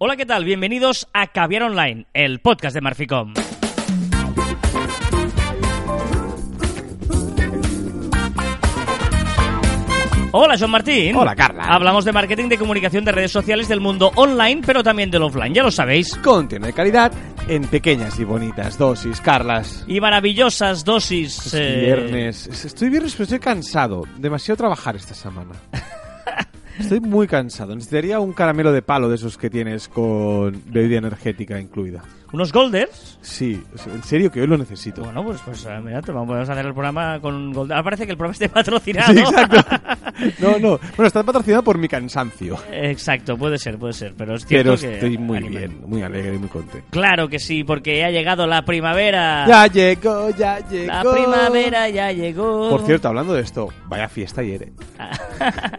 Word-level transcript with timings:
Hola, 0.00 0.16
¿qué 0.16 0.26
tal? 0.26 0.44
Bienvenidos 0.44 1.08
a 1.12 1.26
Caviar 1.26 1.64
Online, 1.64 2.06
el 2.14 2.38
podcast 2.38 2.72
de 2.72 2.80
Marficom. 2.80 3.34
Hola, 10.30 10.54
John 10.56 10.70
Martín. 10.70 11.16
Hola, 11.16 11.34
Carla. 11.34 11.64
Hablamos 11.64 12.04
de 12.04 12.12
marketing 12.12 12.48
de 12.48 12.58
comunicación 12.58 13.04
de 13.04 13.10
redes 13.10 13.32
sociales 13.32 13.66
del 13.66 13.80
mundo 13.80 14.12
online, 14.14 14.62
pero 14.64 14.84
también 14.84 15.10
del 15.10 15.24
offline, 15.24 15.52
ya 15.52 15.64
lo 15.64 15.72
sabéis. 15.72 16.14
Contenido 16.18 16.68
de 16.68 16.74
calidad 16.74 17.12
en 17.48 17.64
pequeñas 17.64 18.20
y 18.20 18.24
bonitas 18.24 18.78
dosis, 18.78 19.20
Carlas. 19.20 19.84
Y 19.88 20.00
maravillosas 20.00 20.84
dosis. 20.84 21.44
Es 21.44 21.54
eh, 21.54 21.80
viernes. 21.86 22.46
Estoy 22.46 22.88
viernes, 22.88 23.14
pero 23.14 23.24
estoy 23.24 23.40
cansado. 23.40 24.04
Demasiado 24.16 24.58
trabajar 24.58 24.94
esta 24.94 25.14
semana. 25.14 25.54
Estoy 26.78 27.00
muy 27.00 27.26
cansado. 27.26 27.74
Necesitaría 27.74 28.20
un 28.20 28.32
caramelo 28.32 28.72
de 28.72 28.82
palo 28.82 29.08
de 29.08 29.16
esos 29.16 29.36
que 29.36 29.50
tienes 29.50 29.88
con 29.88 30.62
bebida 30.66 30.98
energética 30.98 31.60
incluida. 31.60 32.02
Unos 32.32 32.52
Golders. 32.52 33.18
Sí, 33.22 33.62
en 33.86 34.02
serio 34.02 34.30
que 34.30 34.40
hoy 34.42 34.46
lo 34.46 34.58
necesito. 34.58 35.02
Bueno, 35.02 35.24
pues, 35.24 35.40
pues 35.44 35.64
eh, 35.64 35.80
mira, 35.82 36.02
te 36.02 36.12
vamos 36.12 36.36
a 36.36 36.42
hacer 36.52 36.66
el 36.66 36.72
programa 36.74 37.18
con 37.20 37.52
Golders. 37.52 37.72
Ahora 37.76 37.84
parece 37.84 38.04
que 38.06 38.12
el 38.12 38.18
programa 38.18 38.32
esté 38.32 38.48
patrocinado. 38.50 39.12
Sí, 39.12 39.18
exacto. 39.20 39.56
No, 40.40 40.50
no. 40.58 40.78
Bueno, 40.96 41.06
está 41.06 41.22
patrocinado 41.22 41.62
por 41.62 41.78
mi 41.78 41.88
cansancio. 41.88 42.56
Exacto, 42.70 43.36
puede 43.38 43.56
ser, 43.56 43.78
puede 43.78 43.92
ser. 43.94 44.14
Pero 44.16 44.34
es 44.34 44.44
cierto 44.44 44.74
Pero 44.76 44.80
que 44.80 44.94
estoy 44.94 45.16
muy 45.16 45.38
anima. 45.38 45.58
bien, 45.60 45.80
muy 45.86 46.02
alegre 46.02 46.34
y 46.34 46.38
muy 46.38 46.48
contento. 46.48 46.86
Claro 46.90 47.28
que 47.28 47.38
sí, 47.38 47.64
porque 47.64 48.04
ha 48.04 48.10
llegado 48.10 48.46
la 48.46 48.62
primavera. 48.62 49.46
Ya 49.48 49.66
llegó, 49.68 50.28
ya 50.30 50.58
llegó. 50.68 50.86
La 50.92 51.02
primavera 51.02 51.88
ya 51.88 52.12
llegó. 52.12 52.68
Por 52.68 52.82
cierto, 52.84 53.08
hablando 53.08 53.32
de 53.34 53.42
esto, 53.42 53.68
vaya 53.86 54.08
fiesta 54.08 54.40
ayer. 54.42 54.64
eh. 54.64 54.72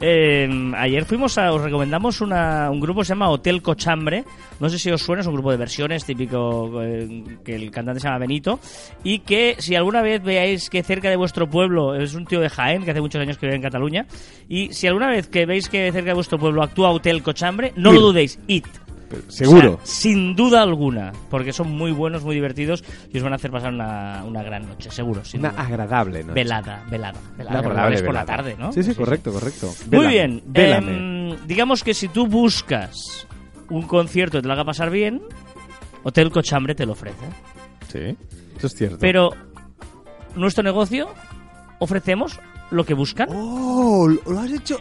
Eh, 0.00 0.72
ayer 0.76 1.04
fuimos 1.04 1.38
a, 1.38 1.52
os 1.52 1.62
recomendamos 1.62 2.20
una- 2.20 2.68
un 2.70 2.80
grupo 2.80 3.00
que 3.00 3.06
se 3.06 3.10
llama 3.10 3.30
Hotel 3.30 3.62
Cochambre. 3.62 4.24
No 4.60 4.68
sé 4.68 4.78
si 4.78 4.90
os 4.90 5.00
suena, 5.00 5.20
es 5.22 5.26
un 5.28 5.34
grupo 5.34 5.50
de 5.50 5.56
versiones 5.56 5.87
típico 6.04 6.82
eh, 6.82 7.24
que 7.44 7.54
el 7.56 7.70
cantante 7.70 8.00
se 8.00 8.06
llama 8.08 8.18
Benito. 8.18 8.58
Y 9.04 9.20
que 9.20 9.56
si 9.58 9.74
alguna 9.74 10.02
vez 10.02 10.22
veáis 10.22 10.68
que 10.70 10.82
cerca 10.82 11.08
de 11.10 11.16
vuestro 11.16 11.48
pueblo 11.48 11.94
es 11.94 12.14
un 12.14 12.24
tío 12.26 12.40
de 12.40 12.48
Jaén, 12.48 12.84
que 12.84 12.90
hace 12.92 13.00
muchos 13.00 13.20
años 13.20 13.38
que 13.38 13.46
vive 13.46 13.56
en 13.56 13.62
Cataluña. 13.62 14.06
Y 14.48 14.72
si 14.72 14.86
alguna 14.86 15.08
vez 15.08 15.28
que 15.28 15.46
veis 15.46 15.68
que 15.68 15.90
cerca 15.92 16.08
de 16.10 16.14
vuestro 16.14 16.38
pueblo 16.38 16.62
actúa 16.62 16.90
Hotel 16.90 17.22
Cochambre, 17.22 17.72
no 17.76 17.92
lo 17.92 18.00
dudéis, 18.00 18.38
id. 18.46 18.64
Pero 19.10 19.22
Seguro. 19.28 19.72
O 19.72 19.76
sea, 19.76 19.86
sin 19.86 20.36
duda 20.36 20.60
alguna, 20.62 21.12
porque 21.30 21.54
son 21.54 21.70
muy 21.70 21.92
buenos, 21.92 22.22
muy 22.24 22.34
divertidos 22.34 22.84
y 23.10 23.16
os 23.16 23.22
van 23.24 23.32
a 23.32 23.36
hacer 23.36 23.50
pasar 23.50 23.72
una, 23.72 24.22
una 24.26 24.42
gran 24.42 24.68
noche, 24.68 24.90
seguro. 24.90 25.24
sin 25.24 25.40
Una 25.40 25.48
duda. 25.52 25.62
agradable, 25.62 26.24
¿no? 26.24 26.34
Velada, 26.34 26.84
velada, 26.90 27.18
velada. 27.38 27.58
Agradable 27.60 27.96
es 27.96 28.02
por 28.02 28.12
la 28.12 28.26
tarde, 28.26 28.54
¿no? 28.58 28.70
Sí, 28.70 28.82
sí, 28.82 28.94
correcto, 28.94 29.32
correcto. 29.32 29.72
Muy 29.90 30.08
bien. 30.08 30.42
em, 30.52 31.36
digamos 31.46 31.82
que 31.82 31.94
si 31.94 32.08
tú 32.08 32.26
buscas 32.26 33.26
un 33.70 33.82
concierto 33.82 34.36
que 34.38 34.42
te 34.42 34.48
lo 34.48 34.52
haga 34.52 34.64
pasar 34.66 34.90
bien, 34.90 35.22
Hotel 36.08 36.30
Cochambre 36.30 36.74
te 36.74 36.86
lo 36.86 36.92
ofrece. 36.92 37.26
Sí, 37.88 38.16
eso 38.56 38.66
es 38.66 38.74
cierto. 38.74 38.98
Pero 38.98 39.30
nuestro 40.36 40.64
negocio 40.64 41.08
ofrecemos 41.78 42.40
lo 42.70 42.84
que 42.84 42.94
buscan. 42.94 43.28
¡Oh! 43.30 44.08
Lo 44.08 44.40
has 44.40 44.50
hecho. 44.50 44.78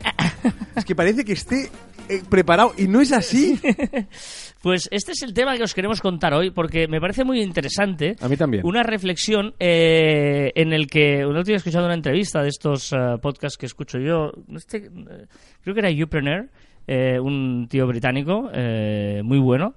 es 0.75 0.86
que 0.86 0.95
parece 0.95 1.25
que 1.25 1.33
esté 1.33 1.70
eh, 2.09 2.23
preparado 2.30 2.73
y 2.78 2.88
no 2.88 3.02
es 3.02 3.11
así. 3.11 3.59
Pues 4.61 4.89
este 4.92 5.11
es 5.11 5.22
el 5.22 5.33
tema 5.33 5.55
que 5.55 5.64
os 5.64 5.73
queremos 5.73 6.02
contar 6.02 6.33
hoy 6.33 6.50
porque 6.52 6.88
me 6.88 7.00
parece 7.00 7.23
muy 7.23 7.42
interesante. 7.42 8.16
A 8.20 8.28
mí 8.28 8.36
también. 8.36 8.66
Una 8.66 8.83
reflexión 8.83 9.53
eh, 9.59 10.52
en 10.55 10.73
el 10.73 10.88
que 10.88 11.25
una 11.25 11.39
vez 11.39 11.50
he 11.50 11.53
escuchado 11.53 11.86
una 11.86 11.94
entrevista 11.94 12.42
de 12.42 12.50
estos 12.50 12.92
eh, 12.92 12.98
podcasts 13.22 13.58
que 13.58 13.67
escucho 13.67 14.00
yo. 14.00 14.31
Este, 14.53 14.78
eh, 14.78 15.28
creo 15.61 15.73
que 15.75 15.80
era 15.80 15.92
Youpreneur, 15.92 16.50
eh, 16.88 17.19
un 17.19 17.67
tío 17.69 17.85
británico 17.85 18.49
eh, 18.53 19.21
muy 19.23 19.39
bueno. 19.39 19.73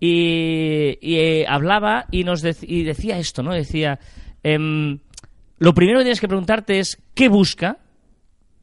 Y, 0.00 0.98
y, 1.00 1.16
eh, 1.16 1.46
hablaba 1.48 2.06
y 2.10 2.24
nos 2.24 2.42
y 2.62 2.82
decía 2.82 3.18
esto, 3.18 3.42
¿no? 3.42 3.52
Decía, 3.54 3.98
em, 4.42 4.98
lo 5.58 5.72
primero 5.72 5.98
que 6.00 6.04
tienes 6.04 6.20
que 6.20 6.28
preguntarte 6.28 6.78
es 6.78 6.98
¿qué 7.14 7.28
busca? 7.28 7.78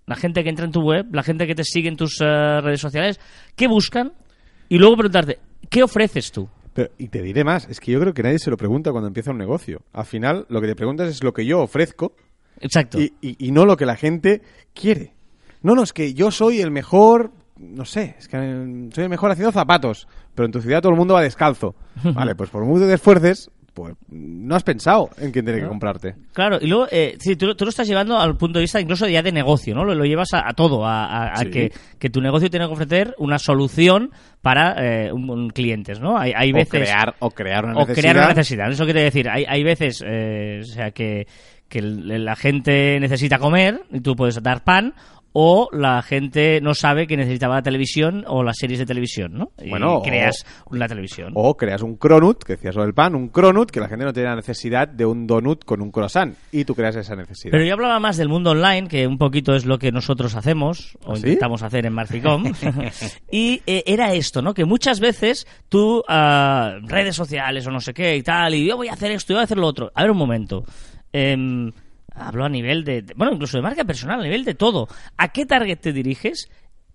La 0.06 0.16
gente 0.16 0.44
que 0.44 0.50
entra 0.50 0.66
en 0.66 0.72
tu 0.72 0.82
web, 0.82 1.08
la 1.14 1.24
gente 1.24 1.48
que 1.48 1.56
te 1.56 1.64
sigue 1.64 1.88
en 1.88 1.96
tus 1.96 2.18
redes 2.20 2.82
sociales, 2.82 3.20
¿qué 3.56 3.68
buscan? 3.68 4.12
Y 4.68 4.78
luego 4.78 4.96
preguntarte, 4.98 5.40
¿qué 5.70 5.84
ofreces 5.84 6.32
tú? 6.32 6.50
Pero- 6.74 6.90
y 6.98 7.08
te 7.08 7.22
diré 7.22 7.44
más, 7.44 7.68
es 7.70 7.80
que 7.80 7.92
yo 7.92 8.00
creo 8.00 8.14
que 8.14 8.24
nadie 8.24 8.40
se 8.40 8.50
lo 8.50 8.58
pregunta 8.58 8.92
cuando 8.92 9.08
empieza 9.08 9.32
un 9.32 9.38
negocio. 9.38 9.82
Al 9.94 10.06
final, 10.06 10.46
lo 10.50 10.62
que 10.62 10.68
te 10.68 10.76
preguntas 10.76 11.10
es 11.10 11.24
lo 11.24 11.34
que 11.34 11.46
yo 11.46 11.60
ofrezco 11.62 12.16
Exacto. 12.60 13.00
y, 13.00 13.14
y- 13.22 13.48
y 13.48 13.52
no 13.52 13.66
lo 13.66 13.78
que 13.78 13.86
la 13.86 13.96
gente 13.96 14.42
quiere. 14.74 15.14
No, 15.64 15.76
no, 15.76 15.84
es 15.84 15.94
que 15.94 16.14
yo 16.14 16.32
soy 16.32 16.60
el 16.62 16.72
mejor, 16.72 17.32
no 17.62 17.86
sé, 17.86 18.16
es 18.20 18.28
que 18.28 18.38
soy 18.94 19.04
el 19.04 19.10
mejor 19.10 19.32
haciendo 19.32 19.52
zapatos, 19.52 20.08
pero 20.36 20.46
en 20.46 20.52
tu 20.52 20.62
ciudad 20.62 20.82
todo 20.82 20.92
el 20.92 20.98
mundo 20.98 21.14
va 21.14 21.22
descalzo. 21.22 21.76
Vale, 22.04 22.36
pues 22.36 22.50
por 22.50 22.66
mucho 22.66 22.82
que 22.82 22.88
te 22.88 22.94
esfuerces, 22.96 23.50
pues 23.74 23.96
no 24.10 24.54
has 24.56 24.64
pensado 24.64 25.10
en 25.18 25.32
quién 25.32 25.46
tiene 25.46 25.62
que 25.62 25.68
comprarte. 25.68 26.16
Claro, 26.34 26.58
y 26.60 26.68
luego, 26.68 26.88
eh, 26.92 27.16
sí, 27.22 27.38
tú, 27.38 27.56
tú 27.56 27.64
lo 27.64 27.70
estás 27.70 27.88
llevando 27.88 28.20
al 28.20 28.36
punto 28.36 28.60
de 28.60 28.64
vista 28.64 28.82
incluso 28.82 29.08
ya 29.08 29.22
de 29.22 29.32
negocio, 29.32 29.74
¿no? 29.74 29.86
Lo, 29.86 29.96
lo 29.96 30.04
llevas 30.04 30.34
a, 30.34 30.42
a 30.46 30.54
todo, 30.54 30.86
a, 30.86 31.06
a- 31.06 31.40
a 31.40 31.46
que, 31.46 31.72
que 31.98 32.10
tu 32.10 32.20
negocio 32.20 32.50
tiene 32.50 32.68
que 32.68 32.74
ofrecer 32.74 33.16
una 33.18 33.40
solución 33.40 34.12
para 34.42 34.76
eh, 35.06 35.12
un, 35.14 35.30
un 35.30 35.50
clientes, 35.52 36.02
¿no? 36.02 36.18
Hay, 36.18 36.34
hay 36.36 36.52
veces... 36.52 36.68
o 36.82 36.84
crear, 36.84 37.16
o 37.20 37.32
crear 37.32 37.64
una 37.64 37.76
o 37.76 37.80
necesidad. 37.88 38.02
crear 38.02 38.18
una 38.18 38.28
necesidad. 38.34 38.72
Eso 38.72 38.84
quiere 38.84 39.04
decir, 39.04 39.30
hay, 39.30 39.46
hay 39.48 39.64
veces, 39.64 40.04
eh, 40.06 40.60
o 40.64 40.66
sea, 40.66 40.92
que, 40.92 41.28
que 41.70 41.82
la 41.82 42.36
gente 42.36 43.00
necesita 43.00 43.40
comer 43.40 43.84
y 43.90 44.02
tú 44.02 44.18
puedes 44.18 44.44
dar 44.44 44.66
pan, 44.66 44.94
o 45.34 45.70
la 45.72 46.02
gente 46.02 46.60
no 46.62 46.74
sabe 46.74 47.08
que 47.08 47.16
necesitaba 47.16 47.56
la 47.56 47.62
televisión 47.64 48.26
o 48.28 48.44
las 48.44 48.58
series 48.58 48.80
de 48.80 48.86
televisión, 48.86 49.34
¿no? 49.34 49.52
Y 49.64 49.70
Bueno, 49.70 49.96
o- 49.98 50.02
creas 50.02 50.46
la 50.72 50.88
televisión. 50.88 51.32
O 51.36 51.56
creas 51.56 51.82
un 51.82 51.96
cronut, 51.96 52.44
que 52.44 52.54
decías 52.58 52.76
lo 52.76 52.84
del 52.84 52.94
pan, 52.94 53.16
un 53.16 53.30
cronut, 53.30 53.72
que 53.72 53.80
la 53.80 53.88
gente 53.88 54.04
no 54.06 54.12
tiene 54.14 54.30
la 54.30 54.36
necesidad 54.36 54.88
de 54.88 55.06
un 55.06 55.28
donut 55.28 55.64
con 55.64 55.82
un 55.82 55.92
croissant. 55.92 56.36
Y 56.52 56.66
tú 56.66 56.76
creas 56.76 56.96
esa 56.96 57.16
necesidad. 57.16 57.52
Pero 57.52 57.64
yo 57.64 57.74
hablaba 57.74 58.00
más 58.00 58.18
del 58.18 58.28
mundo 58.30 58.52
online, 58.52 58.88
que 58.88 59.08
un 59.08 59.18
poquito 59.18 59.56
es 59.56 59.66
lo 59.66 59.80
que 59.80 59.92
nosotros 59.92 60.36
hacemos, 60.36 60.98
o 61.06 61.14
¿Ah, 61.14 61.16
sí? 61.16 61.22
intentamos 61.22 61.64
hacer 61.64 61.86
en 61.86 61.94
Marficom. 61.94 62.44
y 63.32 63.62
eh, 63.66 63.84
era 63.86 64.14
esto, 64.14 64.42
¿no? 64.42 64.54
Que 64.54 64.66
muchas 64.66 65.00
veces 65.00 65.48
tú, 65.70 66.04
ah, 66.08 66.78
redes 66.84 67.16
sociales 67.16 67.66
o 67.68 67.72
no 67.72 67.80
sé 67.80 67.94
qué 67.94 68.18
y 68.18 68.24
tal, 68.24 68.54
y 68.54 68.66
yo 68.66 68.76
voy 68.78 68.90
a 68.90 68.94
hacer 68.94 69.12
esto, 69.12 69.34
yo 69.34 69.38
voy 69.38 69.42
a 69.42 69.46
hacer 69.46 69.58
lo 69.58 69.68
otro. 69.68 69.92
A 69.96 70.02
ver 70.02 70.12
un 70.12 70.18
momento. 70.18 70.66
Em, 71.14 71.72
hablo 72.14 72.46
a 72.46 72.50
nivel 72.50 72.84
de, 72.84 73.06
Bueno, 73.16 73.34
incluso 73.34 73.58
de 73.58 73.64
marca 73.64 73.84
personal, 73.86 74.20
a 74.20 74.24
nivel 74.24 74.44
de 74.46 74.54
todo. 74.56 74.88
¿A 75.18 75.30
qué 75.30 75.46
target 75.46 75.80
te 75.80 75.94
diriges? 75.94 76.50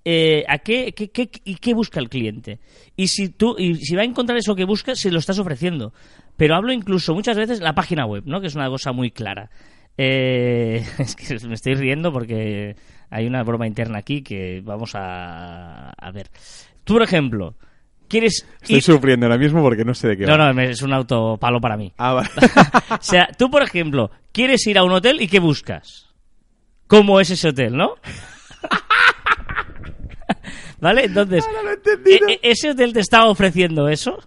Eh, 0.05 0.45
¿a 0.49 0.59
qué, 0.59 0.93
qué- 0.95 1.11
qué- 1.11 1.31
y 1.45 1.57
qué 1.57 1.75
busca 1.75 1.99
el 1.99 2.09
cliente? 2.09 2.61
Y 2.97 3.09
si 3.09 3.29
tú 3.31 3.57
y 3.59 3.75
si 3.77 3.97
va 3.97 4.03
a 4.03 4.05
encontrar 4.05 4.39
eso 4.39 4.55
que 4.55 4.65
busca, 4.65 4.95
si 4.95 5.11
lo 5.11 5.19
estás 5.19 5.39
ofreciendo. 5.39 5.93
Pero 6.37 6.55
hablo 6.55 6.73
incluso 6.73 7.13
muchas 7.15 7.37
veces 7.37 7.61
la 7.61 7.75
página 7.75 8.07
web, 8.07 8.23
¿no? 8.27 8.41
Que 8.41 8.47
es 8.47 8.55
una 8.55 8.69
cosa 8.69 8.93
muy 8.93 9.11
clara. 9.11 9.51
Eh, 9.99 10.85
es 10.99 11.17
que 11.17 11.49
me 11.49 11.55
estoy 11.55 11.75
riendo 11.75 12.13
porque 12.13 12.77
hay 13.11 13.27
una 13.27 13.43
broma 13.43 13.67
interna 13.67 13.99
aquí 13.99 14.23
que 14.23 14.61
vamos 14.65 14.93
a, 14.95 15.91
a 15.91 16.11
ver. 16.13 16.29
Tú, 16.85 16.95
por 16.95 17.03
ejemplo, 17.03 17.57
quieres 18.09 18.47
Estoy 18.63 18.77
ir- 18.79 18.83
sufriendo 18.83 19.27
ahora 19.27 19.39
mismo 19.39 19.63
porque 19.63 19.85
no 19.85 19.95
sé 19.95 20.09
de 20.09 20.17
qué 20.17 20.27
No, 20.27 20.39
va. 20.39 20.53
no, 20.53 20.63
es 20.63 20.83
un 20.83 20.93
autopalo 20.93 21.61
para 21.61 21.77
mí. 21.77 21.93
Ah, 21.99 22.15
vale. 22.15 22.29
o 22.91 22.99
sea, 23.03 23.29
tú, 23.39 23.51
por 23.51 23.63
ejemplo, 23.63 24.11
quieres 24.33 24.67
ir 24.67 24.79
a 24.79 24.85
un 24.85 24.93
hotel 24.93 25.21
y 25.21 25.29
¿qué 25.29 25.39
buscas? 25.41 26.07
¿Cómo 26.87 27.21
es 27.21 27.31
ese 27.31 27.49
hotel, 27.49 27.77
no? 27.77 27.95
¿Vale? 30.81 31.05
Entonces, 31.05 31.45
Ahora 31.47 31.63
lo 31.63 31.71
he 31.71 31.75
entendido. 31.75 32.29
¿e- 32.29 32.33
e- 32.43 32.51
¿ese 32.51 32.71
hotel 32.71 32.93
te 32.93 33.01
está 33.01 33.27
ofreciendo 33.27 33.89
eso? 33.89 34.19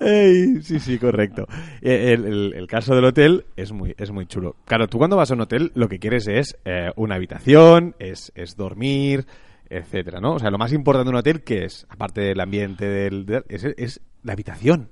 Ey, 0.00 0.60
sí, 0.62 0.78
sí, 0.80 0.98
correcto. 0.98 1.46
El, 1.80 2.24
el- 2.26 2.52
el 2.54 2.66
caso 2.66 2.94
del 2.94 3.04
hotel 3.06 3.46
es 3.56 3.72
muy, 3.72 3.94
es 3.96 4.10
muy 4.10 4.26
chulo. 4.26 4.56
Claro, 4.66 4.88
tú 4.88 4.98
cuando 4.98 5.16
vas 5.16 5.30
a 5.30 5.34
un 5.34 5.40
hotel 5.42 5.70
lo 5.74 5.88
que 5.88 5.98
quieres 5.98 6.26
es 6.28 6.56
eh, 6.64 6.90
una 6.96 7.14
habitación, 7.14 7.94
es, 7.98 8.32
es 8.34 8.56
dormir, 8.56 9.26
etcétera, 9.68 10.20
¿no? 10.20 10.34
O 10.34 10.38
sea, 10.38 10.50
lo 10.50 10.58
más 10.58 10.72
importante 10.72 11.06
de 11.06 11.10
un 11.10 11.16
hotel, 11.16 11.42
que 11.42 11.64
es? 11.64 11.86
Aparte 11.88 12.20
del 12.20 12.40
ambiente, 12.40 12.86
del, 12.86 13.44
es, 13.48 13.64
es 13.64 14.00
la 14.22 14.32
habitación. 14.32 14.90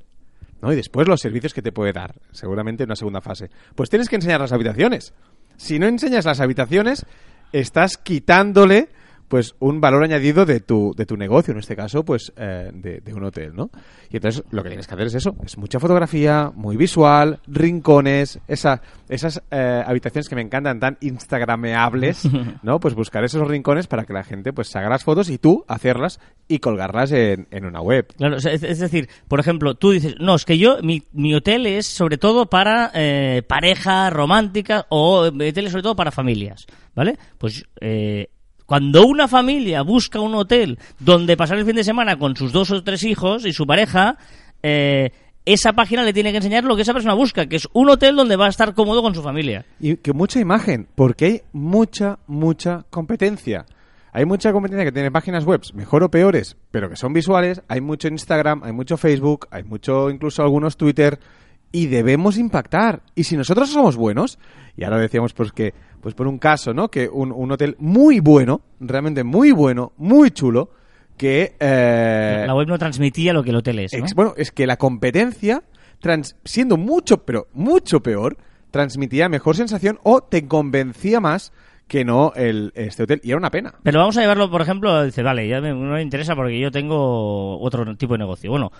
¿no? 0.60 0.72
Y 0.72 0.76
después 0.76 1.08
los 1.08 1.20
servicios 1.20 1.52
que 1.52 1.62
te 1.62 1.72
puede 1.72 1.92
dar, 1.92 2.14
seguramente 2.30 2.84
en 2.84 2.88
una 2.88 2.96
segunda 2.96 3.20
fase. 3.20 3.50
Pues 3.74 3.90
tienes 3.90 4.08
que 4.08 4.16
enseñar 4.16 4.40
las 4.40 4.52
habitaciones. 4.52 5.12
Si 5.56 5.78
no 5.78 5.86
enseñas 5.86 6.24
las 6.24 6.40
habitaciones, 6.40 7.04
estás 7.52 7.98
quitándole 7.98 8.88
pues 9.32 9.55
un 9.61 9.81
valor 9.81 10.05
añadido 10.05 10.44
de 10.44 10.61
tu, 10.61 10.93
de 10.94 11.06
tu 11.06 11.17
negocio, 11.17 11.52
en 11.52 11.58
este 11.58 11.75
caso, 11.75 12.05
pues 12.05 12.34
eh, 12.37 12.70
de, 12.70 13.00
de 13.00 13.14
un 13.14 13.25
hotel, 13.25 13.56
¿no? 13.56 13.70
Y 14.11 14.17
entonces 14.17 14.44
lo 14.50 14.62
que 14.62 14.69
tienes 14.69 14.87
que 14.87 14.93
hacer 14.93 15.06
es 15.06 15.14
eso, 15.14 15.34
es 15.43 15.56
mucha 15.56 15.81
fotografía, 15.81 16.52
muy 16.55 16.76
visual, 16.76 17.40
rincones, 17.46 18.40
esa, 18.46 18.82
esas 19.08 19.43
eh, 19.50 19.82
habitaciones 19.87 20.29
que 20.29 20.34
me 20.34 20.43
encantan 20.43 20.79
tan 20.81 20.99
instagrameables, 21.00 22.29
¿no? 22.62 22.79
Pues 22.79 22.94
buscar 22.94 23.25
esos 23.25 23.49
rincones 23.49 23.87
para 23.87 24.05
que 24.05 24.12
la 24.12 24.23
gente 24.23 24.52
pues 24.52 24.69
se 24.69 24.79
haga 24.79 24.90
las 24.90 25.02
fotos 25.02 25.31
y 25.31 25.38
tú 25.38 25.64
hacerlas 25.67 26.20
y 26.46 26.58
colgarlas 26.58 27.11
en, 27.12 27.49
en 27.50 27.64
una 27.64 27.81
web. 27.81 28.08
Claro, 28.19 28.37
es, 28.37 28.44
es 28.44 28.81
decir, 28.81 29.08
por 29.28 29.40
ejemplo, 29.40 29.76
tú 29.76 29.93
dices, 29.93 30.14
no, 30.20 30.35
es 30.35 30.44
que 30.44 30.58
yo, 30.58 30.76
mi, 30.82 31.05
mi 31.14 31.35
hotel 31.35 31.64
es 31.64 31.87
sobre 31.87 32.19
todo 32.19 32.50
para 32.50 32.90
eh, 32.93 33.43
pareja 33.49 34.11
romántica 34.11 34.85
o 34.90 35.32
mi 35.32 35.49
hotel 35.49 35.64
es 35.64 35.73
sobre 35.73 35.85
todo 35.85 35.96
para 35.96 36.11
familias, 36.11 36.67
¿vale? 36.94 37.17
Pues 37.38 37.64
eh, 37.81 38.28
Cuando 38.67 39.06
una 39.06 39.29
familia 39.29 39.82
busca 39.82 40.20
un 40.20 40.35
hotel 40.35 40.79
donde 40.99 41.37
pasar 41.37 41.59
el 41.59 41.67
fin 41.67 41.76
de 41.76 41.85
semana 41.85 42.19
con 42.19 42.37
sus 42.37 42.53
dos 42.53 42.70
o 42.70 42.82
tres 42.82 43.05
hijos 43.05 43.44
y 43.44 43.53
su 43.53 43.67
pareja, 43.67 44.17
eh, 44.62 45.11
esa 45.44 45.73
página 45.73 46.03
le 46.03 46.12
tiene 46.12 46.31
que 46.31 46.37
enseñar 46.37 46.64
lo 46.64 46.76
que 46.76 46.82
esa 46.82 46.93
persona 46.93 47.14
busca, 47.14 47.47
que 47.47 47.56
es 47.56 47.69
un 47.73 47.88
hotel 47.88 48.14
donde 48.14 48.37
va 48.37 48.47
a 48.47 48.50
estar 48.50 48.75
cómodo 48.75 49.03
con 49.03 49.14
su 49.14 49.23
familia. 49.23 49.64
Y 49.81 49.97
que 49.97 50.12
mucha 50.12 50.41
imagen, 50.41 50.87
porque 50.94 51.25
hay 51.25 51.41
mucha, 51.53 52.19
mucha 52.26 52.85
competencia. 52.91 53.67
Hay 54.12 54.26
mucha 54.26 54.53
competencia 54.53 54.85
que 54.85 54.93
tiene 54.93 55.11
páginas 55.11 55.44
web, 55.44 55.62
mejor 55.75 56.05
o 56.05 56.11
peores, 56.11 56.56
pero 56.70 56.91
que 56.91 56.97
son 56.97 57.12
visuales. 57.12 57.62
Hay 57.69 57.81
mucho 57.81 58.09
Instagram, 58.09 58.62
hay 58.62 58.73
mucho 58.73 58.97
Facebook, 58.99 59.49
hay 59.50 59.64
mucho 59.64 60.11
incluso 60.11 60.43
algunos 60.43 60.76
Twitter. 60.76 61.19
Y 61.73 61.87
debemos 61.87 62.37
impactar. 62.37 63.00
Y 63.14 63.25
si 63.25 63.38
nosotros 63.38 63.70
somos 63.70 63.97
buenos, 63.97 64.38
y 64.76 64.85
ahora 64.85 64.99
decíamos 64.99 65.32
pues 65.32 65.53
que, 65.53 65.73
pues 66.02 66.14
por 66.14 66.26
un 66.26 66.38
caso, 66.38 66.75
¿no? 66.75 66.90
Que 66.90 67.08
un, 67.08 67.32
un 67.32 67.50
hotel 67.52 67.76
muy 67.78 68.20
bueno, 68.20 68.60
realmente 68.81 69.25
muy 69.25 69.52
bueno, 69.52 69.93
muy 69.96 70.31
chulo, 70.32 70.69
que... 71.16 71.54
eh, 71.58 72.44
La 72.46 72.54
web 72.54 72.69
no 72.69 72.78
transmitía 72.78 73.32
lo 73.32 73.43
que 73.43 73.50
el 73.50 73.56
hotel 73.56 73.78
es. 73.78 73.93
¿no? 73.94 73.99
Ex- 74.00 74.14
bueno, 74.14 74.34
es 74.37 74.50
que 74.52 74.66
la 74.66 74.76
competencia, 74.76 75.62
trans- 76.00 76.37
siendo 76.44 76.76
mucho, 76.76 77.25
pero 77.25 77.46
mucho 77.54 78.00
peor, 78.02 78.37
transmitía 78.70 79.28
mejor 79.28 79.56
sensación 79.56 79.99
o 80.02 80.20
te 80.22 80.46
convencía 80.49 81.20
más 81.20 81.52
que 81.88 82.04
no 82.06 82.32
el, 82.37 82.72
este 82.75 83.02
hotel. 83.02 83.20
Y 83.22 83.28
era 83.31 83.37
una 83.38 83.50
pena. 83.50 83.75
Pero 83.82 83.99
vamos 83.99 84.16
a 84.16 84.22
llevarlo, 84.22 84.50
por 84.50 84.62
ejemplo, 84.62 85.04
dice, 85.04 85.22
vale, 85.22 85.46
ya 85.46 85.60
me, 85.60 85.70
no 85.70 85.93
me 85.93 86.00
interesa 86.02 86.34
porque 86.34 86.58
yo 86.58 86.70
tengo 86.70 87.60
otro 87.60 87.96
tipo 87.96 88.14
de 88.14 88.19
negocio. 88.19 88.50
Bueno, 88.50 88.72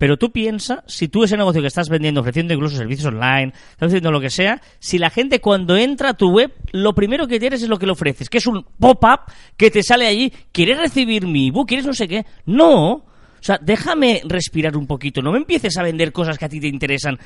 pero 0.00 0.16
tú 0.16 0.32
piensa, 0.32 0.82
si 0.86 1.08
tú 1.08 1.24
ese 1.24 1.36
negocio 1.36 1.60
que 1.60 1.66
estás 1.68 1.90
vendiendo, 1.90 2.22
ofreciendo 2.22 2.54
incluso 2.54 2.74
servicios 2.78 3.08
online, 3.12 3.52
estás 3.72 3.88
haciendo 3.88 4.10
lo 4.10 4.18
que 4.18 4.30
sea, 4.30 4.58
si 4.78 4.96
la 4.96 5.10
gente 5.10 5.42
cuando 5.42 5.76
entra 5.76 6.08
a 6.08 6.14
tu 6.14 6.30
web, 6.30 6.50
lo 6.72 6.94
primero 6.94 7.26
que 7.28 7.38
tienes 7.38 7.62
es 7.62 7.68
lo 7.68 7.78
que 7.78 7.84
le 7.84 7.92
ofreces, 7.92 8.30
que 8.30 8.38
es 8.38 8.46
un 8.46 8.64
pop-up 8.78 9.30
que 9.58 9.70
te 9.70 9.82
sale 9.82 10.06
allí, 10.06 10.32
¿quieres 10.52 10.78
recibir 10.78 11.26
mi 11.26 11.48
ebook? 11.48 11.68
¿Quieres 11.68 11.84
no 11.84 11.92
sé 11.92 12.08
qué? 12.08 12.24
No. 12.46 12.92
O 12.92 13.04
sea, 13.42 13.58
déjame 13.60 14.22
respirar 14.24 14.74
un 14.74 14.86
poquito, 14.86 15.20
no 15.20 15.32
me 15.32 15.36
empieces 15.38 15.76
a 15.76 15.82
vender 15.82 16.12
cosas 16.12 16.38
que 16.38 16.46
a 16.46 16.48
ti 16.48 16.60
te 16.60 16.68
interesan. 16.68 17.18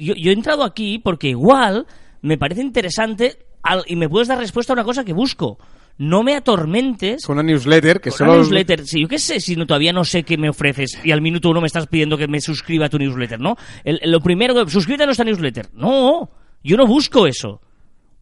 Yo, 0.00 0.14
yo 0.14 0.30
he 0.30 0.34
entrado 0.34 0.64
aquí 0.64 0.98
porque 0.98 1.28
igual 1.28 1.86
me 2.22 2.38
parece 2.38 2.62
interesante 2.62 3.36
al- 3.62 3.84
y 3.86 3.96
me 3.96 4.08
puedes 4.08 4.28
dar 4.28 4.38
respuesta 4.38 4.72
a 4.72 4.76
una 4.76 4.84
cosa 4.84 5.04
que 5.04 5.12
busco. 5.12 5.58
No 5.98 6.22
me 6.22 6.34
atormentes 6.34 7.24
Con 7.24 7.34
una 7.38 7.42
newsletter 7.42 8.00
que 8.00 8.10
con 8.10 8.18
solo... 8.18 8.32
una 8.32 8.40
newsletter. 8.42 8.86
Sí, 8.86 9.02
yo 9.02 9.08
qué 9.08 9.18
sé, 9.18 9.40
si 9.40 9.56
no, 9.56 9.66
todavía 9.66 9.92
no 9.92 10.04
sé 10.04 10.22
qué 10.24 10.36
me 10.36 10.48
ofreces 10.48 10.98
y 11.04 11.10
al 11.12 11.20
minuto 11.22 11.50
uno 11.50 11.60
me 11.60 11.66
estás 11.66 11.86
pidiendo 11.86 12.16
que 12.16 12.26
me 12.28 12.40
suscriba 12.40 12.86
a 12.86 12.88
tu 12.88 12.98
newsletter, 12.98 13.38
¿no? 13.40 13.56
El- 13.84 14.00
lo 14.04 14.20
primero, 14.20 14.54
que- 14.54 14.70
suscríbete 14.70 15.04
a 15.04 15.06
nuestra 15.06 15.24
newsletter. 15.24 15.68
No, 15.74 16.30
yo 16.64 16.76
no 16.76 16.86
busco 16.86 17.26
eso. 17.26 17.60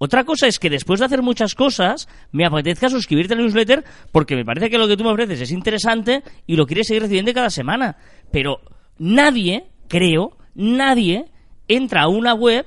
Otra 0.03 0.25
cosa 0.25 0.47
es 0.47 0.59
que 0.59 0.71
después 0.71 0.99
de 1.01 1.07
hacer 1.07 1.23
muchas 1.23 1.55
cosas, 1.55 2.09
me 2.33 2.47
apetezca 2.47 2.89
suscribirte 2.89 3.35
a 3.35 3.37
la 3.37 3.43
newsletter 3.43 3.85
porque 4.13 4.35
me 4.35 4.45
parece 4.47 4.71
que 4.71 4.79
lo 4.79 4.89
que 4.89 4.97
tú 4.97 5.05
me 5.05 5.11
ofreces 5.11 5.41
es 5.43 5.51
interesante 5.53 6.23
y 6.47 6.57
lo 6.57 6.67
quieres 6.67 6.87
seguir 6.87 7.03
recibiendo 7.03 7.33
cada 7.35 7.51
semana. 7.51 7.97
Pero 8.33 8.61
nadie, 8.99 9.67
creo, 9.89 10.37
nadie 10.55 11.27
entra 11.69 12.03
a 12.03 12.09
una 12.09 12.35
web 12.35 12.67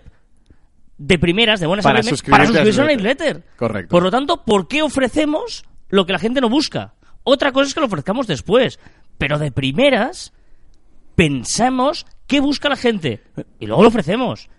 de 0.98 1.20
primeras, 1.20 1.60
de 1.60 1.68
buenas 1.68 1.86
a 1.86 1.90
Para 1.90 2.04
suscribirte 2.04 2.32
para 2.32 2.44
a 2.44 2.48
suscribirse 2.48 2.82
a 2.82 2.84
una 2.84 2.94
newsletter. 2.94 3.44
Correcto. 3.58 3.90
Por 3.90 4.04
lo 4.04 4.12
tanto, 4.12 4.44
¿por 4.44 4.68
qué 4.68 4.82
ofrecemos 4.82 5.66
lo 5.90 6.06
que 6.06 6.14
la 6.14 6.20
gente 6.20 6.42
no 6.42 6.50
busca? 6.50 6.94
Otra 7.24 7.52
cosa 7.52 7.68
es 7.68 7.74
que 7.74 7.80
lo 7.80 7.88
ofrezcamos 7.88 8.28
después. 8.28 8.80
Pero 9.18 9.40
de 9.40 9.52
primeras, 9.52 10.34
pensamos 11.16 12.06
qué 12.28 12.40
busca 12.40 12.70
la 12.70 12.76
gente. 12.76 13.22
Y 13.60 13.68
luego 13.68 13.84
lo 13.84 13.90
ofrecemos. 13.90 14.50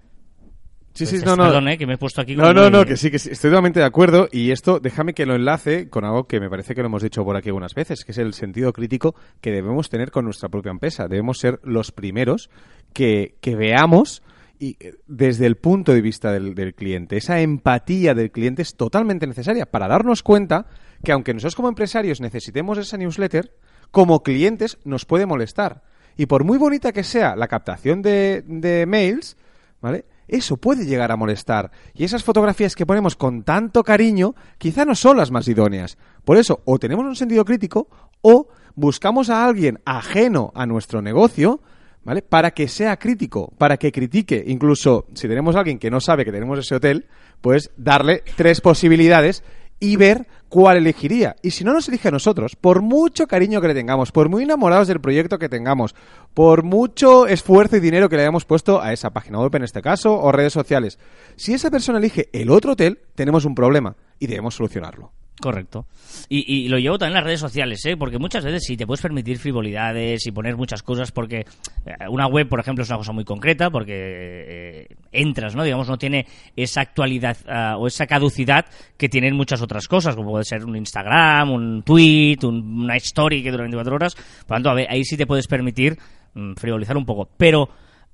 Sí, 0.94 1.06
sí, 1.06 1.16
Pues, 1.16 1.24
no, 1.24 1.34
no. 1.34 1.44
Perdón, 1.44 1.68
eh, 1.68 1.76
que 1.76 1.86
me 1.88 1.94
he 1.94 1.98
puesto 1.98 2.20
aquí 2.20 2.36
No, 2.36 2.54
no, 2.54 2.70
no, 2.70 2.84
que 2.84 2.96
sí, 2.96 3.10
que 3.10 3.18
sí, 3.18 3.30
estoy 3.32 3.50
totalmente 3.50 3.80
de 3.80 3.86
acuerdo. 3.86 4.28
Y 4.30 4.52
esto, 4.52 4.78
déjame 4.78 5.12
que 5.12 5.26
lo 5.26 5.34
enlace 5.34 5.90
con 5.90 6.04
algo 6.04 6.28
que 6.28 6.38
me 6.38 6.48
parece 6.48 6.74
que 6.74 6.82
lo 6.82 6.86
hemos 6.86 7.02
dicho 7.02 7.24
por 7.24 7.36
aquí 7.36 7.48
algunas 7.48 7.74
veces, 7.74 8.04
que 8.04 8.12
es 8.12 8.18
el 8.18 8.32
sentido 8.32 8.72
crítico 8.72 9.16
que 9.40 9.50
debemos 9.50 9.90
tener 9.90 10.12
con 10.12 10.24
nuestra 10.24 10.48
propia 10.48 10.70
empresa. 10.70 11.08
Debemos 11.08 11.38
ser 11.38 11.58
los 11.64 11.90
primeros 11.90 12.48
que, 12.92 13.34
que 13.40 13.56
veamos 13.56 14.22
y 14.58 14.76
eh, 14.80 14.94
desde 15.06 15.46
el 15.46 15.56
punto 15.56 15.92
de 15.92 16.00
vista 16.00 16.32
del, 16.32 16.54
del 16.54 16.74
cliente. 16.74 17.16
Esa 17.16 17.40
empatía 17.40 18.14
del 18.14 18.30
cliente 18.30 18.62
es 18.62 18.76
totalmente 18.76 19.26
necesaria 19.26 19.66
para 19.66 19.88
darnos 19.88 20.22
cuenta 20.22 20.66
que 21.02 21.12
aunque 21.12 21.34
nosotros 21.34 21.56
como 21.56 21.68
empresarios 21.68 22.20
necesitemos 22.20 22.78
esa 22.78 22.96
newsletter, 22.96 23.52
como 23.90 24.22
clientes 24.22 24.78
nos 24.84 25.04
puede 25.04 25.26
molestar. 25.26 25.82
Y 26.16 26.26
por 26.26 26.44
muy 26.44 26.58
bonita 26.58 26.92
que 26.92 27.04
sea 27.04 27.36
la 27.36 27.48
captación 27.48 28.02
de, 28.02 28.42
de 28.46 28.86
mails, 28.86 29.36
¿vale? 29.80 30.06
Eso 30.26 30.56
puede 30.56 30.86
llegar 30.86 31.12
a 31.12 31.16
molestar. 31.16 31.70
Y 31.92 32.04
esas 32.04 32.24
fotografías 32.24 32.74
que 32.74 32.86
ponemos 32.86 33.16
con 33.16 33.42
tanto 33.42 33.82
cariño, 33.82 34.34
quizá 34.58 34.84
no 34.84 34.94
son 34.94 35.18
las 35.18 35.30
más 35.30 35.46
idóneas. 35.48 35.98
Por 36.24 36.38
eso, 36.38 36.62
o 36.64 36.78
tenemos 36.78 37.04
un 37.04 37.16
sentido 37.16 37.44
crítico, 37.44 37.88
o 38.22 38.48
buscamos 38.74 39.28
a 39.28 39.44
alguien 39.44 39.80
ajeno 39.84 40.50
a 40.54 40.66
nuestro 40.66 41.02
negocio, 41.02 41.60
¿vale? 42.04 42.22
Para 42.22 42.52
que 42.52 42.68
sea 42.68 42.96
crítico, 42.96 43.52
para 43.58 43.76
que 43.76 43.92
critique. 43.92 44.42
Incluso 44.46 45.06
si 45.14 45.28
tenemos 45.28 45.56
a 45.56 45.60
alguien 45.60 45.78
que 45.78 45.90
no 45.90 46.00
sabe 46.00 46.24
que 46.24 46.32
tenemos 46.32 46.58
ese 46.58 46.74
hotel, 46.74 47.06
pues 47.40 47.70
darle 47.76 48.22
tres 48.36 48.60
posibilidades 48.60 49.42
y 49.80 49.96
ver 49.96 50.26
cuál 50.48 50.76
elegiría. 50.76 51.36
Y 51.42 51.50
si 51.50 51.64
no 51.64 51.72
nos 51.72 51.88
elige 51.88 52.08
a 52.08 52.12
nosotros, 52.12 52.56
por 52.56 52.80
mucho 52.80 53.26
cariño 53.26 53.60
que 53.60 53.68
le 53.68 53.74
tengamos, 53.74 54.12
por 54.12 54.28
muy 54.28 54.44
enamorados 54.44 54.88
del 54.88 55.00
proyecto 55.00 55.38
que 55.38 55.48
tengamos, 55.48 55.94
por 56.32 56.62
mucho 56.62 57.26
esfuerzo 57.26 57.76
y 57.76 57.80
dinero 57.80 58.08
que 58.08 58.16
le 58.16 58.22
hayamos 58.22 58.44
puesto 58.44 58.80
a 58.80 58.92
esa 58.92 59.10
página 59.10 59.40
web 59.40 59.54
en 59.56 59.64
este 59.64 59.82
caso, 59.82 60.18
o 60.18 60.32
redes 60.32 60.52
sociales, 60.52 60.98
si 61.36 61.54
esa 61.54 61.70
persona 61.70 61.98
elige 61.98 62.28
el 62.32 62.50
otro 62.50 62.72
hotel, 62.72 63.00
tenemos 63.14 63.44
un 63.44 63.54
problema 63.54 63.96
y 64.18 64.26
debemos 64.26 64.54
solucionarlo. 64.54 65.12
Correcto. 65.40 65.86
Y, 66.28 66.64
y 66.64 66.68
lo 66.68 66.78
llevo 66.78 66.96
también 66.96 67.14
en 67.16 67.20
las 67.22 67.24
redes 67.24 67.40
sociales, 67.40 67.84
¿eh? 67.86 67.96
porque 67.96 68.18
muchas 68.18 68.44
veces 68.44 68.62
sí 68.64 68.76
te 68.76 68.86
puedes 68.86 69.02
permitir 69.02 69.36
frivolidades 69.38 70.24
y 70.26 70.30
poner 70.30 70.56
muchas 70.56 70.82
cosas, 70.84 71.10
porque 71.10 71.38
eh, 71.40 71.92
una 72.08 72.28
web, 72.28 72.48
por 72.48 72.60
ejemplo, 72.60 72.84
es 72.84 72.88
una 72.90 72.98
cosa 72.98 73.10
muy 73.12 73.24
concreta, 73.24 73.68
porque 73.68 73.92
eh, 73.96 74.86
entras, 75.10 75.56
¿no? 75.56 75.64
Digamos, 75.64 75.88
no 75.88 75.98
tiene 75.98 76.24
esa 76.54 76.82
actualidad 76.82 77.36
ah, 77.48 77.74
o 77.78 77.88
esa 77.88 78.06
caducidad 78.06 78.64
que 78.96 79.08
tienen 79.08 79.34
muchas 79.34 79.60
otras 79.60 79.88
cosas, 79.88 80.14
como 80.14 80.30
puede 80.30 80.44
ser 80.44 80.64
un 80.64 80.76
Instagram, 80.76 81.50
un 81.50 81.82
tweet, 81.82 82.38
un- 82.44 82.84
una 82.84 82.94
story 82.96 83.42
que 83.42 83.50
dura 83.50 83.62
24 83.64 83.96
horas. 83.96 84.14
Por 84.14 84.24
lo 84.50 84.54
tanto, 84.54 84.70
a 84.70 84.74
ver, 84.74 84.86
ahí 84.88 85.04
sí 85.04 85.16
te 85.16 85.26
puedes 85.26 85.48
permitir 85.48 85.98
mm, 86.34 86.52
frivolizar 86.54 86.96
un 86.96 87.04
poco. 87.06 87.28
Pero 87.36 87.68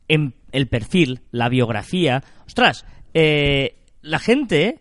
en 0.08 0.32
el 0.52 0.69
perfil, 0.69 1.20
la 1.32 1.50
biografía, 1.50 2.23
ostras, 2.46 2.87
eh, 3.12 3.75
la 4.00 4.19
gente 4.19 4.78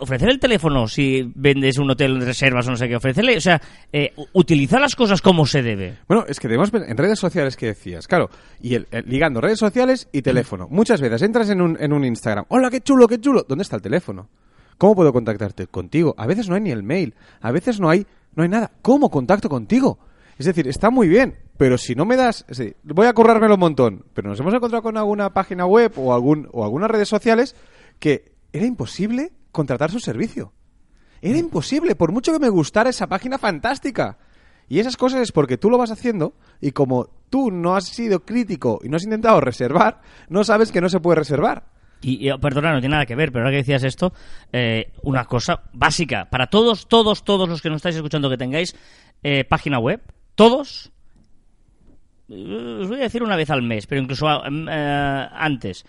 ofrecer 0.00 0.28
el 0.28 0.38
teléfono 0.38 0.86
si 0.86 1.30
vendes 1.34 1.78
un 1.78 1.90
hotel 1.90 2.20
de 2.20 2.26
reservas 2.26 2.66
o 2.66 2.70
no 2.70 2.76
sé 2.76 2.88
qué, 2.88 2.96
ofrecerle, 2.96 3.36
o 3.36 3.40
sea, 3.40 3.60
eh, 3.92 4.12
utilizar 4.32 4.80
las 4.80 4.94
cosas 4.94 5.20
como 5.20 5.46
se 5.46 5.62
debe. 5.62 5.98
Bueno, 6.06 6.24
es 6.28 6.38
que 6.38 6.48
debemos 6.48 6.72
en 6.72 6.96
redes 6.96 7.18
sociales 7.18 7.56
que 7.56 7.66
decías, 7.66 8.06
claro, 8.06 8.30
y 8.60 8.74
el, 8.74 8.86
ligando 9.06 9.40
redes 9.40 9.58
sociales 9.58 10.08
y 10.12 10.22
teléfono. 10.22 10.68
Muchas 10.70 11.00
veces 11.00 11.22
entras 11.22 11.50
en 11.50 11.60
un, 11.60 11.76
en 11.80 11.92
un 11.92 12.04
Instagram, 12.04 12.44
hola, 12.48 12.70
qué 12.70 12.80
chulo, 12.80 13.08
qué 13.08 13.20
chulo, 13.20 13.44
¿dónde 13.48 13.62
está 13.62 13.76
el 13.76 13.82
teléfono? 13.82 14.28
¿Cómo 14.78 14.94
puedo 14.94 15.12
contactarte 15.12 15.66
contigo? 15.66 16.14
A 16.16 16.26
veces 16.26 16.48
no 16.48 16.54
hay 16.54 16.60
ni 16.60 16.70
el 16.70 16.84
mail, 16.84 17.14
a 17.40 17.50
veces 17.50 17.80
no 17.80 17.90
hay, 17.90 18.06
no 18.36 18.44
hay 18.44 18.48
nada. 18.48 18.70
¿Cómo 18.80 19.10
contacto 19.10 19.48
contigo? 19.48 19.98
Es 20.38 20.46
decir, 20.46 20.68
está 20.68 20.90
muy 20.90 21.08
bien, 21.08 21.34
pero 21.56 21.76
si 21.76 21.96
no 21.96 22.04
me 22.04 22.16
das, 22.16 22.46
voy 22.84 23.06
a 23.08 23.12
currármelo 23.12 23.54
un 23.54 23.60
montón, 23.60 24.04
pero 24.14 24.28
nos 24.28 24.38
hemos 24.38 24.54
encontrado 24.54 24.84
con 24.84 24.96
alguna 24.96 25.30
página 25.30 25.66
web 25.66 25.92
o 25.96 26.14
algún 26.14 26.48
o 26.52 26.62
algunas 26.62 26.88
redes 26.88 27.08
sociales 27.08 27.56
que 27.98 28.36
era 28.52 28.64
imposible 28.64 29.32
contratar 29.52 29.90
su 29.90 30.00
servicio. 30.00 30.52
Era 31.20 31.38
imposible, 31.38 31.96
por 31.96 32.12
mucho 32.12 32.32
que 32.32 32.38
me 32.38 32.48
gustara 32.48 32.90
esa 32.90 33.06
página 33.06 33.38
fantástica. 33.38 34.18
Y 34.68 34.78
esas 34.78 34.96
cosas 34.96 35.22
es 35.22 35.32
porque 35.32 35.56
tú 35.56 35.70
lo 35.70 35.78
vas 35.78 35.90
haciendo 35.90 36.34
y 36.60 36.72
como 36.72 37.08
tú 37.30 37.50
no 37.50 37.74
has 37.74 37.86
sido 37.86 38.24
crítico 38.24 38.80
y 38.82 38.88
no 38.88 38.96
has 38.96 39.04
intentado 39.04 39.40
reservar, 39.40 40.00
no 40.28 40.44
sabes 40.44 40.70
que 40.70 40.80
no 40.80 40.88
se 40.88 41.00
puede 41.00 41.16
reservar. 41.16 41.64
Y, 42.00 42.28
y, 42.28 42.38
perdona, 42.38 42.72
no 42.72 42.80
tiene 42.80 42.92
nada 42.92 43.06
que 43.06 43.16
ver, 43.16 43.32
pero 43.32 43.44
ahora 43.44 43.52
que 43.52 43.62
decías 43.62 43.82
esto, 43.82 44.12
eh, 44.52 44.92
una 45.02 45.24
cosa 45.24 45.62
básica, 45.72 46.28
para 46.30 46.46
todos, 46.46 46.86
todos, 46.86 47.24
todos 47.24 47.48
los 47.48 47.60
que 47.60 47.70
nos 47.70 47.76
estáis 47.76 47.96
escuchando 47.96 48.30
que 48.30 48.36
tengáis 48.36 48.76
eh, 49.22 49.44
página 49.44 49.78
web, 49.80 50.00
todos, 50.36 50.92
eh, 52.28 52.78
os 52.82 52.88
voy 52.88 53.00
a 53.00 53.04
decir 53.04 53.22
una 53.22 53.36
vez 53.36 53.50
al 53.50 53.62
mes, 53.62 53.86
pero 53.86 54.00
incluso 54.00 54.44
em, 54.44 54.68
eh, 54.68 55.28
antes, 55.32 55.84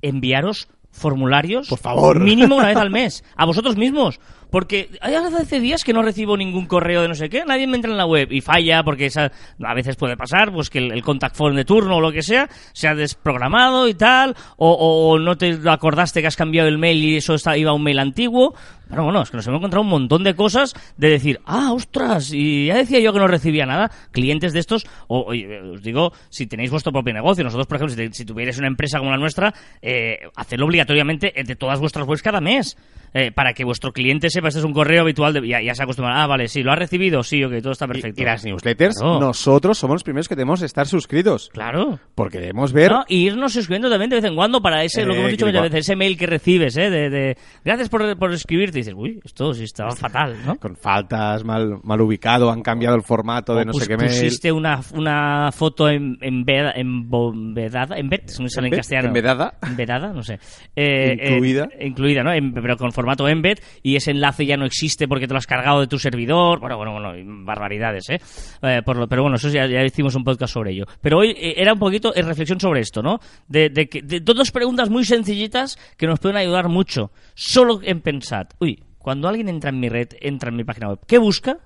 enviaros 0.00 0.68
formularios 0.92 1.68
Por 1.68 1.78
favor. 1.78 2.20
mínimo 2.20 2.56
una 2.56 2.68
vez 2.68 2.76
al 2.78 2.90
mes 2.90 3.24
a 3.34 3.44
vosotros 3.46 3.76
mismos 3.76 4.20
porque 4.52 4.90
hay 5.00 5.14
hace 5.14 5.60
días 5.60 5.82
que 5.82 5.94
no 5.94 6.02
recibo 6.02 6.36
ningún 6.36 6.66
correo 6.66 7.00
de 7.00 7.08
no 7.08 7.14
sé 7.14 7.30
qué 7.30 7.42
nadie 7.46 7.66
me 7.66 7.76
entra 7.76 7.90
en 7.90 7.96
la 7.96 8.04
web 8.04 8.30
y 8.30 8.42
falla 8.42 8.82
porque 8.84 9.06
esa, 9.06 9.32
a 9.64 9.74
veces 9.74 9.96
puede 9.96 10.14
pasar 10.16 10.52
pues 10.52 10.68
que 10.68 10.78
el, 10.78 11.02
contact 11.02 11.34
form 11.34 11.56
de 11.56 11.64
turno 11.64 11.96
o 11.96 12.00
lo 12.02 12.12
que 12.12 12.22
sea 12.22 12.48
se 12.74 12.86
ha 12.86 12.94
desprogramado 12.94 13.88
y 13.88 13.94
tal 13.94 14.36
o, 14.58 14.70
o 14.70 15.18
no 15.18 15.36
te 15.36 15.58
acordaste 15.66 16.20
que 16.20 16.26
has 16.26 16.36
cambiado 16.36 16.68
el 16.68 16.76
mail 16.76 17.02
y 17.02 17.16
eso 17.16 17.34
está, 17.34 17.56
iba 17.56 17.70
a 17.70 17.74
un 17.74 17.82
mail 17.82 17.98
antiguo 17.98 18.54
bueno, 18.92 19.04
bueno, 19.04 19.22
es 19.22 19.30
que 19.30 19.38
nos 19.38 19.46
hemos 19.46 19.58
encontrado 19.58 19.82
un 19.82 19.88
montón 19.88 20.22
de 20.22 20.34
cosas 20.34 20.74
de 20.98 21.08
decir, 21.08 21.40
ah, 21.46 21.72
ostras, 21.72 22.30
y 22.30 22.66
ya 22.66 22.76
decía 22.76 23.00
yo 23.00 23.14
que 23.14 23.20
no 23.20 23.26
recibía 23.26 23.64
nada. 23.64 23.90
Clientes 24.10 24.52
de 24.52 24.60
estos, 24.60 24.84
o, 25.08 25.32
os 25.32 25.82
digo, 25.82 26.12
si 26.28 26.46
tenéis 26.46 26.70
vuestro 26.70 26.92
propio 26.92 27.14
negocio, 27.14 27.42
nosotros, 27.42 27.66
por 27.66 27.76
ejemplo, 27.78 28.12
si, 28.12 28.24
si 28.24 28.58
una 28.58 28.66
empresa 28.66 28.98
como 28.98 29.10
la 29.10 29.16
nuestra, 29.16 29.54
eh, 29.80 30.18
hacerlo 30.36 30.66
obligatoriamente 30.66 31.32
entre 31.40 31.56
todas 31.56 31.80
vuestras 31.80 32.06
webs 32.06 32.20
cada 32.20 32.42
mes. 32.42 32.76
Eh, 33.14 33.30
para 33.32 33.52
que 33.52 33.64
vuestro 33.64 33.92
cliente 33.92 34.30
sepa, 34.30 34.48
este 34.48 34.60
es 34.60 34.64
un 34.64 34.72
correo 34.72 35.02
habitual, 35.02 35.32
de, 35.34 35.46
ya, 35.46 35.60
ya 35.60 35.74
se 35.74 35.82
acostumbra, 35.82 36.22
ah, 36.22 36.26
vale, 36.26 36.48
sí, 36.48 36.62
lo 36.62 36.72
ha 36.72 36.76
recibido, 36.76 37.22
sí, 37.22 37.42
ok, 37.44 37.52
todo 37.62 37.72
está 37.72 37.86
perfecto. 37.86 38.20
Y, 38.20 38.22
y 38.22 38.26
las 38.26 38.44
newsletters, 38.44 38.98
Claro. 38.98 39.20
nosotros 39.20 39.78
somos 39.78 39.94
los 39.96 40.02
primeros 40.04 40.28
que 40.28 40.34
tenemos 40.36 40.60
que 40.60 40.66
estar 40.66 40.86
suscritos. 40.86 41.50
Claro. 41.52 41.98
Porque 42.14 42.38
debemos 42.38 42.72
ver... 42.72 42.90
No, 42.92 43.04
y 43.08 43.26
irnos 43.26 43.54
escribiendo 43.56 43.90
también 43.90 44.10
de 44.10 44.16
vez 44.16 44.24
en 44.24 44.34
cuando 44.34 44.60
para 44.60 44.82
ese, 44.84 45.04
lo 45.04 45.12
que 45.12 45.18
Eh, 45.18 45.20
hemos 45.20 45.30
dicho 45.32 45.46
que 45.46 45.52
muchas 45.52 45.62
veces, 45.64 45.80
ese 45.86 45.96
mail 45.96 46.16
que 46.16 46.26
recibes, 46.26 46.76
¿eh? 46.76 46.90
De, 46.90 47.10
de, 47.10 47.36
gracias 47.64 47.88
por, 47.88 48.18
por 48.18 48.32
escribirte. 48.32 48.78
Y 48.78 48.82
dices, 48.82 48.94
uy, 48.96 49.20
esto 49.24 49.52
sí 49.54 49.64
estaba 49.64 49.90
fatal, 49.96 50.36
¿no? 50.46 50.56
Con 50.60 50.76
faltas, 50.76 51.44
mal, 51.44 51.78
mal 51.82 52.00
ubicado, 52.00 52.50
han 52.50 52.62
cambiado 52.62 52.96
el 52.96 53.02
formato 53.02 53.54
de 53.54 53.64
no 53.64 53.72
pus- 53.72 53.82
sé 53.82 53.88
qué 53.88 53.96
mail. 53.96 54.08
pusiste 54.10 54.52
una, 54.52 54.80
una 54.94 55.50
foto 55.52 55.88
en, 55.88 56.16
embed- 56.20 56.72
embobedada, 56.76 57.96
embed, 57.98 58.20
no 58.38 58.44
me 58.44 58.48
sale 58.50 58.68
en 58.68 58.74
castellano. 58.76 59.08
embedada. 59.08 59.54
Embedada, 59.62 60.12
no 60.12 60.22
sé. 60.22 60.38
Eh, 60.74 61.16
Incluida. 61.30 61.68
eh, 61.78 61.86
incluida, 61.86 62.22
¿no? 62.22 62.32
Em- 62.32 62.52
pero 62.54 62.76
con 62.76 62.92
formato 63.02 63.28
embed 63.28 63.58
y 63.82 63.96
ese 63.96 64.12
enlace 64.12 64.46
ya 64.46 64.56
no 64.56 64.64
existe 64.64 65.08
porque 65.08 65.26
te 65.26 65.34
lo 65.34 65.38
has 65.38 65.46
cargado 65.46 65.80
de 65.80 65.88
tu 65.88 65.98
servidor. 65.98 66.60
Bueno, 66.60 66.76
bueno, 66.76 66.92
bueno, 66.92 67.12
barbaridades, 67.44 68.08
¿eh? 68.10 68.20
Eh, 68.62 68.82
por 68.84 68.96
lo- 68.96 69.08
pero 69.08 69.22
bueno, 69.22 69.36
eso 69.36 69.48
ya, 69.48 69.66
ya 69.66 69.82
hicimos 69.84 70.14
un 70.14 70.22
podcast 70.24 70.52
sobre 70.54 70.70
ello. 70.72 70.84
Pero 71.00 71.18
hoy 71.18 71.30
eh, 71.36 71.54
era 71.56 71.72
un 71.72 71.78
poquito 71.78 72.14
en 72.14 72.26
reflexión 72.26 72.60
sobre 72.60 72.80
esto, 72.80 73.02
¿no? 73.02 73.18
De, 73.48 73.68
de, 73.70 73.88
que, 73.88 74.02
de 74.02 74.20
dos 74.20 74.50
preguntas 74.52 74.88
muy 74.88 75.04
sencillitas 75.04 75.76
que 75.96 76.06
nos 76.06 76.20
pueden 76.20 76.36
ayudar 76.36 76.68
mucho. 76.68 77.10
Solo 77.34 77.80
en 77.82 78.00
pensar, 78.00 78.48
uy, 78.60 78.82
cuando 78.98 79.28
alguien 79.28 79.48
entra 79.48 79.70
en 79.70 79.80
mi 79.80 79.88
red, 79.88 80.08
entra 80.20 80.50
en 80.50 80.56
mi 80.56 80.64
página 80.64 80.88
web, 80.88 81.00
¿qué 81.06 81.18
busca? 81.18 81.58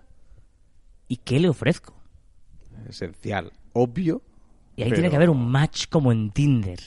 ¿Y 1.09 1.19
qué 1.19 1.39
le 1.39 1.49
ofrezco? 1.51 1.95
Esencial, 2.89 3.53
obvio. 3.73 4.23
Y 4.77 4.83
ahí 4.83 4.89
pero- 4.91 4.97
tiene 4.97 5.11
que 5.11 5.17
haber 5.17 5.31
un 5.31 5.49
match 5.51 5.87
como 5.89 6.13
en 6.13 6.31
Tinder 6.31 6.79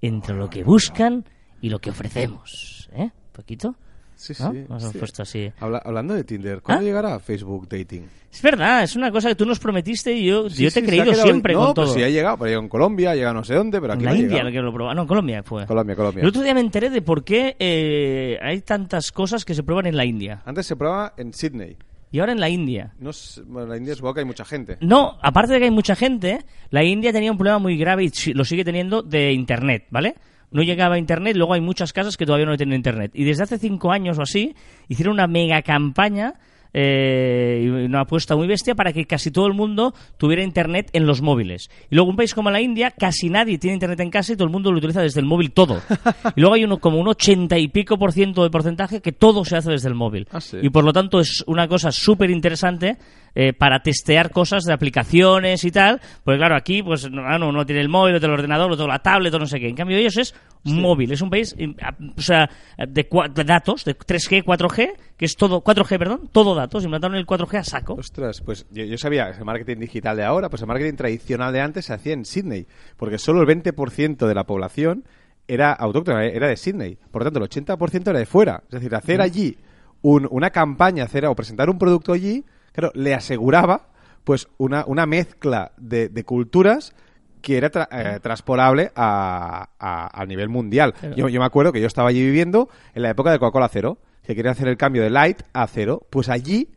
entre 0.00 0.36
lo 0.36 0.48
que 0.48 0.62
buscan 0.62 1.24
y 1.60 1.70
lo 1.70 1.78
que 1.80 1.90
ofrecemos. 1.90 2.88
¿Eh? 2.92 3.02
¿Un 3.02 3.12
poquito? 3.32 3.74
Sí, 4.20 4.32
¿No? 4.40 4.50
sí. 4.50 4.64
Nos 4.68 4.82
hemos 4.82 4.92
sí. 4.94 4.98
puesto 4.98 5.22
así. 5.22 5.52
Habla- 5.60 5.80
hablando 5.84 6.12
de 6.12 6.24
Tinder, 6.24 6.60
¿cuándo 6.60 6.82
¿Ah? 6.82 6.84
llegará 6.84 7.18
Facebook 7.20 7.68
Dating? 7.68 8.02
Es 8.32 8.42
verdad, 8.42 8.82
es 8.82 8.96
una 8.96 9.12
cosa 9.12 9.28
que 9.28 9.36
tú 9.36 9.46
nos 9.46 9.60
prometiste 9.60 10.12
y 10.12 10.26
yo, 10.26 10.50
Sí, 10.50 10.64
yo 10.64 10.70
te 10.72 10.80
he 10.80 10.82
ha 10.82 10.86
creído 10.86 11.04
quedado- 11.04 11.22
siempre 11.22 11.54
no, 11.54 11.66
con 11.66 11.74
pues 11.74 11.86
todo. 11.86 11.94
sí 11.94 12.02
ha 12.02 12.08
llegado, 12.08 12.36
pero 12.36 12.44
ha 12.46 12.48
llegado 12.48 12.62
en 12.64 12.68
Colombia, 12.68 13.10
ha 13.12 13.14
llegado 13.14 13.34
no 13.34 13.44
sé 13.44 13.54
dónde, 13.54 13.80
pero 13.80 13.92
aquí 13.92 14.00
en 14.02 14.04
no 14.06 14.10
la 14.12 14.18
ha 14.18 14.20
India, 14.22 14.42
lo 14.42 14.50
que 14.50 14.58
lo 14.60 14.72
probaba. 14.72 14.94
No, 14.96 15.02
en 15.02 15.08
Colombia 15.08 15.42
fue. 15.44 15.66
Colombia, 15.66 15.94
Colombia. 15.94 16.22
El 16.22 16.28
otro 16.28 16.42
día 16.42 16.52
me 16.52 16.60
enteré 16.60 16.90
de 16.90 17.00
por 17.00 17.22
qué 17.22 17.54
eh, 17.60 18.38
hay 18.42 18.60
tantas 18.62 19.12
cosas 19.12 19.44
que 19.44 19.54
se 19.54 19.62
prueban 19.62 19.86
en 19.86 19.96
la 19.96 20.04
India. 20.04 20.42
Antes 20.44 20.66
se 20.66 20.74
prueba 20.74 21.14
en 21.16 21.32
Sydney. 21.32 21.76
Y 22.10 22.18
ahora 22.20 22.32
en 22.32 22.40
la 22.40 22.48
India. 22.48 22.94
No 22.98 23.10
bueno, 23.46 23.64
en 23.66 23.70
la 23.70 23.76
India 23.76 23.94
supongo 23.94 24.14
que 24.14 24.20
hay 24.20 24.26
mucha 24.26 24.44
gente. 24.44 24.78
No, 24.80 25.16
aparte 25.22 25.52
de 25.52 25.58
que 25.60 25.66
hay 25.66 25.70
mucha 25.70 25.94
gente, 25.94 26.40
la 26.70 26.82
India 26.82 27.12
tenía 27.12 27.30
un 27.30 27.38
problema 27.38 27.58
muy 27.60 27.76
grave 27.78 28.04
y 28.04 28.32
lo 28.32 28.44
sigue 28.44 28.64
teniendo 28.64 29.02
de 29.02 29.32
Internet, 29.32 29.86
¿vale? 29.90 30.16
No 30.50 30.62
llegaba 30.62 30.94
a 30.94 30.98
Internet, 30.98 31.36
luego 31.36 31.54
hay 31.54 31.60
muchas 31.60 31.92
casas 31.92 32.16
que 32.16 32.26
todavía 32.26 32.46
no 32.46 32.56
tienen 32.56 32.76
Internet. 32.76 33.12
Y 33.14 33.24
desde 33.24 33.42
hace 33.42 33.58
cinco 33.58 33.92
años 33.92 34.18
o 34.18 34.22
así, 34.22 34.54
hicieron 34.88 35.14
una 35.14 35.26
mega 35.26 35.62
campaña 35.62 36.34
eh, 36.72 37.62
y 37.64 37.68
una 37.68 38.00
apuesta 38.00 38.36
muy 38.36 38.46
bestia 38.46 38.74
para 38.74 38.92
que 38.92 39.06
casi 39.06 39.30
todo 39.30 39.46
el 39.46 39.54
mundo 39.54 39.94
tuviera 40.16 40.42
Internet 40.42 40.90
en 40.92 41.06
los 41.06 41.22
móviles. 41.22 41.70
Y 41.90 41.94
luego 41.94 42.10
un 42.10 42.16
país 42.16 42.34
como 42.34 42.50
la 42.50 42.60
India, 42.60 42.90
casi 42.90 43.30
nadie 43.30 43.58
tiene 43.58 43.74
Internet 43.74 44.00
en 44.00 44.10
casa 44.10 44.32
y 44.32 44.36
todo 44.36 44.46
el 44.46 44.52
mundo 44.52 44.70
lo 44.70 44.78
utiliza 44.78 45.00
desde 45.00 45.20
el 45.20 45.26
móvil 45.26 45.52
todo. 45.52 45.80
Y 46.36 46.40
luego 46.40 46.54
hay 46.54 46.64
uno 46.64 46.78
como 46.78 46.98
un 46.98 47.08
ochenta 47.08 47.58
y 47.58 47.68
pico 47.68 47.98
por 47.98 48.12
ciento 48.12 48.42
de 48.42 48.50
porcentaje 48.50 49.00
que 49.00 49.12
todo 49.12 49.44
se 49.44 49.56
hace 49.56 49.70
desde 49.70 49.88
el 49.88 49.94
móvil. 49.94 50.28
Ah, 50.30 50.40
sí. 50.40 50.58
Y 50.62 50.70
por 50.70 50.84
lo 50.84 50.92
tanto 50.92 51.20
es 51.20 51.42
una 51.46 51.66
cosa 51.66 51.90
súper 51.90 52.30
interesante 52.30 52.96
eh, 53.34 53.52
para 53.52 53.80
testear 53.82 54.30
cosas 54.30 54.64
de 54.64 54.72
aplicaciones 54.72 55.64
y 55.64 55.70
tal. 55.70 56.00
Porque 56.24 56.38
claro, 56.38 56.56
aquí 56.56 56.82
pues 56.82 57.10
no, 57.10 57.22
ah, 57.26 57.38
no, 57.38 57.64
tiene 57.66 57.80
el 57.80 57.88
móvil, 57.88 58.14
otro 58.16 58.28
el 58.28 58.34
ordenador, 58.34 58.70
otro 58.72 58.86
la 58.86 58.98
tablet, 59.00 59.32
o 59.34 59.38
no 59.38 59.46
sé 59.46 59.58
qué. 59.60 59.68
En 59.68 59.76
cambio 59.76 59.96
ellos 59.96 60.16
es 60.16 60.34
móvil, 60.64 61.12
es 61.12 61.22
un 61.22 61.30
país 61.30 61.54
eh, 61.58 61.72
o 62.16 62.20
sea, 62.20 62.50
de, 62.76 63.08
datos, 63.46 63.84
de 63.84 63.96
3G, 63.96 64.44
4G, 64.44 64.90
que 65.16 65.24
es 65.24 65.36
todo, 65.36 65.62
4G, 65.62 65.98
perdón, 65.98 66.28
todo 66.32 66.54
datos. 66.54 66.84
Implantaron 66.84 67.16
el 67.16 67.26
4G 67.26 67.58
a 67.58 67.64
saco. 67.64 67.94
Ostras, 67.94 68.40
pues 68.42 68.66
yo, 68.70 68.84
yo 68.84 68.98
sabía 68.98 69.28
el 69.30 69.44
marketing 69.44 69.78
digital 69.78 70.16
de 70.16 70.24
ahora, 70.24 70.48
pues 70.50 70.62
el 70.62 70.68
marketing 70.68 70.96
tradicional 70.96 71.52
de 71.52 71.60
antes 71.60 71.86
se 71.86 71.94
hacía 71.94 72.12
en 72.12 72.24
Sydney, 72.24 72.66
porque 72.96 73.18
solo 73.18 73.40
el 73.40 73.46
20% 73.46 74.26
de 74.26 74.34
la 74.34 74.44
población 74.44 75.04
era 75.46 75.72
autóctona, 75.72 76.26
era 76.26 76.48
de 76.48 76.56
Sydney. 76.56 76.98
Por 77.10 77.22
lo 77.22 77.30
tanto, 77.30 77.38
el 77.42 77.48
80% 77.48 78.08
era 78.10 78.18
de 78.18 78.26
fuera. 78.26 78.62
Es 78.66 78.72
decir, 78.80 78.94
hacer 78.94 79.22
allí 79.22 79.56
un- 80.02 80.28
una 80.30 80.50
campaña, 80.50 81.04
hacer 81.04 81.24
o 81.24 81.34
presentar 81.34 81.70
un 81.70 81.78
producto 81.78 82.12
allí, 82.12 82.44
claro, 82.80 82.92
le 82.94 83.14
aseguraba 83.14 83.88
pues 84.24 84.48
una, 84.58 84.84
una 84.86 85.06
mezcla 85.06 85.72
de, 85.76 86.08
de 86.08 86.24
culturas 86.24 86.94
que 87.40 87.56
era 87.56 87.70
tra- 87.70 87.88
eh, 87.90 88.20
transporable 88.20 88.90
a, 88.94 89.68
a- 89.78 90.20
a 90.22 90.26
nivel 90.26 90.48
mundial. 90.48 90.92
Claro. 90.94 91.16
Yo, 91.16 91.28
yo 91.28 91.40
me 91.40 91.46
acuerdo 91.46 91.72
que 91.72 91.80
yo 91.80 91.86
estaba 91.86 92.08
allí 92.10 92.20
viviendo 92.24 92.68
en 92.94 93.02
la 93.02 93.10
época 93.10 93.30
de 93.30 93.38
Coca-Cola 93.38 93.68
Cero, 93.68 93.98
que 94.24 94.34
quería 94.34 94.50
hacer 94.50 94.68
el 94.68 94.76
cambio 94.76 95.02
de 95.02 95.10
light 95.10 95.40
a 95.54 95.66
cero, 95.66 96.06
pues 96.10 96.28
allí 96.28 96.68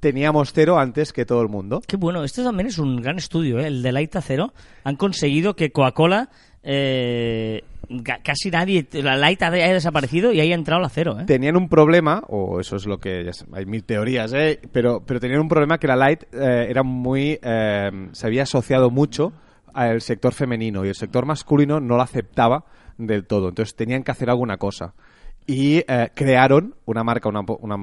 teníamos 0.00 0.52
cero 0.52 0.78
antes 0.78 1.12
que 1.12 1.24
todo 1.24 1.42
el 1.42 1.48
mundo. 1.48 1.80
Qué 1.86 1.96
bueno, 1.96 2.24
este 2.24 2.42
también 2.42 2.66
es 2.66 2.78
un 2.78 3.00
gran 3.00 3.16
estudio, 3.18 3.58
¿eh? 3.60 3.66
el 3.68 3.82
de 3.82 3.92
Light 3.92 4.16
a 4.16 4.20
Cero. 4.22 4.52
Han 4.84 4.96
conseguido 4.96 5.54
que 5.54 5.70
Coca-Cola, 5.70 6.28
eh, 6.66 7.62
ca- 8.04 8.18
casi 8.22 8.50
nadie, 8.50 8.86
la 8.92 9.16
Light 9.16 9.40
haya 9.42 9.72
desaparecido 9.72 10.32
y 10.32 10.40
haya 10.40 10.54
entrado 10.54 10.82
la 10.82 10.88
Cero. 10.88 11.16
¿eh? 11.20 11.24
Tenían 11.26 11.56
un 11.56 11.68
problema, 11.68 12.22
o 12.28 12.58
eso 12.60 12.74
es 12.76 12.86
lo 12.86 12.98
que 12.98 13.24
ya 13.24 13.30
hay 13.52 13.64
mil 13.66 13.84
teorías, 13.84 14.32
¿eh? 14.34 14.60
pero, 14.72 15.02
pero 15.06 15.20
tenían 15.20 15.40
un 15.40 15.48
problema 15.48 15.78
que 15.78 15.86
la 15.86 15.96
light 15.96 16.24
eh, 16.32 16.66
era 16.68 16.82
muy, 16.82 17.38
eh, 17.40 17.90
se 18.12 18.26
había 18.26 18.42
asociado 18.42 18.90
mucho 18.90 19.32
al 19.72 20.00
sector 20.00 20.32
femenino 20.34 20.84
y 20.84 20.88
el 20.88 20.94
sector 20.94 21.24
masculino 21.24 21.78
no 21.80 21.96
la 21.96 22.02
aceptaba 22.04 22.64
del 22.98 23.26
todo. 23.26 23.50
Entonces 23.50 23.76
tenían 23.76 24.02
que 24.02 24.10
hacer 24.10 24.28
alguna 24.28 24.56
cosa. 24.56 24.94
Y 25.48 25.84
eh, 25.86 26.10
crearon 26.14 26.74
una 26.86 27.04
marca 27.04 27.28
una, 27.28 27.42
una, 27.60 27.76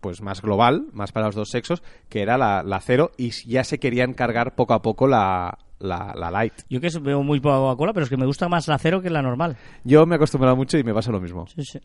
pues 0.00 0.22
más 0.22 0.40
global, 0.40 0.86
más 0.94 1.12
para 1.12 1.26
los 1.26 1.34
dos 1.34 1.50
sexos, 1.50 1.82
que 2.08 2.22
era 2.22 2.38
la, 2.38 2.62
la 2.62 2.80
cero, 2.80 3.10
y 3.18 3.32
ya 3.46 3.64
se 3.64 3.78
querían 3.78 4.14
cargar 4.14 4.54
poco 4.54 4.72
a 4.72 4.80
poco 4.80 5.06
la, 5.06 5.58
la, 5.82 6.14
la 6.16 6.30
light. 6.30 6.54
Yo 6.70 6.80
que 6.80 6.88
veo 7.00 7.22
muy 7.22 7.40
poca 7.40 7.56
Coca-Cola, 7.56 7.92
pero 7.92 8.04
es 8.04 8.10
que 8.10 8.16
me 8.16 8.26
gusta 8.26 8.48
más 8.48 8.66
la 8.68 8.78
Cero 8.78 9.02
que 9.02 9.10
la 9.10 9.20
normal. 9.22 9.56
Yo 9.84 10.06
me 10.06 10.14
he 10.14 10.16
acostumbrado 10.16 10.56
mucho 10.56 10.78
y 10.78 10.84
me 10.84 10.94
pasa 10.94 11.10
lo 11.12 11.20
mismo. 11.20 11.46
Sí, 11.54 11.62
sí. 11.64 11.78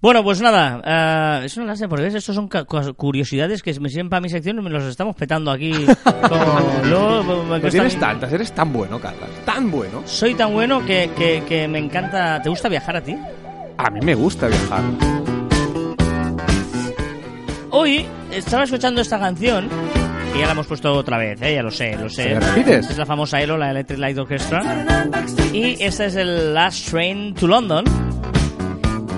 Bueno, 0.00 0.22
pues 0.24 0.40
nada, 0.42 1.42
eso 1.44 1.60
no 1.60 1.66
lo 1.68 1.76
sé, 1.76 1.88
porque 1.88 2.06
estos 2.06 2.34
son 2.34 2.48
curiosidades 2.96 3.62
que 3.62 3.78
me 3.80 3.88
sirven 3.88 4.10
para 4.10 4.20
mi 4.20 4.28
sección 4.28 4.58
y 4.58 4.62
me 4.62 4.70
los 4.70 4.84
estamos 4.84 5.14
petando 5.16 5.50
aquí. 5.50 5.72
como- 6.04 6.80
luego 6.84 7.22
me- 7.22 7.34
me 7.36 7.42
No 7.42 7.48
cuesta 7.60 7.68
tienes 7.70 7.98
tantas, 7.98 8.32
eres 8.32 8.52
tan 8.52 8.72
bueno, 8.72 8.98
Carlas, 9.00 9.30
tan 9.44 9.70
bueno. 9.70 10.02
Soy 10.04 10.34
tan 10.34 10.52
bueno 10.52 10.84
que, 10.84 11.10
que, 11.16 11.42
que 11.48 11.66
me 11.68 11.78
encanta... 11.78 12.40
¿Te 12.42 12.48
gusta 12.48 12.68
viajar 12.68 12.96
a 12.96 13.00
ti? 13.00 13.16
A 13.78 13.90
mí 13.90 14.00
me 14.02 14.14
gusta 14.14 14.48
viajar. 14.48 14.82
Hoy 17.70 18.06
estaba 18.30 18.64
escuchando 18.64 19.00
esta 19.02 19.18
canción, 19.18 19.68
que 20.36 20.40
ya 20.40 20.46
la 20.46 20.52
hemos 20.52 20.66
puesto 20.66 20.92
otra 20.92 21.16
vez, 21.18 21.40
¿eh? 21.42 21.54
ya 21.54 21.62
lo 21.62 21.70
sé, 21.70 21.96
lo 21.96 22.08
sé. 22.10 22.38
Es 22.66 22.96
la 22.98 23.06
famosa 23.06 23.40
ELO, 23.40 23.56
la 23.56 23.70
Electric 23.70 23.98
Light 23.98 24.18
Orchestra. 24.18 24.62
Y 25.52 25.82
este 25.82 26.06
es 26.06 26.16
el 26.16 26.52
Last 26.54 26.90
Train 26.90 27.34
to 27.34 27.46
London. 27.46 27.84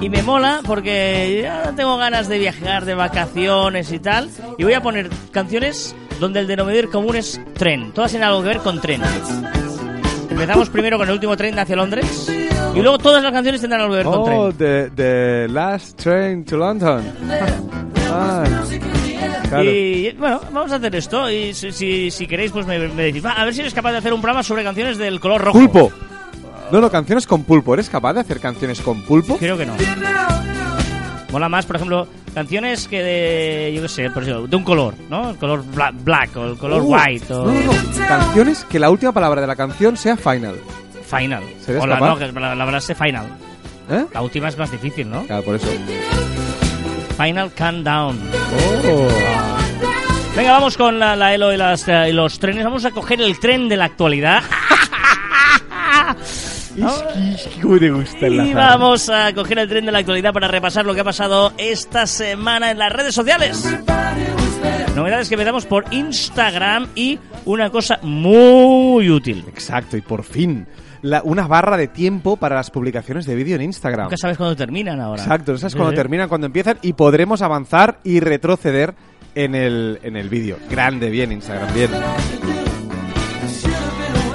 Y 0.00 0.08
me 0.10 0.22
mola 0.22 0.60
porque 0.64 1.40
ya 1.42 1.72
tengo 1.74 1.96
ganas 1.96 2.28
de 2.28 2.38
viajar, 2.38 2.84
de 2.84 2.94
vacaciones 2.94 3.90
y 3.90 3.98
tal. 3.98 4.30
Y 4.56 4.62
voy 4.64 4.74
a 4.74 4.80
poner 4.80 5.10
canciones 5.32 5.94
donde 6.20 6.38
el 6.40 6.46
denominador 6.46 6.88
común 6.90 7.16
es 7.16 7.40
tren. 7.54 7.90
Todas 7.92 8.12
tienen 8.12 8.28
algo 8.28 8.42
que 8.42 8.48
ver 8.48 8.58
con 8.58 8.80
tren. 8.80 9.02
Empezamos 10.30 10.68
primero 10.70 10.98
con 10.98 11.08
el 11.08 11.14
último 11.14 11.36
tren 11.36 11.58
hacia 11.58 11.74
Londres. 11.74 12.30
Y 12.74 12.80
luego 12.80 12.98
todas 12.98 13.22
las 13.24 13.32
canciones 13.32 13.60
tendrán 13.60 13.80
algo 13.82 13.92
que 13.94 13.96
ver 13.96 14.06
con 14.06 14.14
Oh, 14.20 14.52
tren. 14.52 14.56
the, 14.58 14.90
the 14.94 15.48
last 15.52 16.00
train 16.00 16.44
to 16.44 16.56
London. 16.56 17.02
Ah, 18.10 18.44
claro. 19.48 19.64
Y 19.64 20.12
bueno, 20.18 20.40
vamos 20.52 20.72
a 20.72 20.76
hacer 20.76 20.94
esto. 20.96 21.30
Y 21.30 21.54
si, 21.54 21.72
si, 21.72 22.10
si 22.10 22.26
queréis, 22.26 22.52
pues 22.52 22.66
me, 22.66 22.78
me 22.88 23.02
decís, 23.04 23.24
"Va, 23.24 23.32
a 23.32 23.44
ver 23.44 23.54
si 23.54 23.60
eres 23.60 23.74
capaz 23.74 23.92
de 23.92 23.98
hacer 23.98 24.12
un 24.12 24.20
programa 24.20 24.42
sobre 24.42 24.62
canciones 24.64 24.98
del 24.98 25.20
color 25.20 25.40
rojo. 25.42 25.58
Pulpo. 25.58 25.92
No, 26.70 26.80
no, 26.80 26.90
canciones 26.90 27.26
con 27.26 27.44
pulpo. 27.44 27.74
¿Eres 27.74 27.88
capaz 27.88 28.12
de 28.14 28.20
hacer 28.20 28.40
canciones 28.40 28.80
con 28.80 29.02
pulpo? 29.02 29.38
Creo 29.38 29.56
que 29.56 29.64
no. 29.66 29.74
Mola 31.30 31.48
más, 31.48 31.66
por 31.66 31.76
ejemplo, 31.76 32.08
canciones 32.34 32.88
que 32.88 33.02
de, 33.02 33.72
yo 33.74 33.82
qué 33.82 33.88
sé, 33.88 34.10
por 34.10 34.22
ejemplo, 34.22 34.46
de 34.46 34.56
un 34.56 34.64
color, 34.64 34.94
¿no? 35.10 35.30
El 35.30 35.36
color 35.36 35.62
bla- 35.74 35.92
black 35.92 36.34
o 36.36 36.44
el 36.46 36.56
color 36.56 36.80
Uh, 36.82 36.94
white 36.94 37.32
o 37.34 37.44
No, 37.44 37.52
no, 37.52 37.72
no. 37.72 38.06
Canciones 38.08 38.64
que 38.64 38.78
la 38.78 38.88
última 38.90 39.12
palabra 39.12 39.40
de 39.42 39.46
la 39.46 39.54
canción 39.56 39.96
sea 39.98 40.16
final. 40.16 40.56
final. 41.04 41.42
¿Serías 41.60 41.84
O 41.84 41.86
la, 41.86 42.00
no, 42.00 42.16
que 42.16 42.32
la, 42.32 42.54
la 42.54 42.80
final. 42.80 43.26
¿Eh? 43.90 44.04
La 44.12 44.22
última 44.22 44.48
es 44.48 44.56
más 44.56 44.70
difícil, 44.70 45.08
¿no? 45.10 45.22
Claro, 45.24 45.42
por 45.42 45.54
eso. 45.56 45.68
Final 47.18 47.50
countdown. 47.52 48.18
Oh. 48.86 49.08
Venga, 50.36 50.52
vamos 50.52 50.76
con 50.76 50.98
la, 51.00 51.16
la 51.16 51.34
Elo 51.34 51.52
y, 51.52 51.56
las, 51.56 51.86
eh, 51.88 52.10
y 52.10 52.12
los 52.12 52.38
trenes. 52.38 52.64
Vamos 52.64 52.84
a 52.84 52.92
coger 52.92 53.20
el 53.20 53.38
tren 53.40 53.68
de 53.68 53.76
la 53.76 53.86
actualidad. 53.86 54.42
¿Cómo 57.60 57.78
te 57.78 57.90
gusta 57.90 58.26
el 58.26 58.34
Y 58.34 58.36
lazar? 58.36 58.54
vamos 58.54 59.08
a 59.08 59.34
coger 59.34 59.58
el 59.58 59.68
tren 59.68 59.84
de 59.86 59.90
la 59.92 59.98
actualidad 59.98 60.32
para 60.32 60.46
repasar 60.46 60.86
lo 60.86 60.94
que 60.94 61.00
ha 61.00 61.04
pasado 61.04 61.52
esta 61.58 62.06
semana 62.06 62.70
en 62.70 62.78
las 62.78 62.92
redes 62.92 63.14
sociales. 63.14 63.64
Novedades 64.94 65.28
que 65.28 65.34
empezamos 65.34 65.66
por 65.66 65.84
Instagram 65.92 66.86
y 66.94 67.18
una 67.44 67.70
cosa 67.70 67.98
muy 68.02 69.10
útil. 69.10 69.44
Exacto, 69.48 69.96
y 69.96 70.00
por 70.02 70.22
fin, 70.22 70.66
la- 71.02 71.22
una 71.24 71.46
barra 71.46 71.76
de 71.76 71.88
tiempo 71.88 72.36
para 72.36 72.56
las 72.56 72.70
publicaciones 72.70 73.26
de 73.26 73.34
vídeo 73.34 73.56
en 73.56 73.62
Instagram. 73.62 74.04
Nunca 74.04 74.16
sabes 74.16 74.36
cuándo 74.36 74.56
terminan 74.56 75.00
ahora. 75.00 75.22
Exacto, 75.22 75.52
eso 75.54 75.66
es 75.66 75.72
Sí, 75.72 75.76
cuando 75.78 75.92
sí. 75.92 75.96
terminan, 75.96 76.28
cuando 76.28 76.46
empiezan 76.46 76.78
y 76.82 76.92
podremos 76.94 77.42
avanzar 77.42 77.98
y 78.04 78.20
retroceder 78.20 78.94
en 79.34 79.54
el, 79.54 79.98
en 80.02 80.16
el 80.16 80.28
vídeo. 80.28 80.56
Grande, 80.70 81.10
bien 81.10 81.32
Instagram, 81.32 81.72
bien. 81.74 81.90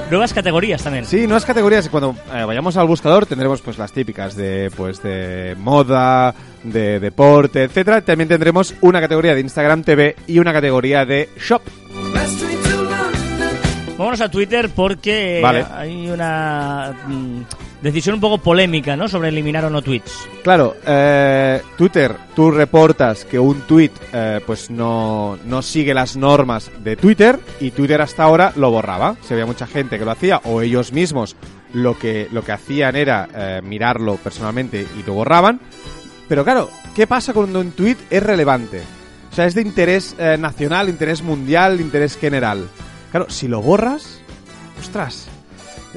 Nuevas 0.09 0.33
categorías 0.33 0.83
también. 0.83 1.05
Sí, 1.05 1.21
nuevas 1.25 1.43
categorías. 1.45 1.89
Cuando 1.89 2.15
eh, 2.31 2.43
vayamos 2.45 2.77
al 2.77 2.85
buscador 2.85 3.25
tendremos 3.25 3.61
pues 3.61 3.79
las 3.79 3.91
típicas 3.91 4.35
de 4.35 4.69
pues 4.77 5.01
de 5.01 5.55
moda, 5.57 6.35
de 6.63 6.99
deporte, 6.99 7.63
etcétera. 7.63 8.01
También 8.01 8.27
tendremos 8.29 8.75
una 8.81 9.01
categoría 9.01 9.33
de 9.33 9.41
Instagram 9.41 9.83
TV 9.83 10.15
y 10.27 10.37
una 10.37 10.53
categoría 10.53 11.03
de 11.05 11.29
Shop. 11.39 11.63
Vámonos 13.97 14.21
a 14.21 14.29
Twitter 14.29 14.69
porque 14.75 15.39
eh, 15.39 15.41
Vale. 15.41 15.65
hay 15.71 16.09
una 16.09 16.93
mm, 17.07 17.41
decisión 17.81 18.15
un 18.15 18.21
poco 18.21 18.39
polémica, 18.39 18.95
¿no? 18.95 19.07
Sobre 19.07 19.29
eliminar 19.29 19.65
o 19.65 19.69
no 19.69 19.81
tweets. 19.81 20.27
Claro, 20.43 20.75
eh, 20.85 21.61
Twitter, 21.77 22.15
tú 22.35 22.49
reportas 22.51 23.23
que 23.25 23.37
un 23.37 23.61
tweet 23.61 23.91
eh, 24.11 24.41
pues 24.45 24.69
no, 24.71 25.37
no 25.45 25.61
sigue 25.61 25.93
las 25.93 26.17
normas 26.17 26.71
de 26.83 26.95
Twitter 26.95 27.39
y 27.59 27.71
Twitter 27.71 28.01
hasta 28.01 28.23
ahora 28.23 28.51
lo 28.55 28.71
borraba. 28.71 29.15
Si 29.21 29.33
había 29.33 29.45
mucha 29.45 29.67
gente 29.67 29.99
que 29.99 30.05
lo 30.05 30.11
hacía 30.11 30.41
o 30.45 30.61
ellos 30.61 30.91
mismos 30.91 31.35
lo 31.73 31.97
que, 31.97 32.27
lo 32.31 32.43
que 32.43 32.51
hacían 32.51 32.95
era 32.95 33.27
eh, 33.33 33.61
mirarlo 33.63 34.15
personalmente 34.15 34.87
y 34.97 35.03
lo 35.03 35.13
borraban. 35.13 35.59
Pero 36.29 36.43
claro, 36.43 36.69
¿qué 36.95 37.05
pasa 37.05 37.33
cuando 37.33 37.59
un 37.59 37.71
tweet 37.71 37.97
es 38.09 38.23
relevante? 38.23 38.81
O 39.31 39.35
sea, 39.35 39.45
es 39.45 39.55
de 39.55 39.61
interés 39.61 40.15
eh, 40.19 40.37
nacional, 40.39 40.89
interés 40.89 41.21
mundial, 41.21 41.81
interés 41.81 42.17
general. 42.17 42.67
Claro, 43.13 43.29
si 43.29 43.47
lo 43.47 43.61
borras, 43.61 44.19
ostras, 44.81 45.27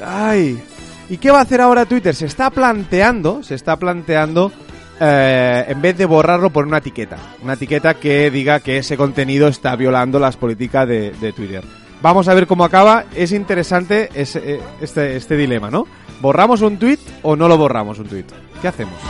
ay, 0.04 0.62
¿y 1.08 1.16
qué 1.16 1.30
va 1.30 1.38
a 1.38 1.42
hacer 1.44 1.62
ahora 1.62 1.86
Twitter? 1.86 2.14
Se 2.14 2.26
está 2.26 2.50
planteando, 2.50 3.42
se 3.42 3.54
está 3.54 3.78
planteando, 3.78 4.52
eh, 5.00 5.64
en 5.66 5.80
vez 5.80 5.96
de 5.96 6.04
borrarlo, 6.04 6.50
por 6.50 6.66
una 6.66 6.76
etiqueta. 6.76 7.16
Una 7.42 7.54
etiqueta 7.54 7.94
que 7.94 8.30
diga 8.30 8.60
que 8.60 8.76
ese 8.76 8.98
contenido 8.98 9.48
está 9.48 9.76
violando 9.76 10.18
las 10.18 10.36
políticas 10.36 10.86
de, 10.86 11.32
Twitter. 11.34 11.64
Vamos 12.02 12.28
a 12.28 12.34
ver 12.34 12.46
cómo 12.46 12.66
acaba. 12.66 13.06
Es 13.14 13.32
interesante 13.32 14.10
eh, 14.14 14.60
este, 14.82 15.16
este 15.16 15.36
dilema, 15.38 15.70
¿no? 15.70 15.86
¿Borramos 16.20 16.60
un 16.60 16.76
tweet 16.76 16.98
o 17.22 17.34
no 17.34 17.48
lo 17.48 17.56
borramos 17.56 17.98
un 17.98 18.08
tweet? 18.08 18.26
¿Qué 18.60 18.68
hacemos? 18.68 19.00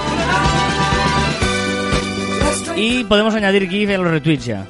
Y 2.76 3.02
podemos 3.02 3.34
añadir 3.34 3.68
GIF 3.68 3.90
en 3.90 4.04
los 4.04 4.12
retweets 4.12 4.44
ya. 4.44 4.64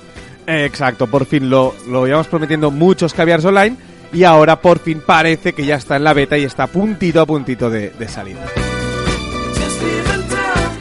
Exacto, 0.47 1.07
por 1.07 1.26
fin 1.26 1.50
lo, 1.50 1.75
lo 1.88 2.07
íbamos 2.07 2.29
prometiendo 2.29 2.71
muchos 2.71 3.12
caviars 3.15 3.45
online 3.45 3.76
y 4.12 4.25
ahora 4.25 4.61
por 4.61 4.79
fin 4.79 5.03
parece 5.05 5.53
que 5.53 5.67
ya 5.67 5.76
está 5.76 5.97
en 5.97 6.05
la 6.05 6.15
beta 6.15 6.38
y 6.38 6.45
está 6.45 6.67
puntito 6.67 7.21
a 7.21 7.26
puntito 7.26 7.69
de, 7.69 7.91
de 7.91 8.09
salir. 8.09 8.37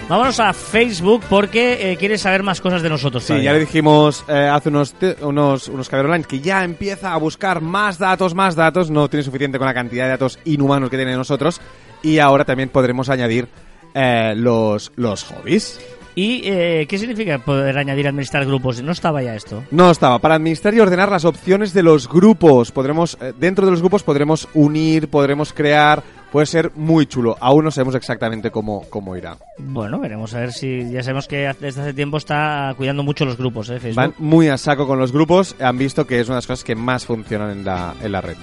Vámonos 0.07 0.39
a 0.39 0.53
Facebook 0.53 1.23
porque 1.27 1.91
eh, 1.91 1.97
quieres 1.97 2.21
saber 2.21 2.43
más 2.43 2.61
cosas 2.61 2.83
de 2.83 2.89
nosotros. 2.89 3.23
Sí, 3.23 3.29
todavía. 3.29 3.49
ya 3.49 3.53
le 3.53 3.59
dijimos 3.61 4.23
eh, 4.27 4.33
hace 4.33 4.69
unos, 4.69 4.93
unos, 5.21 5.67
unos 5.67 5.89
caviar 5.89 6.05
online 6.05 6.25
que 6.25 6.39
ya 6.39 6.63
empieza 6.63 7.11
a 7.11 7.17
buscar 7.17 7.59
más 7.59 7.97
datos, 7.97 8.35
más 8.35 8.55
datos, 8.55 8.91
no 8.91 9.09
tiene 9.09 9.23
suficiente 9.23 9.57
con 9.57 9.65
la 9.65 9.73
cantidad 9.73 10.03
de 10.03 10.11
datos 10.11 10.37
inhumanos 10.45 10.91
que 10.91 10.97
tiene 10.97 11.15
nosotros 11.15 11.59
y 12.03 12.19
ahora 12.19 12.45
también 12.45 12.69
podremos 12.69 13.09
añadir 13.09 13.47
eh, 13.95 14.33
los, 14.35 14.91
los 14.95 15.23
hobbies. 15.23 15.79
¿Y 16.15 16.41
eh, 16.45 16.85
qué 16.87 16.97
significa 16.97 17.39
poder 17.39 17.77
añadir 17.77 18.07
administrar 18.07 18.45
grupos? 18.45 18.81
No 18.81 18.93
estaba 18.93 19.21
ya 19.21 19.35
esto. 19.35 19.63
No 19.69 19.91
estaba. 19.91 20.19
Para 20.19 20.35
administrar 20.35 20.73
y 20.73 20.79
ordenar 20.79 21.11
las 21.11 21.25
opciones 21.25 21.73
de 21.73 21.83
los 21.83 22.07
grupos. 22.07 22.71
Podremos, 22.71 23.17
eh, 23.21 23.33
dentro 23.37 23.65
de 23.65 23.71
los 23.71 23.81
grupos 23.81 24.03
podremos 24.03 24.47
unir, 24.53 25.09
podremos 25.09 25.51
crear. 25.51 26.01
Puede 26.31 26.45
ser 26.47 26.71
muy 26.75 27.05
chulo. 27.05 27.37
Aún 27.39 27.65
no 27.65 27.71
sabemos 27.71 27.95
exactamente 27.95 28.49
cómo, 28.49 28.85
cómo 28.89 29.15
irá. 29.15 29.37
Bueno, 29.57 29.99
veremos 29.99 30.33
a 30.33 30.39
ver 30.39 30.53
si 30.53 30.89
ya 30.89 31.03
sabemos 31.03 31.27
que 31.27 31.53
desde 31.59 31.81
hace 31.81 31.93
tiempo 31.93 32.17
está 32.17 32.73
cuidando 32.77 33.03
mucho 33.03 33.25
los 33.25 33.37
grupos, 33.37 33.69
¿eh? 33.69 33.79
Facebook. 33.79 33.95
Van 33.95 34.13
muy 34.17 34.47
a 34.47 34.57
saco 34.57 34.87
con 34.87 34.99
los 34.99 35.11
grupos. 35.11 35.55
Han 35.59 35.77
visto 35.77 36.07
que 36.07 36.19
es 36.19 36.27
una 36.27 36.35
de 36.35 36.39
las 36.39 36.47
cosas 36.47 36.63
que 36.63 36.75
más 36.75 37.05
funcionan 37.05 37.51
en 37.51 37.65
la, 37.65 37.93
en 38.01 38.11
la 38.11 38.21
red. 38.21 38.35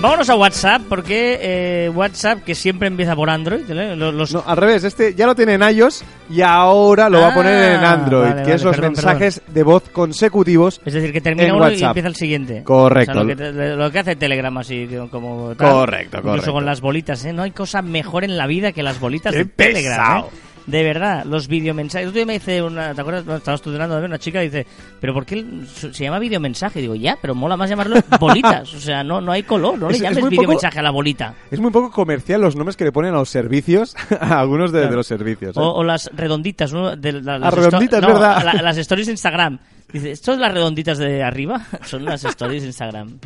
Vámonos 0.00 0.30
a 0.30 0.36
WhatsApp 0.36 0.82
porque 0.88 1.38
eh, 1.42 1.88
WhatsApp 1.92 2.44
que 2.44 2.54
siempre 2.54 2.86
empieza 2.86 3.16
por 3.16 3.28
Android, 3.28 3.68
¿eh? 3.68 3.96
Los, 3.96 4.14
los- 4.14 4.32
No, 4.32 4.44
al 4.46 4.56
revés. 4.56 4.84
Este 4.84 5.12
ya 5.12 5.26
lo 5.26 5.34
tiene 5.34 5.54
en 5.54 5.62
iOS 5.62 6.04
y 6.30 6.40
ahora 6.40 7.08
lo 7.10 7.20
va 7.20 7.30
a 7.32 7.34
poner 7.34 7.72
en 7.74 7.84
Ah, 7.84 7.92
Android. 7.94 8.28
vale, 8.30 8.42
que 8.44 8.52
es 8.54 8.62
los 8.62 8.76
perdón, 8.76 8.92
mensajes 8.92 9.42
de 9.48 9.62
voz 9.64 9.88
consecutivos. 9.88 10.80
Es 10.84 10.94
decir, 10.94 11.12
que 11.12 11.20
termina 11.20 11.52
uno 11.52 11.68
y 11.68 11.72
WhatsApp. 11.72 11.88
empieza 11.88 12.08
el 12.10 12.14
siguiente. 12.14 12.62
Correcto. 12.62 13.10
O 13.10 13.14
sea, 13.14 13.22
lo, 13.24 13.28
que, 13.28 13.34
te- 13.36 13.52
lo 13.76 13.90
que 13.90 13.98
hace 13.98 14.14
Telegram 14.14 14.56
así, 14.58 14.88
como 15.10 15.56
tal. 15.56 15.68
Correcto, 15.68 16.18
Incluso 16.18 16.30
correcto. 16.30 16.52
con 16.52 16.64
las 16.64 16.80
bolitas, 16.80 17.24
¿eh? 17.24 17.32
No 17.32 17.42
hay 17.42 17.50
cosa 17.50 17.82
mejor 17.82 18.22
en 18.22 18.36
la 18.36 18.46
vida 18.46 18.70
que 18.70 18.84
las 18.84 19.00
bolitas 19.00 19.32
¡Qué 19.32 19.38
de 19.40 19.44
Telegram, 19.46 19.98
pesado! 19.98 20.26
¿eh? 20.28 20.57
De 20.68 20.82
verdad, 20.82 21.24
los 21.24 21.48
videomensajes. 21.48 22.12
Día 22.12 22.26
me 22.26 22.34
dice 22.34 22.60
una, 22.62 22.94
¿te 22.94 23.00
acuerdas? 23.00 23.26
Estaba 23.38 23.54
estudiando 23.54 23.96
una 23.96 24.18
chica 24.18 24.42
y 24.42 24.48
dice, 24.50 24.66
¿pero 25.00 25.14
por 25.14 25.24
qué 25.24 25.42
se 25.66 26.04
llama 26.04 26.18
videomensaje? 26.18 26.80
Digo, 26.82 26.94
ya, 26.94 27.16
pero 27.22 27.34
mola 27.34 27.56
más 27.56 27.70
llamarlo 27.70 27.96
bolitas. 28.20 28.74
O 28.74 28.78
sea, 28.78 29.02
no, 29.02 29.20
no 29.22 29.32
hay 29.32 29.44
color, 29.44 29.78
no 29.78 29.88
Es- 29.88 29.96
le 29.98 30.02
llames 30.02 30.18
poco- 30.18 30.30
videomensaje 30.30 30.78
a 30.78 30.82
la 30.82 30.90
bolita. 30.90 31.34
Es 31.50 31.58
muy 31.58 31.70
poco 31.70 31.90
comercial 31.90 32.42
los 32.42 32.54
nombres 32.54 32.76
que 32.76 32.84
le 32.84 32.92
ponen 32.92 33.14
a 33.14 33.16
los 33.18 33.30
servicios, 33.30 33.96
a 34.20 34.40
algunos 34.40 34.70
de, 34.70 34.80
Claro. 34.80 34.90
de 34.90 34.96
los 34.98 35.06
servicios. 35.06 35.56
¿eh? 35.56 35.60
O, 35.60 35.72
o 35.72 35.84
las 35.84 36.10
redonditas, 36.14 36.70
¿no? 36.72 36.94
De 36.94 37.12
la- 37.12 37.36
Ah, 37.36 37.38
las 37.38 37.54
redonditas, 37.54 38.02
no, 38.02 38.08
¿verdad? 38.08 38.42
la- 38.44 38.62
las 38.62 38.76
stories 38.76 39.06
de 39.06 39.12
Instagram. 39.14 39.58
Dice, 39.90 40.10
¿esto 40.10 40.32
es 40.34 40.38
las 40.38 40.52
redonditas 40.52 40.98
de 40.98 41.22
arriba? 41.22 41.62
Son 41.86 42.04
las 42.04 42.22
stories 42.24 42.60
de 42.62 42.68
Instagram. 42.68 43.18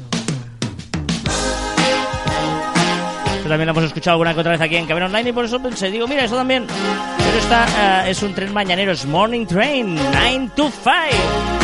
También 3.53 3.67
lo 3.67 3.73
hemos 3.73 3.85
escuchado 3.85 4.15
alguna 4.15 4.33
que 4.33 4.41
otra 4.41 4.53
vez 4.53 4.61
aquí 4.63 4.77
en 4.77 4.87
Caber 4.87 5.03
Online 5.03 5.29
y 5.29 5.33
por 5.35 5.45
eso 5.45 5.61
pensé, 5.61 5.91
digo, 5.91 6.09
mira, 6.09 6.25
eso 6.25 6.37
también. 6.37 6.67
Pero 7.19 7.39
esta 7.39 8.07
eh, 8.07 8.11
es 8.11 8.23
un 8.23 8.35
tren 8.35 8.51
mañanero, 8.51 8.93
es 8.93 9.05
Morning 9.05 9.45
Train, 9.45 9.95
9 9.95 10.51
to 10.57 10.71
5. 10.71 11.62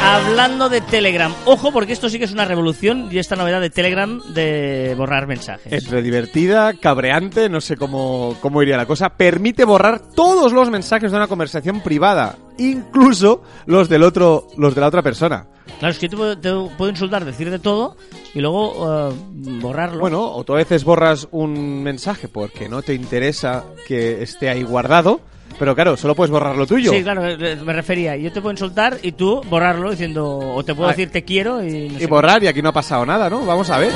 Hablando 0.00 0.68
de 0.68 0.80
Telegram, 0.80 1.34
ojo 1.44 1.72
porque 1.72 1.92
esto 1.92 2.08
sí 2.08 2.18
que 2.18 2.24
es 2.24 2.32
una 2.32 2.44
revolución 2.44 3.08
y 3.10 3.18
esta 3.18 3.36
novedad 3.36 3.60
de 3.60 3.70
Telegram 3.70 4.20
de 4.32 4.94
borrar 4.96 5.26
mensajes. 5.26 5.72
Entre 5.72 6.02
divertida, 6.02 6.72
cabreante, 6.74 7.48
no 7.48 7.60
sé 7.60 7.76
cómo, 7.76 8.36
cómo 8.40 8.62
iría 8.62 8.76
la 8.76 8.86
cosa. 8.86 9.10
Permite 9.10 9.64
borrar 9.64 10.00
todos 10.14 10.52
los 10.52 10.70
mensajes 10.70 11.10
de 11.10 11.16
una 11.16 11.26
conversación 11.26 11.80
privada, 11.80 12.38
incluso 12.58 13.42
los 13.66 13.88
del 13.88 14.02
otro, 14.02 14.46
los 14.56 14.74
de 14.74 14.80
la 14.80 14.86
otra 14.86 15.02
persona. 15.02 15.46
Claro, 15.78 15.92
es 15.92 15.98
que 15.98 16.06
yo 16.06 16.10
te 16.10 16.16
puedo, 16.16 16.38
te 16.38 16.76
puedo 16.76 16.90
insultar, 16.90 17.24
decir 17.24 17.50
de 17.50 17.58
todo 17.58 17.96
y 18.34 18.40
luego 18.40 19.10
eh, 19.10 19.14
borrarlo. 19.60 20.00
Bueno, 20.00 20.32
o 20.32 20.44
tú 20.44 20.54
a 20.54 20.56
veces 20.56 20.84
borras 20.84 21.28
un 21.30 21.82
mensaje 21.82 22.28
porque 22.28 22.68
no 22.68 22.82
te 22.82 22.94
interesa 22.94 23.64
que 23.86 24.22
esté 24.22 24.48
ahí 24.48 24.62
guardado, 24.62 25.20
pero 25.58 25.74
claro, 25.74 25.96
solo 25.96 26.14
puedes 26.14 26.30
borrar 26.30 26.56
lo 26.56 26.66
tuyo. 26.66 26.92
Sí, 26.92 27.02
claro, 27.02 27.26
eh, 27.26 27.56
me 27.64 27.72
refería. 27.72 28.16
Yo 28.16 28.30
te 28.32 28.40
puedo 28.40 28.52
insultar 28.52 28.98
y 29.02 29.12
tú 29.12 29.40
borrarlo 29.48 29.90
diciendo, 29.90 30.38
o 30.38 30.62
te 30.64 30.74
puedo 30.74 30.88
Ah, 30.88 30.92
decir 30.92 31.10
te 31.10 31.24
quiero 31.24 31.62
y 31.62 31.88
no 31.88 31.96
Y 31.96 32.00
sé 32.00 32.06
borrar, 32.06 32.42
y 32.42 32.46
aquí 32.46 32.62
no 32.62 32.68
ha 32.70 32.72
pasado 32.72 33.04
nada, 33.04 33.28
¿no? 33.28 33.44
Vamos 33.44 33.68
a 33.70 33.78
ver. 33.78 33.92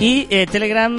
Y 0.00 0.26
eh, 0.28 0.46
Telegram 0.50 0.92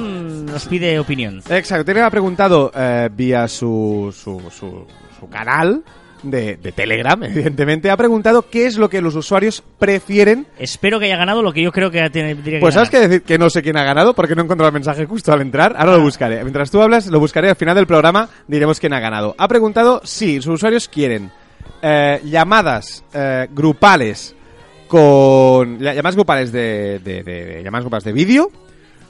nos 0.46 0.66
pide 0.66 0.98
opinión. 0.98 1.42
Exacto, 1.48 1.84
Telegram 1.84 2.08
ha 2.08 2.10
preguntado 2.10 2.72
eh, 2.74 3.08
vía 3.12 3.46
su, 3.46 4.12
su, 4.16 4.40
su, 4.50 4.86
su 5.20 5.28
canal 5.28 5.84
de, 6.22 6.56
de 6.56 6.72
Telegram, 6.72 7.22
evidentemente, 7.24 7.90
ha 7.90 7.96
preguntado 7.96 8.42
qué 8.48 8.66
es 8.66 8.76
lo 8.78 8.88
que 8.88 9.00
los 9.00 9.14
usuarios 9.14 9.62
prefieren. 9.78 10.46
Espero 10.58 10.98
que 10.98 11.06
haya 11.06 11.16
ganado 11.16 11.42
lo 11.42 11.52
que 11.52 11.62
yo 11.62 11.72
creo 11.72 11.90
que 11.90 12.08
tiene- 12.10 12.36
que 12.42 12.58
Pues 12.58 12.74
sabes 12.74 12.90
que 12.90 13.00
decir 13.00 13.22
que 13.22 13.38
no 13.38 13.50
sé 13.50 13.62
quién 13.62 13.76
ha 13.76 13.84
ganado 13.84 14.14
porque 14.14 14.34
no 14.34 14.42
he 14.42 14.44
encontrado 14.44 14.68
el 14.68 14.74
mensaje 14.74 15.06
justo 15.06 15.32
al 15.32 15.40
entrar. 15.40 15.74
Ahora 15.76 15.92
lo 15.96 16.02
buscaré. 16.02 16.42
Mientras 16.42 16.70
tú 16.70 16.80
hablas, 16.82 17.06
lo 17.06 17.20
buscaré 17.20 17.48
al 17.50 17.56
final 17.56 17.74
del 17.76 17.86
programa, 17.86 18.28
diremos 18.48 18.80
quién 18.80 18.92
ha 18.92 19.00
ganado. 19.00 19.34
Ha 19.38 19.48
preguntado 19.48 20.00
si 20.04 20.36
sus 20.42 20.54
usuarios 20.54 20.88
quieren 20.88 21.30
eh, 21.82 22.20
llamadas 22.24 23.04
eh, 23.12 23.46
grupales 23.52 24.34
con 24.88 25.78
ll- 25.80 25.94
llamadas 25.94 26.14
grupales 26.14 26.52
de, 26.52 27.00
de- 27.00 27.22
de- 27.22 27.44
de- 27.44 27.62
llamadas 27.62 27.84
grupales 27.84 28.04
de 28.04 28.12
vídeo, 28.12 28.50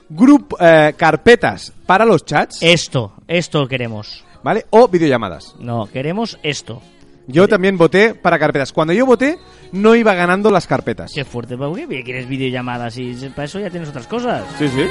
grup, 0.09 0.55
eh, 0.61 0.95
carpetas 0.97 1.73
para 1.87 2.05
los 2.05 2.25
chats, 2.25 2.59
Esto, 2.63 3.13
esto 3.29 3.67
queremos. 3.69 4.25
¿vale? 4.43 4.65
O 4.71 4.89
videollamadas. 4.89 5.55
No, 5.59 5.87
queremos 5.93 6.39
esto. 6.43 6.81
Yo 7.27 7.49
también 7.49 7.77
voté 7.77 8.15
para 8.15 8.39
carpetas. 8.39 8.73
Cuando 8.73 8.93
yo 8.93 9.05
voté, 9.05 9.39
no 9.73 9.95
iba 9.95 10.15
ganando 10.15 10.51
las 10.51 10.67
carpetas. 10.67 11.13
Qué 11.13 11.25
fuerte, 11.25 11.57
¿por 11.57 11.75
qué 11.75 12.03
quieres 12.05 12.29
videollamadas? 12.29 12.97
Y 12.99 13.15
para 13.35 13.45
eso 13.45 13.59
ya 13.59 13.71
tienes 13.71 13.89
otras 13.89 14.07
cosas. 14.07 14.45
Sí, 14.59 14.69
sí. 14.69 14.87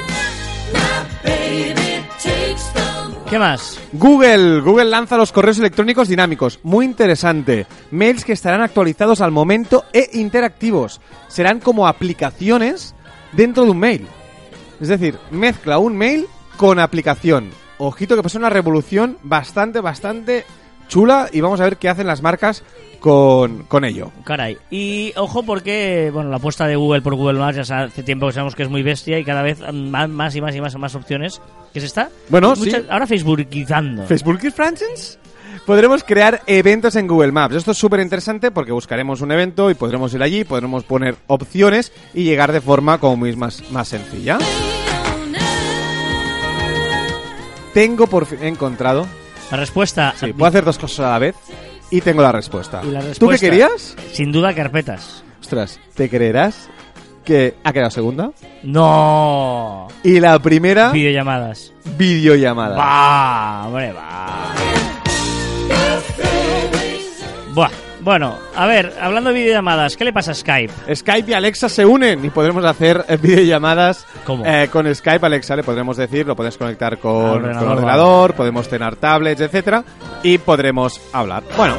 ¿Qué 3.28 3.38
más? 3.38 3.80
Google, 3.92 4.60
Google 4.60 4.84
lanza 4.84 5.16
los 5.16 5.32
correos 5.32 5.58
electrónicos 5.58 6.08
dinámicos. 6.08 6.60
Muy 6.62 6.84
interesante. 6.84 7.66
Mails 7.90 8.24
que 8.24 8.32
estarán 8.32 8.60
actualizados 8.60 9.20
al 9.20 9.32
momento 9.32 9.84
e 9.92 10.10
interactivos. 10.12 11.00
Serán 11.28 11.58
como 11.58 11.88
aplicaciones 11.88 12.94
dentro 13.32 13.64
de 13.64 13.70
un 13.70 13.78
mail. 13.78 14.06
Es 14.80 14.88
decir, 14.88 15.18
mezcla 15.30 15.78
un 15.78 15.96
mail 15.96 16.26
con 16.56 16.78
aplicación. 16.78 17.50
ojito 17.78 18.20
que 18.20 18.28
ser 18.28 18.40
una 18.40 18.50
revolución 18.50 19.18
bastante, 19.22 19.80
bastante 19.80 20.44
chula 20.88 21.28
y 21.32 21.40
vamos 21.40 21.60
a 21.60 21.64
ver 21.64 21.76
qué 21.76 21.88
hacen 21.88 22.06
las 22.06 22.22
marcas 22.22 22.62
con, 23.00 23.64
con 23.64 23.84
ello. 23.84 24.10
Caray. 24.24 24.56
Y 24.70 25.12
ojo 25.16 25.42
porque, 25.44 26.10
bueno, 26.12 26.30
la 26.30 26.36
apuesta 26.36 26.66
de 26.66 26.76
Google 26.76 27.02
por 27.02 27.14
Google 27.14 27.38
Maps 27.38 27.68
ya 27.68 27.84
hace 27.84 28.02
tiempo 28.02 28.26
que 28.26 28.32
sabemos 28.32 28.54
que 28.54 28.62
es 28.64 28.68
muy 28.70 28.82
bestia 28.82 29.18
y 29.18 29.24
cada 29.24 29.42
vez 29.42 29.60
más, 29.72 30.08
más 30.08 30.34
y 30.34 30.40
más 30.40 30.54
y 30.56 30.60
más, 30.60 30.76
más 30.76 30.94
opciones. 30.94 31.40
¿Qué 31.72 31.80
se 31.80 31.86
está? 31.86 32.08
Bueno, 32.28 32.54
Muchas- 32.56 32.82
sí. 32.82 32.86
Ahora 32.90 33.06
Facebookizando. 33.06 34.04
Facebook 34.06 34.40
is 34.42 34.54
Francis. 34.54 35.18
Podremos 35.66 36.04
crear 36.04 36.42
eventos 36.46 36.94
en 36.96 37.06
Google 37.08 37.32
Maps. 37.32 37.54
Esto 37.56 37.72
es 37.72 37.78
súper 37.78 38.00
interesante 38.00 38.50
porque 38.52 38.72
buscaremos 38.72 39.20
un 39.20 39.32
evento 39.32 39.70
y 39.70 39.74
podremos 39.74 40.14
ir 40.14 40.22
allí, 40.22 40.44
podremos 40.44 40.84
poner 40.84 41.16
opciones 41.26 41.92
y 42.14 42.22
llegar 42.24 42.52
de 42.52 42.60
forma 42.60 42.98
como 42.98 43.16
muy 43.16 43.34
más, 43.36 43.68
más 43.72 43.88
sencilla. 43.88 44.38
Tengo 47.74 48.06
por 48.06 48.26
fin 48.26 48.42
encontrado. 48.42 49.06
La 49.50 49.56
respuesta. 49.56 50.14
Sí, 50.18 50.32
puedo 50.32 50.46
hacer 50.46 50.64
dos 50.64 50.78
cosas 50.78 51.00
a 51.06 51.10
la 51.10 51.18
vez 51.18 51.36
y 51.90 52.00
tengo 52.00 52.22
la 52.22 52.32
respuesta. 52.32 52.80
Y 52.84 52.88
la 52.90 53.00
¿Tú 53.00 53.04
qué 53.04 53.08
respuesta- 53.10 53.46
querías? 53.46 53.96
Sin 54.12 54.32
duda 54.32 54.54
carpetas. 54.54 55.22
Ostras, 55.40 55.78
¿te 55.94 56.08
creerás 56.10 56.68
que 57.24 57.54
ha 57.62 57.72
quedado 57.72 57.90
segunda? 57.90 58.30
No. 58.64 59.86
Y 60.02 60.18
la 60.20 60.38
primera, 60.40 60.90
Videollamadas. 60.90 61.72
videollamada. 61.96 62.76
Va, 62.76 63.66
hombre, 63.68 63.92
va. 63.92 64.54
Buah. 67.54 67.70
Bueno, 68.06 68.38
a 68.54 68.66
ver, 68.66 68.92
hablando 69.00 69.30
de 69.30 69.40
videollamadas, 69.40 69.96
¿qué 69.96 70.04
le 70.04 70.12
pasa 70.12 70.30
a 70.30 70.34
Skype? 70.34 70.94
Skype 70.94 71.28
y 71.28 71.34
Alexa 71.34 71.68
se 71.68 71.84
unen 71.84 72.24
y 72.24 72.30
podremos 72.30 72.64
hacer 72.64 73.04
videollamadas 73.20 74.06
¿Cómo? 74.24 74.46
eh, 74.46 74.68
con 74.70 74.94
Skype. 74.94 75.26
Alexa 75.26 75.56
le 75.56 75.64
podremos 75.64 75.96
decir, 75.96 76.24
lo 76.24 76.36
puedes 76.36 76.56
conectar 76.56 76.98
con 76.98 77.44
el 77.44 77.56
ordenador, 77.56 78.34
podemos 78.34 78.68
tener 78.68 78.94
tablets, 78.94 79.40
etcétera, 79.40 79.82
y 80.22 80.38
podremos 80.38 81.00
hablar. 81.12 81.42
Bueno, 81.56 81.74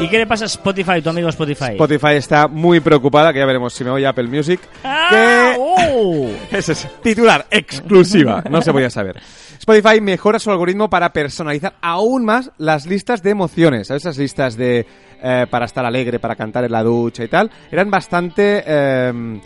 ¿Y 0.00 0.08
qué 0.08 0.18
le 0.18 0.26
pasa 0.28 0.44
a 0.44 0.46
Spotify, 0.46 1.02
tu 1.02 1.10
amigo 1.10 1.28
Spotify? 1.28 1.72
Spotify 1.72 2.14
está 2.14 2.46
muy 2.46 2.78
preocupada, 2.78 3.32
que 3.32 3.40
ya 3.40 3.46
veremos 3.46 3.74
si 3.74 3.82
me 3.82 3.90
oye 3.90 4.06
Apple 4.06 4.28
Music. 4.28 4.60
¡Ah! 4.84 5.08
que 5.10 5.56
¡Oh! 5.58 6.28
Ese 6.52 6.72
es 6.72 6.88
titular, 7.02 7.46
exclusiva. 7.50 8.44
No 8.48 8.62
se 8.62 8.72
podía 8.72 8.90
saber. 8.90 9.20
Spotify 9.58 10.00
mejora 10.00 10.38
su 10.38 10.52
algoritmo 10.52 10.88
para 10.88 11.12
personalizar 11.12 11.74
aún 11.82 12.24
más 12.24 12.52
las 12.58 12.86
listas 12.86 13.24
de 13.24 13.30
emociones. 13.30 13.88
¿Sabes? 13.88 14.04
Esas 14.04 14.18
listas 14.18 14.56
de 14.56 14.86
eh, 15.20 15.46
para 15.50 15.66
estar 15.66 15.84
alegre, 15.84 16.20
para 16.20 16.36
cantar 16.36 16.62
en 16.62 16.72
la 16.72 16.84
ducha 16.84 17.24
y 17.24 17.28
tal. 17.28 17.50
Eran 17.68 17.90
bastante 17.90 18.62
eh, 18.64 19.40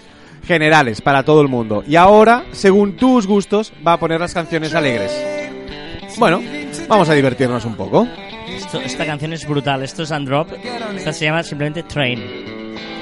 generales 0.45 1.01
para 1.01 1.23
todo 1.23 1.41
el 1.41 1.49
mundo. 1.49 1.83
Y 1.87 1.97
ahora, 1.97 2.45
según 2.53 2.97
tus 2.97 3.27
gustos, 3.27 3.73
va 3.87 3.95
a 3.95 3.99
poner 3.99 4.21
las 4.21 4.35
canciones 4.35 4.75
alegres. 4.75 5.11
Bueno, 6.19 6.43
vamos 6.89 7.09
a 7.09 7.15
divertirnos 7.15 7.65
un 7.65 7.75
poco. 7.75 8.07
Esto- 8.57 8.81
esta 8.81 9.07
canción 9.07 9.33
es 9.33 9.47
brutal. 9.47 9.83
Esto 9.83 10.03
es 10.03 10.13
Androp. 10.13 10.49
Esta 10.97 11.13
se 11.13 11.25
llama 11.27 11.43
simplemente 11.43 11.83
Train. 11.85 12.23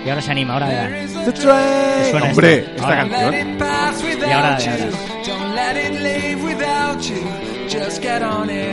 Y 0.04 0.08
ahora 0.08 0.22
se 0.22 0.30
anima, 0.30 0.54
ahora 0.54 0.66
verá. 0.68 0.88
The 1.26 1.32
train. 1.32 2.10
suena 2.10 2.26
Hombre, 2.30 2.54
esto? 2.58 2.70
esta 2.70 2.84
Ahora. 2.86 2.96
canción. 3.08 3.34
Y 3.34 4.32
ahora, 4.32 4.58
y 4.60 4.68
ahora. 4.68 4.86
Don't 5.26 5.54
let 5.54 5.76
it 5.86 6.00
leave 6.00 6.42
without 6.42 7.00
you. 7.02 7.16
Just 7.68 8.02
get 8.02 8.22
on 8.22 8.48
it. 8.50 8.66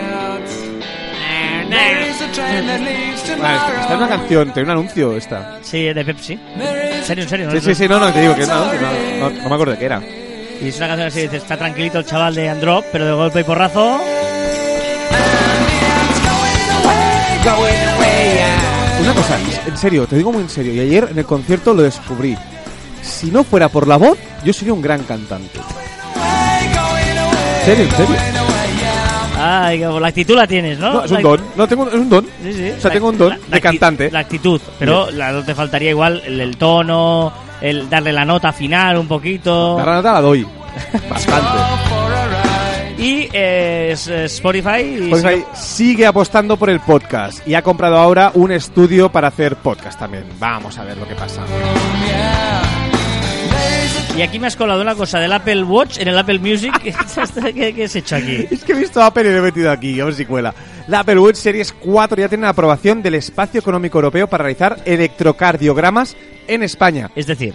There 1.70 2.10
is 2.10 2.22
a 2.22 2.32
train 2.32 2.66
that 2.68 2.80
leaves 2.80 3.38
Vale, 3.42 3.56
esta 3.82 3.94
es 3.94 3.98
una 3.98 4.08
canción, 4.08 4.54
tiene 4.54 4.72
un 4.72 4.78
anuncio 4.78 5.18
esta. 5.18 5.60
Sí, 5.62 5.84
de 5.84 6.06
Pepsi. 6.06 6.34
En 6.58 7.04
serio, 7.04 7.24
en 7.24 7.30
serio. 7.30 7.52
Sí, 7.52 7.60
sí, 7.60 7.76
sí, 7.76 7.88
no, 7.90 8.00
no, 8.00 8.12
te 8.13 8.22
digo 8.22 8.34
que 8.36 8.44
es 8.44 8.48
un 8.48 8.54
anuncio, 8.54 8.80
no, 8.82 9.30
no, 9.30 9.42
no 9.42 9.50
me 9.50 9.54
acuerdo 9.56 9.74
de 9.74 9.78
qué 9.80 9.86
era. 9.86 10.02
Y 10.62 10.70
es 10.70 10.78
una 10.78 10.88
canción 10.88 11.08
así, 11.10 11.22
dice, 11.24 11.38
está 11.38 11.58
tranquilito 11.58 12.00
el 12.00 12.06
chaval 12.06 12.34
de 12.36 12.48
Androp, 12.48 12.86
pero 12.92 13.06
de 13.06 13.12
golpe 13.12 13.42
y 13.42 13.44
porrazo... 13.44 14.00
Una 19.02 19.14
cosa, 19.14 19.38
en 19.68 19.78
serio, 19.78 20.06
te 20.08 20.16
digo 20.18 20.32
muy 20.32 20.42
en 20.44 20.50
serio, 20.50 20.74
y 20.74 20.80
ayer 20.80 21.08
en 21.12 21.18
el 21.20 21.26
concierto 21.26 21.74
lo 21.74 21.84
descubrí. 21.84 22.38
Si 23.02 23.28
no 23.32 23.44
fuera 23.44 23.70
por 23.70 23.88
la 23.88 23.96
voz, 23.98 24.18
yo 24.44 24.52
sería 24.52 24.74
un 24.74 24.82
gran 24.82 25.04
cantante. 25.04 25.60
¿En 27.60 27.66
serio, 27.66 27.84
en 27.86 27.92
serio? 27.92 28.16
Ay, 29.40 29.80
que 29.80 29.86
la 29.86 30.08
actitud 30.08 30.36
la 30.36 30.48
tienes, 30.48 30.80
¿no? 30.80 30.94
No, 30.94 31.04
es 31.06 31.12
un 31.12 31.22
don, 31.22 31.42
no, 31.56 31.68
tengo, 31.68 31.88
es 31.88 31.94
un 31.94 32.10
don. 32.10 32.26
Sí, 32.44 32.54
sí. 32.54 32.70
O 32.76 32.82
sea, 32.82 32.90
La- 32.90 32.94
tengo 32.94 33.10
un 33.10 33.18
don 33.18 33.30
la- 33.30 33.36
de 33.38 33.42
la 33.50 33.60
cantante. 33.62 34.12
La 34.12 34.20
actitud, 34.20 34.60
pero 34.80 35.12
la, 35.12 35.32
no 35.32 35.44
te 35.44 35.54
faltaría 35.54 35.92
igual 35.92 36.22
el, 36.26 36.42
el 36.42 36.58
tono, 36.58 37.32
el 37.62 37.88
darle 37.90 38.12
la 38.14 38.26
nota 38.26 38.52
final 38.52 38.98
un 38.98 39.08
poquito. 39.08 39.78
La 39.78 39.86
nota 39.96 40.14
la 40.14 40.22
doy. 40.22 40.46
Bastante. 41.10 41.48
Y 42.98 43.30
eh, 43.32 43.92
Spotify... 44.26 45.12
Spotify 45.12 45.46
sigue 45.54 46.06
apostando 46.06 46.58
por 46.58 46.70
el 46.70 46.80
podcast 46.80 47.48
y 47.48 47.54
ha 47.54 47.62
comprado 47.62 47.98
ahora 47.98 48.32
un 48.34 48.52
estudio 48.52 49.12
para 49.12 49.28
hacer 49.28 49.56
podcast 49.58 50.00
también. 50.00 50.26
Vamos 50.40 50.78
a 50.80 50.84
ver 50.84 50.98
lo 50.98 51.08
que 51.08 51.14
pasa. 51.14 51.44
Y 54.18 54.24
aquí 54.24 54.40
me 54.40 54.48
has 54.48 54.56
colado 54.56 54.82
una 54.82 54.96
cosa 54.96 55.20
del 55.20 55.32
Apple 55.32 55.64
Watch 55.64 56.00
en 56.00 56.08
el 56.08 56.18
Apple 56.18 56.40
Music. 56.40 56.74
¿Qué, 57.54 57.74
qué 57.76 57.84
has 57.84 57.96
hecho 57.96 58.16
aquí? 58.16 58.48
Es 58.50 58.64
que 58.64 58.72
he 58.72 58.76
visto 58.76 59.00
Apple 59.04 59.30
y 59.30 59.32
lo 59.32 59.38
he 59.38 59.42
metido 59.42 59.70
aquí, 59.70 60.00
a 60.00 60.06
ver 60.06 60.16
si 60.16 60.26
cuela. 60.26 60.56
La 60.88 61.02
Apple 61.02 61.20
Watch 61.20 61.36
Series 61.36 61.72
4 61.74 62.18
ya 62.18 62.28
tiene 62.28 62.46
la 62.46 62.50
aprobación 62.50 63.04
del 63.04 63.14
Espacio 63.14 63.60
Económico 63.60 64.00
Europeo 64.00 64.28
para 64.28 64.46
realizar 64.46 64.82
electrocardiogramas 64.86 66.18
en 66.48 66.64
España. 66.64 67.12
Es 67.16 67.28
decir, 67.28 67.54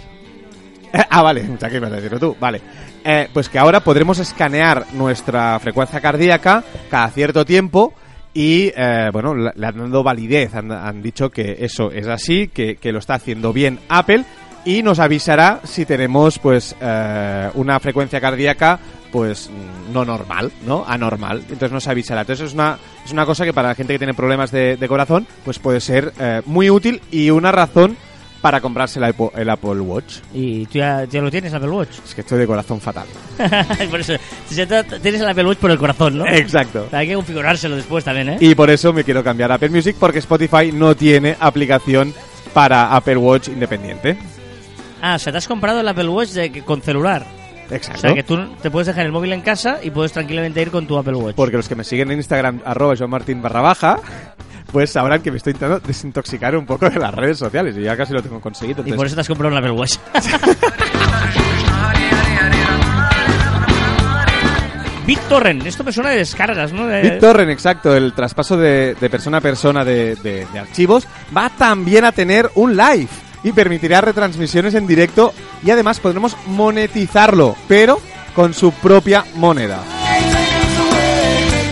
ah, 1.09 1.21
vale, 1.21 1.45
ya 1.59 1.69
que 1.69 1.77
ibas 1.77 1.91
a 1.91 1.95
decirlo 1.95 2.19
tú, 2.19 2.37
vale. 2.39 2.61
Eh, 3.05 3.27
pues 3.33 3.49
que 3.49 3.59
ahora 3.59 3.81
podremos 3.81 4.19
escanear 4.19 4.85
nuestra 4.93 5.59
frecuencia 5.59 5.99
cardíaca 5.99 6.63
cada 6.89 7.09
cierto 7.09 7.45
tiempo 7.45 7.93
y, 8.33 8.71
eh, 8.75 9.09
bueno, 9.11 9.35
le 9.35 9.67
han 9.67 9.77
dado 9.77 10.03
validez. 10.03 10.55
Han, 10.55 11.01
dicho 11.01 11.29
que 11.29 11.57
eso 11.59 11.91
es 11.91 12.07
así, 12.07 12.47
que, 12.47 12.77
que 12.77 12.91
lo 12.91 12.99
está 12.99 13.15
haciendo 13.15 13.53
bien 13.53 13.79
Apple 13.89 14.25
y 14.65 14.81
nos 14.81 14.99
avisará 14.99 15.59
si 15.63 15.85
tenemos, 15.85 16.39
pues, 16.39 16.75
eh, 16.79 17.49
una 17.55 17.79
frecuencia 17.79 18.21
cardíaca, 18.21 18.79
pues, 19.11 19.49
no 19.91 20.05
normal, 20.05 20.51
¿no? 20.65 20.85
Anormal. 20.87 21.39
Entonces 21.39 21.71
nos 21.71 21.87
avisará. 21.87 22.21
Entonces 22.21 22.47
es 22.47 22.53
una, 22.53 22.77
es 23.03 23.11
una 23.11 23.25
cosa 23.25 23.45
que 23.45 23.53
para 23.53 23.69
la 23.69 23.75
gente 23.75 23.93
que 23.93 23.99
tiene 23.99 24.13
problemas 24.13 24.51
de, 24.51 24.77
de 24.77 24.87
corazón, 24.87 25.27
pues 25.43 25.59
puede 25.59 25.81
ser 25.81 26.13
eh, 26.19 26.41
muy 26.45 26.69
útil 26.69 27.01
y 27.11 27.29
una 27.29 27.51
razón 27.51 27.97
para 28.43 28.59
comprarse 28.59 28.99
el 28.99 29.05
Apple, 29.05 29.29
el 29.37 29.49
Apple 29.49 29.79
Watch. 29.79 30.17
¿y 30.33 30.65
tú 30.65 30.79
ya, 30.79 31.05
ya 31.05 31.21
lo 31.21 31.31
tienes, 31.31 31.53
Apple 31.53 31.69
Watch? 31.69 31.99
Es 32.05 32.13
que 32.13 32.19
estoy 32.19 32.39
de 32.39 32.45
corazón 32.45 32.81
fatal. 32.81 33.07
por 33.89 34.01
eso, 34.01 34.15
si 34.49 34.55
tienes 34.55 35.21
el 35.21 35.29
Apple 35.29 35.45
Watch 35.45 35.59
por 35.59 35.71
el 35.71 35.77
corazón, 35.77 36.17
¿no? 36.17 36.27
Exacto. 36.27 36.89
Hay 36.91 37.07
que 37.07 37.13
configurárselo 37.13 37.77
después 37.77 38.03
también, 38.03 38.31
¿eh? 38.31 38.37
Y 38.41 38.53
por 38.53 38.69
eso 38.69 38.91
me 38.91 39.05
quiero 39.05 39.23
cambiar 39.23 39.49
a 39.53 39.55
Apple 39.55 39.69
Music 39.69 39.95
porque 39.97 40.19
Spotify 40.19 40.73
no 40.73 40.93
tiene 40.93 41.37
aplicación 41.39 42.13
para 42.53 42.93
Apple 42.93 43.15
Watch 43.15 43.47
independiente. 43.47 44.17
Ah, 45.01 45.15
o 45.15 45.19
sea, 45.19 45.31
te 45.31 45.37
has 45.37 45.47
comprado 45.47 45.79
el 45.79 45.87
Apple 45.87 46.09
Watch 46.09 46.31
de, 46.31 46.63
con 46.63 46.81
celular. 46.81 47.25
O 47.73 47.75
Exacto. 47.77 48.01
sea, 48.01 48.13
que 48.13 48.23
tú 48.23 48.37
te 48.61 48.69
puedes 48.71 48.87
dejar 48.87 49.05
el 49.05 49.11
móvil 49.11 49.33
en 49.33 49.41
casa 49.41 49.79
y 49.81 49.89
puedes 49.89 50.11
tranquilamente 50.11 50.61
ir 50.61 50.71
con 50.71 50.85
tu 50.87 50.97
Apple 50.97 51.15
Watch. 51.15 51.35
Porque 51.35 51.57
los 51.57 51.67
que 51.67 51.75
me 51.75 51.83
siguen 51.83 52.11
en 52.11 52.17
Instagram, 52.19 52.61
arroba 52.65 52.93
Martín 53.07 53.41
barra 53.41 53.61
baja, 53.61 53.99
pues 54.71 54.91
sabrán 54.91 55.21
que 55.21 55.31
me 55.31 55.37
estoy 55.37 55.51
intentando 55.53 55.85
desintoxicar 55.85 56.55
un 56.55 56.65
poco 56.65 56.89
de 56.89 56.99
las 56.99 57.13
redes 57.13 57.37
sociales 57.37 57.75
y 57.77 57.81
ya 57.81 57.97
casi 57.97 58.13
lo 58.13 58.21
tengo 58.21 58.39
conseguido. 58.39 58.83
Y 58.85 58.93
por 58.93 59.05
eso 59.05 59.15
te 59.15 59.21
has 59.21 59.27
comprado 59.27 59.51
un 59.53 59.57
Apple 59.57 59.71
Watch. 59.71 59.95
BitTorrent, 65.05 65.65
esto 65.65 65.83
me 65.83 65.91
suena 65.91 66.11
de 66.11 66.17
descargas, 66.19 66.71
¿no? 66.71 66.87
De- 66.87 67.01
BitTorrent, 67.01 67.51
exacto, 67.51 67.93
el 67.95 68.13
traspaso 68.13 68.55
de, 68.55 68.95
de 68.95 69.09
persona 69.09 69.39
a 69.39 69.41
persona 69.41 69.83
de, 69.83 70.15
de- 70.15 70.47
de 70.51 70.59
archivos, 70.59 71.05
va 71.35 71.49
también 71.49 72.05
a 72.05 72.13
tener 72.13 72.49
un 72.55 72.77
live 72.77 73.09
y 73.43 73.51
permitirá 73.51 74.01
retransmisiones 74.01 74.73
en 74.73 74.87
directo 74.87 75.33
y 75.63 75.71
además 75.71 75.99
podremos 75.99 76.35
monetizarlo, 76.47 77.55
pero 77.67 77.99
con 78.35 78.53
su 78.53 78.71
propia 78.71 79.25
moneda. 79.35 79.83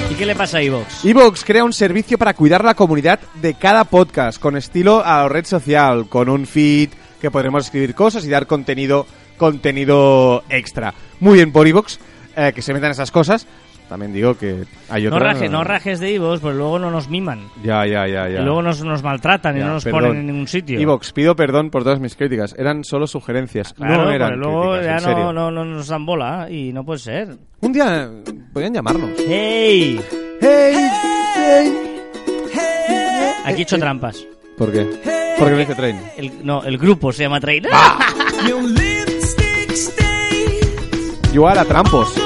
¿Y 0.10 0.16
qué 0.16 0.26
le 0.26 0.36
pasa 0.36 0.58
a 0.58 0.62
Evox? 0.62 1.06
Evox 1.06 1.44
crea 1.44 1.64
un 1.64 1.74
servicio 1.74 2.18
para 2.18 2.34
cuidar 2.34 2.64
la 2.64 2.76
comunidad 2.76 3.20
de 3.36 3.54
cada 3.56 3.86
podcast, 3.86 4.40
con 4.40 4.58
estilo 4.58 5.04
a 5.04 5.24
la 5.24 5.30
red 5.30 5.46
social, 5.46 6.08
con 6.08 6.30
un 6.30 6.46
feed 6.46 6.90
que 7.20 7.32
podremos 7.32 7.66
escribir 7.66 7.96
cosas 7.96 8.26
y 8.26 8.30
dar 8.30 8.48
contenido, 8.48 9.08
contenido 9.38 10.44
extra. 10.50 10.94
Muy 11.20 11.36
bien 11.36 11.52
por 11.52 11.68
Evox, 11.68 12.00
eh, 12.36 12.52
que 12.54 12.62
se 12.62 12.74
metan 12.74 12.92
esas 12.92 13.12
cosas. 13.12 13.48
También 13.92 14.14
digo 14.14 14.38
que 14.38 14.64
hay 14.88 15.04
No, 15.04 15.18
otra... 15.18 15.34
raje, 15.34 15.50
no 15.50 15.66
rajes 15.66 16.00
de 16.00 16.16
Evox, 16.16 16.40
porque 16.40 16.56
luego 16.58 16.80
no 16.80 16.90
nos 16.92 17.10
miman. 17.10 17.42
Ya, 17.62 17.86
ya, 17.86 18.08
ya, 18.08 18.30
ya. 18.30 18.40
Y 18.40 18.44
luego 18.46 18.62
nos, 18.62 18.82
nos 18.86 19.04
maltratan 19.04 19.58
y 19.58 19.60
no 19.60 19.74
nos 19.74 19.84
perdón. 19.84 20.00
ponen 20.04 20.18
en 20.22 20.28
ningún 20.28 20.48
sitio. 20.48 20.80
Evox, 20.80 21.12
pido 21.12 21.36
perdón 21.36 21.70
por 21.70 21.84
todas 21.84 22.00
mis 22.00 22.16
críticas. 22.16 22.56
Eran 22.58 22.86
solo 22.86 23.06
sugerencias, 23.06 23.74
Claro, 23.74 24.06
no 24.06 24.12
eran 24.14 24.40
luego 24.40 24.72
críticas, 24.76 24.86
ya 24.86 24.94
en 24.94 25.00
serio. 25.02 25.34
no, 25.34 25.52
no, 25.52 25.66
no 25.66 25.66
nos 25.66 25.88
dan 25.90 26.06
bola 26.06 26.48
y 26.50 26.72
no 26.72 26.86
puede 26.86 27.00
ser. 27.00 27.36
Un 27.60 27.74
día 27.74 28.10
eh, 28.10 28.34
podían 28.54 28.74
llamarnos. 28.74 29.10
¡Hey! 29.28 30.00
Hey, 30.40 30.88
hey. 31.36 31.74
Aquí 33.44 33.60
he 33.60 33.64
hecho 33.64 33.78
trampas. 33.78 34.26
¿Por 34.58 34.72
qué? 34.72 34.88
Porque 35.38 35.54
me 35.54 35.60
dice 35.60 35.76
Train. 35.76 35.98
El, 36.16 36.46
no, 36.46 36.64
el 36.64 36.78
grupo 36.78 37.12
se 37.12 37.24
llama 37.24 37.42
Train. 37.42 37.66
Ah. 37.74 38.00
Yo 41.34 41.46
a 41.46 41.66
trampos. 41.66 42.21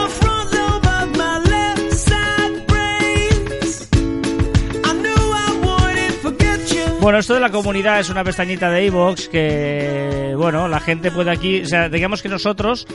Bueno, 7.05 7.19
esto 7.19 7.35
de 7.35 7.39
la 7.39 7.51
comunidad 7.51 7.99
es 7.99 8.09
una 8.09 8.23
pestañita 8.23 8.71
de 8.71 8.85
iVoox 8.85 9.27
que, 9.29 10.33
bueno, 10.35 10.67
la 10.67 10.79
gente 10.79 11.11
puede 11.11 11.29
aquí, 11.29 11.61
o 11.61 11.65
sea, 11.67 11.87
digamos 11.87 12.23
que 12.23 12.29
nosotros, 12.29 12.87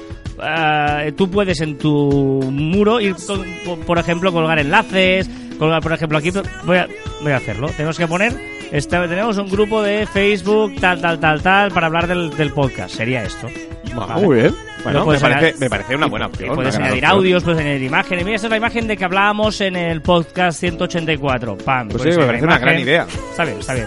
eh, 0.42 1.12
tú 1.16 1.31
puedes 1.31 1.61
en 1.61 1.79
tu 1.79 2.42
muro 2.51 3.01
ir, 3.01 3.14
con- 3.25 3.46
por- 3.64 3.79
por 3.87 3.99
ejemplo, 4.01 4.33
colgar 4.33 4.59
enlaces, 4.59 5.31
colgar, 5.61 5.81
por 5.81 5.92
ejemplo, 5.92 6.18
aquí 6.18 6.33
voy 6.64 6.79
a, 6.79 6.88
voy 7.23 7.31
a 7.31 7.37
hacerlo. 7.37 7.68
Tenemos 7.68 7.96
que 7.99 8.09
poner, 8.09 8.33
esta- 8.73 9.07
tenemos 9.07 9.38
un 9.38 9.49
grupo 9.49 9.81
de 9.81 10.05
Facebook, 10.09 10.75
tal, 10.81 11.01
tal, 11.01 11.20
tal, 11.20 11.40
tal, 11.40 11.70
para 11.70 11.87
hablar 11.87 12.09
del, 12.09 12.31
del 12.37 12.51
podcast. 12.51 12.96
Sería 12.96 13.23
esto. 13.23 13.46
Ah, 13.94 14.07
Vale. 14.07 14.27
Muy 14.27 14.40
bien. 14.40 14.55
Bueno, 14.83 15.05
me 15.07 15.19
parece, 15.19 15.27
añadir- 15.49 15.59
me 15.59 15.71
parece 15.71 15.97
una 15.97 16.07
buena 16.07 16.27
y 16.27 16.29
opción. 16.29 16.55
puedes 16.55 16.77
añadir 16.77 17.05
audios, 17.07 17.43
puedes 17.45 17.61
añadir 17.61 17.83
imágenes. 17.83 18.25
Mira, 18.25 18.37
esta 18.37 18.47
es 18.47 18.51
la 18.51 18.57
imagen 18.57 18.87
de 18.87 18.97
que 18.97 19.05
hablábamos 19.05 19.61
en 19.61 19.77
el 19.77 20.01
podcast 20.03 20.59
184. 20.61 21.59
Pam. 21.59 21.88
Pues 21.88 22.03
sí, 22.03 22.09
me 22.19 22.27
parece 22.27 22.45
una 22.45 22.59
gran 22.59 22.79
idea. 22.79 23.07
Está 23.31 23.45
bien, 23.45 23.59
está 23.61 23.75
bien. 23.75 23.87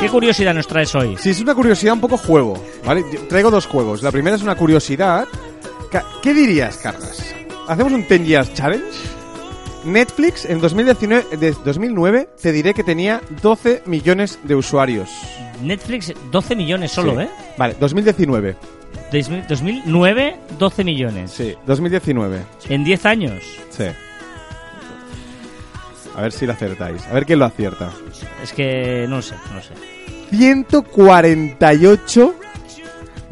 ¿Qué 0.00 0.08
curiosidad 0.08 0.52
nos 0.54 0.66
traes 0.66 0.94
hoy? 0.94 1.16
Sí, 1.18 1.30
es 1.30 1.40
una 1.40 1.54
curiosidad 1.54 1.94
un 1.94 2.00
poco 2.00 2.16
juego, 2.16 2.62
¿vale? 2.84 3.04
Yo 3.12 3.20
traigo 3.28 3.50
dos 3.50 3.66
juegos. 3.66 4.02
La 4.02 4.10
primera 4.10 4.34
es 4.36 4.42
una 4.42 4.56
curiosidad. 4.56 5.26
¿Qué 6.22 6.34
dirías, 6.34 6.78
Carlas? 6.78 7.34
¿Hacemos 7.68 7.92
un 7.92 8.06
10 8.08 8.24
Years 8.26 8.54
Challenge? 8.54 8.84
Netflix 9.84 10.44
en 10.44 10.60
2019, 10.60 11.36
de 11.36 11.54
2009 11.64 12.28
te 12.40 12.52
diré 12.52 12.74
que 12.74 12.84
tenía 12.84 13.20
12 13.42 13.82
millones 13.86 14.38
de 14.44 14.54
usuarios. 14.54 15.08
Netflix, 15.62 16.12
12 16.30 16.56
millones 16.56 16.92
solo, 16.92 17.14
Sí. 17.16 17.22
¿eh? 17.22 17.28
Vale, 17.56 17.76
2019. 17.78 18.56
2000 19.12 19.46
2009, 19.48 20.36
12 20.58 20.84
millones. 20.84 21.30
Sí, 21.32 21.54
2019. 21.66 22.40
En 22.68 22.84
10 22.84 23.06
años. 23.06 23.42
Sí. 23.70 23.84
A 26.14 26.20
ver 26.22 26.32
si 26.32 26.46
lo 26.46 26.52
acertáis. 26.52 27.06
A 27.06 27.12
ver 27.14 27.24
quién 27.26 27.38
lo 27.38 27.44
acierta. 27.46 27.90
Es 28.42 28.52
que 28.52 29.06
no 29.08 29.22
sé, 29.22 29.34
no 29.54 29.60
sé. 29.62 29.74
148 30.36 32.34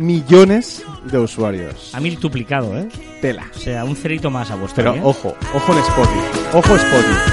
millones 0.01 0.83
de 1.05 1.19
usuarios. 1.19 1.95
A 1.95 2.01
mil 2.01 2.19
duplicado, 2.19 2.77
¿eh? 2.77 2.89
Tela. 3.21 3.47
O 3.55 3.59
sea, 3.59 3.85
un 3.85 3.95
cerito 3.95 4.31
más 4.31 4.51
a 4.51 4.57
vuestro. 4.57 4.93
Pero 4.93 5.07
ojo, 5.07 5.37
ojo 5.55 5.73
en 5.73 5.79
Spotify. 5.79 6.21
Ojo 6.55 6.77
Spotify. 6.77 7.31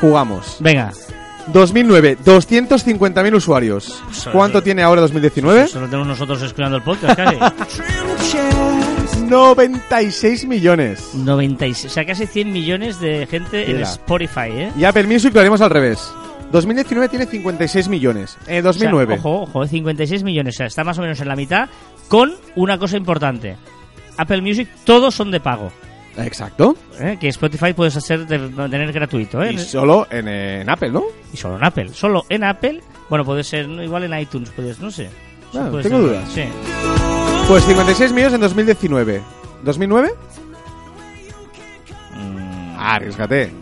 Jugamos. 0.00 0.56
Venga, 0.60 0.92
2009, 1.52 2.18
250.000 2.24 3.34
usuarios. 3.34 4.02
Eso, 4.10 4.30
¿Cuánto 4.32 4.62
tiene 4.62 4.82
ahora 4.82 5.00
2019? 5.00 5.62
eso 5.62 5.80
lo 5.80 5.86
tenemos 5.86 6.06
nosotros 6.08 6.42
escuchando 6.42 6.76
el 6.76 6.82
podcast 6.82 7.16
casi. 7.16 7.38
96 9.26 10.46
millones. 10.46 11.14
96, 11.14 11.90
o 11.90 11.94
sea, 11.94 12.04
casi 12.04 12.26
100 12.26 12.52
millones 12.52 13.00
de 13.00 13.26
gente 13.26 13.70
en. 13.70 13.80
Spotify, 13.80 14.50
¿eh? 14.50 14.72
Y 14.76 14.84
Apple 14.84 15.04
Music 15.04 15.32
lo 15.32 15.40
haremos 15.40 15.60
al 15.60 15.70
revés. 15.70 16.12
2019 16.52 17.08
tiene 17.08 17.26
56 17.26 17.88
millones. 17.88 18.36
Eh, 18.46 18.62
2009. 18.62 19.14
O 19.14 19.16
sea, 19.16 19.30
ojo, 19.30 19.42
ojo, 19.42 19.66
56 19.66 20.22
millones, 20.22 20.54
o 20.54 20.58
sea, 20.58 20.66
está 20.66 20.84
más 20.84 20.98
o 20.98 21.02
menos 21.02 21.20
en 21.20 21.28
la 21.28 21.36
mitad, 21.36 21.68
con 22.08 22.34
una 22.54 22.78
cosa 22.78 22.96
importante. 22.96 23.56
Apple 24.16 24.40
Music, 24.42 24.68
todos 24.84 25.14
son 25.14 25.30
de 25.30 25.40
pago. 25.40 25.70
Exacto. 26.16 26.76
¿eh? 26.98 27.18
Que 27.20 27.28
Spotify 27.28 27.74
puedes 27.74 27.94
hacer 27.96 28.26
de, 28.26 28.38
tener 28.38 28.90
gratuito, 28.92 29.42
¿eh? 29.42 29.52
Y 29.52 29.58
solo 29.58 30.06
en, 30.10 30.26
en 30.28 30.70
Apple, 30.70 30.90
¿no? 30.90 31.02
Y 31.32 31.36
solo 31.36 31.56
en 31.56 31.64
Apple. 31.64 31.88
Solo 31.92 32.24
en 32.30 32.42
Apple. 32.44 32.80
Bueno, 33.10 33.24
puede 33.24 33.44
ser 33.44 33.68
igual 33.68 34.04
en 34.04 34.18
iTunes, 34.18 34.48
puedes, 34.50 34.80
no 34.80 34.90
sé. 34.90 35.10
Ah, 35.54 35.68
puede 35.70 35.82
tengo 35.82 35.98
ser. 35.98 36.08
dudas. 36.08 36.28
Sí. 36.32 36.42
Pues 37.48 37.64
56 37.66 38.12
millones 38.12 38.34
en 38.34 38.40
2019. 38.40 39.22
¿2009? 39.64 40.10
Mm, 42.14 42.74
Ah, 42.78 42.94
arriesgate. 42.94 43.52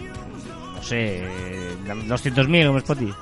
no 0.77 0.83
sé. 0.83 1.25
200.000 1.87 2.66
como 2.66 2.79
Spotify. 2.79 3.14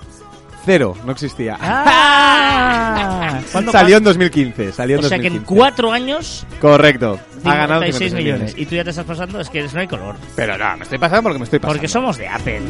Cero, 0.64 0.96
no 1.04 1.10
existía. 1.12 1.56
¡Ah! 1.60 3.40
¿Cuándo- 3.52 3.72
Salió 3.72 3.96
en 3.96 4.04
2015. 4.04 4.72
Salió 4.72 4.98
en 4.98 5.04
O 5.04 5.08
sea 5.08 5.18
que 5.18 5.26
en 5.26 5.32
2015. 5.34 5.58
cuatro 5.58 5.90
años, 5.92 6.46
Correcto. 6.60 7.18
Ha 7.44 7.54
ganado 7.56 7.82
56 7.82 8.12
56 8.12 8.14
millones. 8.14 8.54
Y 8.56 8.66
tú 8.66 8.76
ya 8.76 8.84
te 8.84 8.90
estás 8.90 9.04
pasando, 9.04 9.40
es 9.40 9.50
que 9.50 9.62
no 9.64 9.80
hay 9.80 9.88
color. 9.88 10.14
Pero 10.36 10.56
no, 10.56 10.76
me 10.76 10.84
estoy 10.84 10.98
pasando 10.98 11.22
porque 11.24 11.38
me 11.40 11.44
estoy 11.44 11.58
pasando. 11.58 11.74
Porque 11.78 11.88
somos 11.88 12.16
de 12.16 12.28
Apple. 12.28 12.60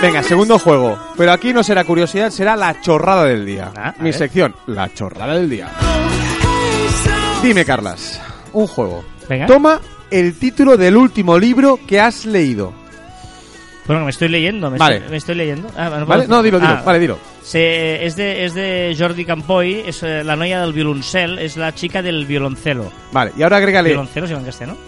Venga, 0.00 0.22
segundo 0.22 0.58
juego. 0.58 0.98
Pero 1.16 1.32
aquí 1.32 1.52
no 1.52 1.62
será 1.62 1.84
curiosidad, 1.84 2.30
será 2.30 2.56
la 2.56 2.80
chorrada 2.80 3.24
del 3.24 3.46
día. 3.46 3.70
Ah, 3.76 3.94
Mi 3.98 4.04
ver. 4.06 4.14
sección, 4.14 4.54
la 4.66 4.92
chorrada 4.92 5.34
del 5.34 5.48
día. 5.48 5.68
Dime, 7.42 7.64
Carlas, 7.64 8.20
un 8.52 8.66
juego. 8.66 9.04
Venga. 9.28 9.46
Toma 9.46 9.80
el 10.12 10.38
título 10.38 10.76
del 10.76 10.96
último 10.96 11.38
libro 11.38 11.78
que 11.86 12.00
has 12.00 12.24
leído. 12.26 12.72
Bueno, 13.86 14.04
me 14.04 14.10
estoy 14.10 14.28
leyendo. 14.28 14.70
Me, 14.70 14.78
Vale. 14.78 14.96
estoy, 14.96 15.10
me 15.10 15.16
estoy 15.16 15.34
leyendo. 15.34 15.68
Ah, 15.76 15.90
no, 15.98 16.06
¿Vale? 16.06 16.28
No, 16.28 16.42
dilo, 16.42 16.60
dilo. 16.60 16.70
Ah, 16.72 16.82
Vale, 16.84 16.98
dilo. 17.00 17.18
Se, 17.42 18.04
es, 18.06 18.14
de, 18.14 18.44
es 18.44 18.54
de 18.54 18.94
Jordi 18.96 19.24
Campoy, 19.24 19.82
es 19.86 20.02
eh, 20.04 20.22
la 20.22 20.36
noia 20.36 20.60
del 20.60 20.72
violoncel, 20.72 21.38
es 21.40 21.56
la 21.56 21.74
chica 21.74 22.00
del 22.00 22.24
violoncelo. 22.26 22.92
Vale, 23.10 23.32
y 23.36 23.42
ahora 23.42 23.56
agrégale 23.56 23.88
Violoncelo 23.88 24.26
se 24.28 24.32
llama 24.34 24.42
en 24.42 24.46
castellano. 24.46 24.78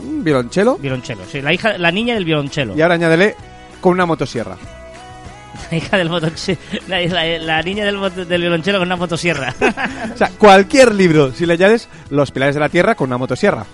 un 0.00 0.22
violonchelo 0.22 0.76
Violonchelo, 0.78 1.22
sí, 1.30 1.42
la 1.42 1.52
hija, 1.52 1.76
la 1.76 1.90
niña 1.90 2.14
del 2.14 2.24
violonchelo. 2.24 2.76
y 2.76 2.82
ahora 2.82 2.94
añádele 2.94 3.34
con 3.80 3.92
una 3.94 4.06
motosierra. 4.06 4.56
La 5.70 5.76
hija 5.76 5.96
del 5.96 6.10
motoche- 6.10 6.58
la, 6.88 7.00
la- 7.00 7.38
la 7.38 7.62
niña 7.62 7.84
del, 7.84 7.98
del 8.28 8.40
violonchelo 8.40 8.78
con 8.78 8.86
una 8.88 8.96
motosierra. 8.96 9.52
O 10.14 10.16
sea, 10.16 10.28
cualquier 10.38 10.94
libro, 10.94 11.32
si 11.32 11.46
le 11.46 11.54
añades 11.54 11.88
Los 12.10 12.30
pilares 12.30 12.54
de 12.54 12.60
la 12.60 12.68
tierra 12.68 12.94
con 12.94 13.08
una 13.08 13.18
motosierra. 13.18 13.64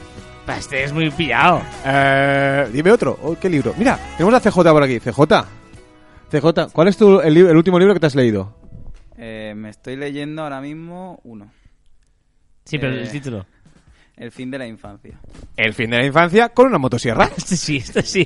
Este 0.58 0.84
es 0.84 0.92
muy 0.92 1.10
pillado. 1.10 1.62
Eh, 1.84 2.68
dime 2.72 2.90
otro. 2.92 3.18
Oh, 3.22 3.36
¿Qué 3.38 3.48
libro? 3.48 3.74
Mira, 3.76 3.98
tenemos 4.16 4.34
a 4.34 4.40
CJ 4.50 4.62
por 4.62 4.82
aquí. 4.82 4.98
CJ. 5.00 5.20
CJ, 6.30 6.72
¿cuál 6.72 6.88
es 6.88 6.96
tu, 6.96 7.20
el, 7.20 7.56
último 7.56 7.78
libro 7.78 7.94
que 7.94 8.00
te 8.00 8.06
has 8.06 8.14
leído? 8.14 8.56
Eh, 9.18 9.52
me 9.56 9.70
estoy 9.70 9.96
leyendo 9.96 10.42
ahora 10.42 10.60
mismo 10.60 11.20
uno. 11.24 11.50
Sí, 12.64 12.78
pero 12.78 12.94
Eh. 12.94 13.02
el 13.02 13.10
título. 13.10 13.46
El 14.16 14.30
fin 14.32 14.50
de 14.50 14.58
la 14.58 14.66
infancia. 14.66 15.18
El 15.56 15.72
fin 15.74 15.90
de 15.90 15.98
la 15.98 16.04
infancia 16.06 16.50
con 16.50 16.66
una 16.66 16.78
motosierra. 16.78 17.30
Este 17.36 17.56
sí, 17.56 17.76
este 17.78 18.02
sí. 18.02 18.24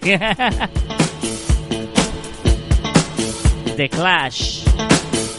The 3.77 3.89
Clash. 3.89 4.65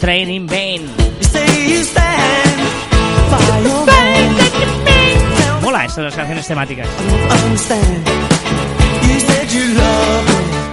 Training 0.00 0.46
Bane. 0.46 0.86
You 1.18 1.24
say 1.24 1.68
you 1.68 1.82
stand 1.84 2.60
by 3.30 3.62
your 3.62 3.86
man. 3.86 4.85
Mola 5.66 5.84
esto 5.84 6.00
de 6.00 6.04
las 6.04 6.14
canciones 6.14 6.46
temáticas. 6.46 6.86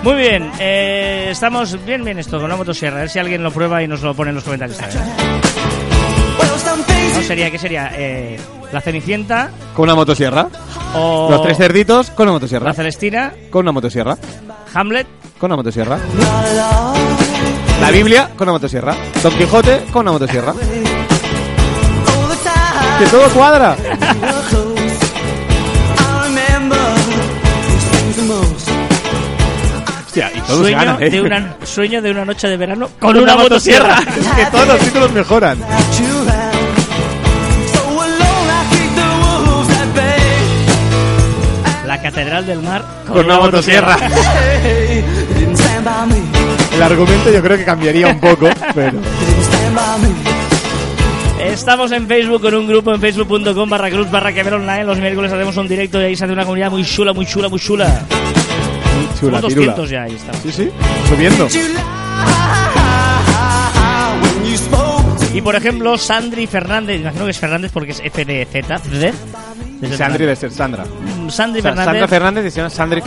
Muy 0.03 0.13
bien, 0.13 0.51
eh, 0.60 1.29
estamos 1.32 1.84
bien, 1.84 2.03
bien 2.03 2.19
esto 2.19 2.39
con 2.39 2.47
la 2.47 2.56
motosierra. 2.56 2.97
A 2.97 2.99
ver 2.99 3.10
si 3.10 3.17
alguien 3.17 3.41
lo 3.41 3.49
prueba 3.49 3.82
y 3.82 3.88
nos 3.88 4.03
lo 4.03 4.13
pone 4.13 4.29
en 4.29 4.36
los 4.36 4.43
comentarios. 4.43 4.77
¿No? 7.15 7.23
Sería, 7.23 7.49
¿Qué 7.49 7.58
sería? 7.58 7.91
Eh, 7.95 8.39
¿La 8.71 8.82
Cenicienta 8.82 9.49
Con 9.75 9.86
una 9.86 9.95
motosierra. 9.95 10.47
o 10.93 11.27
Los 11.27 11.41
tres 11.41 11.58
cerditos 11.58 12.12
con 12.12 12.27
una 12.27 12.34
motosierra. 12.34 12.67
la 12.67 12.73
Celestina? 12.75 13.34
Con 13.49 13.62
una 13.65 13.71
motosierra. 13.71 14.15
¿Hamlet? 14.75 15.08
Con 15.39 15.47
una 15.49 15.56
motosierra. 15.56 15.97
La 17.82 17.89
Biblia 17.89 18.29
con 18.38 18.47
una 18.47 18.53
motosierra. 18.53 18.95
Don 19.23 19.34
Quijote 19.34 19.86
con 19.91 20.03
una 20.03 20.12
motosierra. 20.12 20.53
Que 22.99 23.08
todo 23.08 23.27
cuadra. 23.29 23.75
Hostia, 30.13 30.32
y 30.32 30.41
todos 30.41 30.60
Sueño, 30.60 30.78
ganan, 30.78 31.02
¿eh? 31.02 31.10
de 31.10 31.21
una, 31.21 31.56
sueño 31.63 31.99
de 31.99 32.12
una 32.12 32.23
noche 32.23 32.47
de 32.47 32.56
verano 32.56 32.88
con 32.99 33.17
una 33.17 33.36
motosierra. 33.36 33.97
es 33.99 34.28
que 34.28 34.45
todos 34.52 34.67
los 34.67 34.80
títulos 34.82 35.12
mejoran. 35.12 35.58
La 41.88 41.99
Catedral 41.99 42.45
del 42.45 42.62
Mar 42.62 42.86
Con 43.08 43.26
una 43.26 43.39
motosierra. 43.39 43.97
El 46.76 46.84
argumento 46.84 47.32
yo 47.32 47.41
creo 47.41 47.58
que 47.58 47.65
cambiaría 47.65 48.08
un 48.08 48.19
poco, 48.19 48.49
pero... 48.76 48.99
Estamos 51.43 51.91
en 51.91 52.08
Facebook 52.08 52.39
con 52.39 52.54
un 52.54 52.67
grupo 52.67 52.93
en 52.93 53.02
facebook.com 53.02 53.67
barra 53.67 53.89
cruz 53.89 54.12
barra 54.12 54.32
que 54.32 54.41
online. 54.41 54.84
Los 54.84 54.99
miércoles 54.99 55.34
hacemos 55.34 55.58
un 55.58 55.67
directo 55.67 55.99
y 55.99 56.04
ahí 56.06 56.15
se 56.15 56.26
hace 56.26 56.34
una 56.34 56.43
comunidad 56.43 56.69
muy 56.69 56.86
chula, 56.86 57.13
muy 57.13 57.26
chula, 57.26 57.49
muy 57.49 57.60
chula. 57.60 58.06
Chula, 59.23 59.38
Somos 59.39 59.53
pirula. 59.53 59.73
200 59.73 59.89
ya, 59.89 60.03
ahí 60.03 60.15
está. 60.15 60.33
Sí, 60.33 60.51
sí, 60.51 60.69
subiendo. 61.09 61.47
Y 65.33 65.41
por 65.41 65.55
ejemplo, 65.55 65.97
Sandri 65.97 66.45
Fernández, 66.45 67.01
imagino 67.01 67.25
que 67.25 67.31
es 67.31 67.39
Fernández 67.39 67.71
porque 67.73 67.91
es 67.91 68.01
FDZ, 68.01 68.89
¿verdad? 68.91 69.13
Sandri 69.97 70.25
de 70.25 70.36
ser 70.36 70.51
Sandra. 70.51 70.83
Mm, 70.86 71.29
Sandri 71.29 71.59
O 71.59 71.63
sea, 71.63 71.71
Fernández. 71.71 71.86
Sandra 71.86 72.07
Fernández 72.07 72.45
y 72.45 72.51
se 72.51 72.57
llama 72.57 72.69
Sandri 72.69 73.01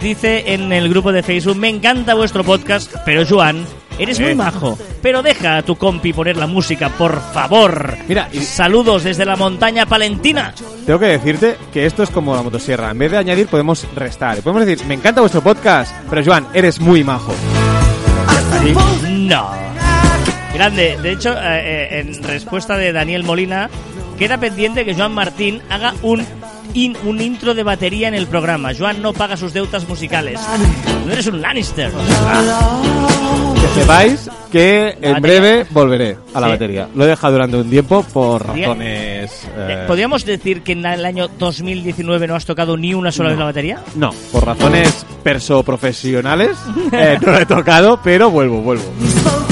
dice 0.00 0.54
en 0.54 0.72
el 0.72 0.88
grupo 0.88 1.12
de 1.12 1.22
Facebook, 1.22 1.56
me 1.56 1.68
encanta 1.68 2.14
vuestro 2.14 2.44
podcast, 2.44 2.94
pero 3.04 3.24
Joan 3.28 3.64
Eres 4.00 4.18
muy 4.18 4.34
majo, 4.34 4.78
pero 5.02 5.22
deja 5.22 5.58
a 5.58 5.62
tu 5.62 5.76
compi 5.76 6.12
poner 6.12 6.36
la 6.36 6.46
música, 6.46 6.88
por 6.88 7.20
favor. 7.32 7.96
Mira, 8.08 8.28
y- 8.32 8.40
Saludos 8.40 9.04
desde 9.04 9.24
la 9.24 9.36
montaña 9.36 9.86
palentina. 9.86 10.54
Tengo 10.86 10.98
que 10.98 11.06
decirte 11.06 11.56
que 11.72 11.86
esto 11.86 12.02
es 12.02 12.10
como 12.10 12.34
la 12.34 12.42
motosierra. 12.42 12.90
En 12.90 12.98
vez 12.98 13.10
de 13.12 13.18
añadir, 13.18 13.46
podemos 13.46 13.86
restar. 13.94 14.38
Y 14.38 14.40
podemos 14.40 14.64
decir, 14.66 14.86
me 14.86 14.94
encanta 14.94 15.20
vuestro 15.20 15.42
podcast, 15.42 15.94
pero 16.08 16.24
Joan, 16.24 16.46
eres 16.54 16.80
muy 16.80 17.04
majo. 17.04 17.34
No. 19.08 19.50
Grande. 20.54 20.98
De 21.02 21.12
hecho, 21.12 21.32
eh, 21.32 21.38
eh, 21.90 22.00
en 22.00 22.22
respuesta 22.22 22.76
de 22.76 22.92
Daniel 22.92 23.22
Molina, 23.24 23.70
queda 24.18 24.38
pendiente 24.38 24.84
que 24.84 24.94
Joan 24.94 25.12
Martín 25.12 25.62
haga 25.70 25.94
un, 26.02 26.24
in- 26.74 26.96
un 27.04 27.20
intro 27.20 27.54
de 27.54 27.62
batería 27.62 28.08
en 28.08 28.14
el 28.14 28.26
programa. 28.26 28.70
Joan 28.76 29.02
no 29.02 29.12
paga 29.12 29.36
sus 29.36 29.52
deudas 29.52 29.88
musicales. 29.88 30.40
No 31.06 31.12
eres 31.12 31.26
un 31.26 31.40
Lannister. 31.40 31.90
Que 31.90 33.80
sepáis 33.80 34.28
que 34.50 34.88
en 35.00 35.12
batería. 35.14 35.20
breve 35.20 35.66
volveré 35.70 36.16
a 36.34 36.40
la 36.40 36.46
Sí. 36.48 36.52
batería. 36.52 36.88
Lo 36.94 37.04
he 37.04 37.08
dejado 37.08 37.32
durante 37.34 37.56
un 37.56 37.70
tiempo 37.70 38.02
por 38.12 38.46
razones... 38.46 39.30
Eh, 39.44 39.48
eh, 39.68 39.84
¿Podríamos 39.86 40.24
decir 40.24 40.62
que 40.62 40.72
en 40.72 40.84
el 40.84 41.04
año 41.04 41.28
2019 41.38 42.26
no 42.26 42.34
has 42.34 42.44
tocado 42.46 42.76
ni 42.76 42.94
una 42.94 43.12
sola 43.12 43.30
vez 43.30 43.38
la 43.38 43.44
batería? 43.44 43.80
No, 43.94 44.10
por 44.32 44.44
razones 44.46 45.06
perso-profesionales 45.22 46.56
eh, 46.92 47.18
no 47.24 47.32
lo 47.32 47.38
he 47.38 47.46
tocado, 47.46 48.00
pero 48.02 48.30
vuelvo, 48.30 48.60
vuelvo. 48.60 48.84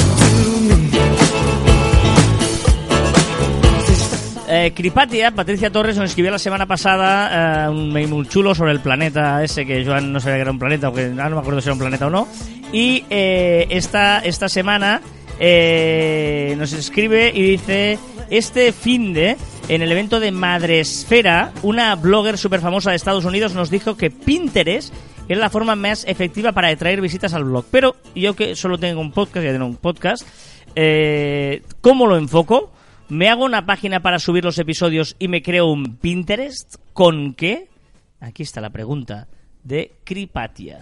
Eh, 4.61 4.73
Cripatia, 4.75 5.31
Patricia 5.31 5.71
Torres, 5.71 5.97
nos 5.97 6.11
escribió 6.11 6.33
la 6.33 6.39
semana 6.41 6.67
pasada 6.67 7.67
eh, 7.67 7.69
un 7.69 7.93
mail 7.93 8.09
muy 8.09 8.27
chulo 8.27 8.57
sobre 8.57 8.73
el 8.73 8.81
planeta 8.81 9.45
ese, 9.45 9.65
que 9.65 9.85
Joan 9.85 10.13
no 10.13 10.19
sabía 10.19 10.35
que 10.35 10.43
era 10.43 10.51
un 10.51 10.59
planeta, 10.59 10.91
porque 10.91 11.13
ah, 11.17 11.29
no 11.29 11.37
me 11.37 11.41
acuerdo 11.43 11.61
si 11.61 11.69
era 11.69 11.75
un 11.75 11.79
planeta 11.79 12.09
o 12.09 12.11
no. 12.11 12.27
Y 12.73 13.05
eh, 13.09 13.69
esta, 13.71 14.19
esta 14.19 14.49
semana 14.49 15.01
eh, 15.39 16.57
nos 16.59 16.73
escribe 16.73 17.31
y 17.33 17.43
dice, 17.43 18.01
este 18.31 18.73
fin 18.73 19.13
de, 19.13 19.37
en 19.69 19.81
el 19.81 19.93
evento 19.93 20.19
de 20.19 20.33
Madresfera, 20.33 21.53
una 21.63 21.95
blogger 21.95 22.37
súper 22.37 22.61
famosa 22.61 22.91
de 22.91 22.97
Estados 22.97 23.25
Unidos 23.25 23.55
nos 23.55 23.71
dijo 23.71 23.97
que 23.97 24.11
Pinterest 24.11 24.93
era 25.29 25.39
la 25.39 25.51
forma 25.51 25.77
más 25.77 26.05
efectiva 26.09 26.51
para 26.51 26.67
atraer 26.67 27.01
visitas 27.01 27.33
al 27.33 27.45
blog. 27.45 27.65
Pero 27.71 27.95
yo 28.17 28.35
que 28.35 28.57
solo 28.57 28.77
tengo 28.77 29.01
un 29.01 29.13
podcast, 29.13 29.45
ya 29.45 29.53
tengo 29.53 29.67
un 29.67 29.77
podcast, 29.77 30.27
eh, 30.75 31.63
¿cómo 31.81 32.09
lo 32.09 32.17
enfoco? 32.17 32.73
¿Me 33.09 33.29
hago 33.29 33.45
una 33.45 33.65
página 33.65 34.01
para 34.01 34.19
subir 34.19 34.45
los 34.45 34.59
episodios 34.59 35.17
y 35.19 35.29
me 35.29 35.43
creo 35.43 35.67
un 35.67 35.97
Pinterest? 35.97 36.77
¿Con 36.93 37.33
qué? 37.35 37.69
Aquí 38.21 38.43
está 38.43 38.61
la 38.61 38.71
pregunta 38.71 39.27
de 39.65 39.93
Cripatia. 40.05 40.81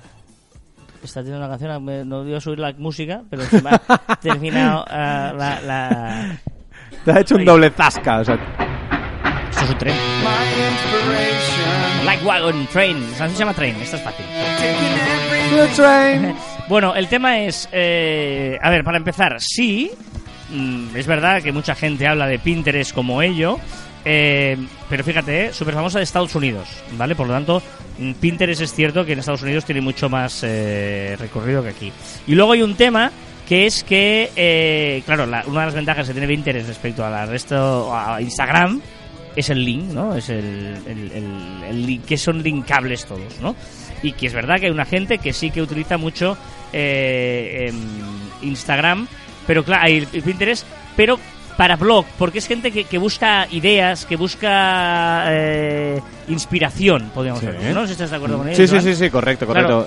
Está 1.05 1.21
teniendo 1.21 1.47
una 1.47 1.49
canción, 1.57 1.85
me- 1.85 2.05
no 2.05 2.27
iba 2.27 2.39
a 2.39 2.41
subir 2.41 2.59
la 2.59 2.73
música, 2.73 3.23
pero 3.31 3.43
encima 3.43 3.71
ha 3.89 4.17
terminado 4.17 4.85
ah, 4.89 5.33
la, 5.37 5.61
la... 5.61 6.41
Te 7.05 7.13
ha 7.13 7.21
hecho 7.21 7.37
un 7.37 7.45
doble 7.45 7.71
zasca, 7.71 8.19
o 8.21 8.25
sea... 8.25 8.35
Esto 9.51 9.65
es 9.65 9.71
un 9.71 9.79
tren. 9.79 9.95
Like 12.05 12.25
Wagon 12.25 12.67
Train. 12.73 13.01
La 13.01 13.19
canción 13.19 13.31
se 13.31 13.39
llama 13.39 13.55
Train, 13.55 13.77
esta 13.77 13.97
es 13.99 14.03
fácil. 14.03 14.27
Taking 14.59 16.19
every 16.25 16.35
Bueno, 16.69 16.95
el 16.97 17.07
tema 17.09 17.39
es... 17.41 17.69
eh, 17.71 18.59
a 18.61 18.71
ver, 18.71 18.83
para 18.83 18.99
empezar, 18.99 19.37
sí, 19.41 19.93
mm, 20.51 20.97
es 20.97 21.07
verdad 21.07 21.43
que 21.43 21.53
mucha 21.53 21.75
gente 21.75 22.07
habla 22.07 22.27
de 22.27 22.39
Pinterest 22.39 22.93
como 22.95 23.23
ello, 23.23 23.59
eh, 24.05 24.57
pero 24.89 25.03
fíjate, 25.05 25.53
súper 25.53 25.75
famosa 25.75 25.99
de 25.99 26.05
Estados 26.05 26.35
Unidos, 26.35 26.69
¿vale? 26.93 27.15
Por 27.17 27.27
lo 27.27 27.33
tanto, 27.35 27.63
mm, 27.99 28.13
Pinterest 28.13 28.63
es 28.63 28.73
cierto 28.75 29.05
que 29.05 29.13
en 29.15 29.19
Estados 29.19 29.43
Unidos 29.43 29.65
tiene 29.65 29.81
mucho 29.81 30.09
más 30.09 30.41
eh, 30.45 31.17
recorrido 31.19 31.63
que 31.63 31.71
aquí. 31.71 31.93
Y 32.27 32.35
luego 32.35 32.53
hay 32.53 32.63
un 32.63 32.75
tema 32.77 33.11
que 33.49 33.67
es 33.67 33.85
que, 33.85 34.31
eh, 34.35 35.03
claro, 35.07 35.25
la- 35.27 35.45
una 35.47 35.61
de 35.61 35.67
las 35.67 35.75
ventajas 35.75 36.07
que 36.09 36.13
tiene 36.13 36.27
Pinterest 36.29 36.67
respecto 36.69 37.05
a 37.05 37.11
la 37.11 37.27
resto, 37.27 37.95
a 37.97 38.21
Instagram, 38.21 38.81
es 39.37 39.51
el 39.51 39.65
link, 39.65 39.85
¿no? 39.93 40.15
Es 40.17 40.31
el- 40.31 40.77
el 41.69 41.87
link, 41.87 42.05
que 42.07 42.17
son 42.17 42.43
linkables 42.43 43.05
todos, 43.07 43.39
¿no? 43.41 43.55
Y 44.03 44.13
que 44.13 44.27
es 44.27 44.33
verdad 44.33 44.57
que 44.59 44.67
hay 44.67 44.73
una 44.73 44.85
gente 44.85 45.19
que 45.19 45.33
sí 45.33 45.51
que 45.51 45.63
utiliza 45.63 45.97
mucho 45.99 46.37
eh, 46.73 47.69
em, 47.69 48.49
Instagram, 48.49 49.07
pero 49.47 49.65
claro, 49.65 49.85
hay 49.85 50.07
el 50.13 50.23
Pinterest, 50.23 50.67
pero 50.97 51.19
para 51.57 51.77
blog, 51.77 52.05
porque 52.19 52.39
es 52.39 52.47
gente 52.47 52.71
que, 52.71 52.85
que 52.85 52.99
busca 52.99 53.47
ideas, 53.51 54.05
que 54.05 54.17
busca 54.17 55.25
eh, 55.29 56.01
inspiración, 56.29 57.11
podríamos 57.15 57.41
Sí. 57.41 57.47
decir, 57.47 57.75
¿no? 57.75 57.87
Si 57.87 57.93
estás 57.93 58.11
de 58.11 58.17
acuerdo 58.17 58.39
con 58.39 58.49
ello. 58.49 58.57
Sí, 58.57 58.67
sí, 58.69 58.81
sí, 58.81 58.95
sí, 58.95 59.11
correcto, 59.11 59.47
correcto. 59.47 59.87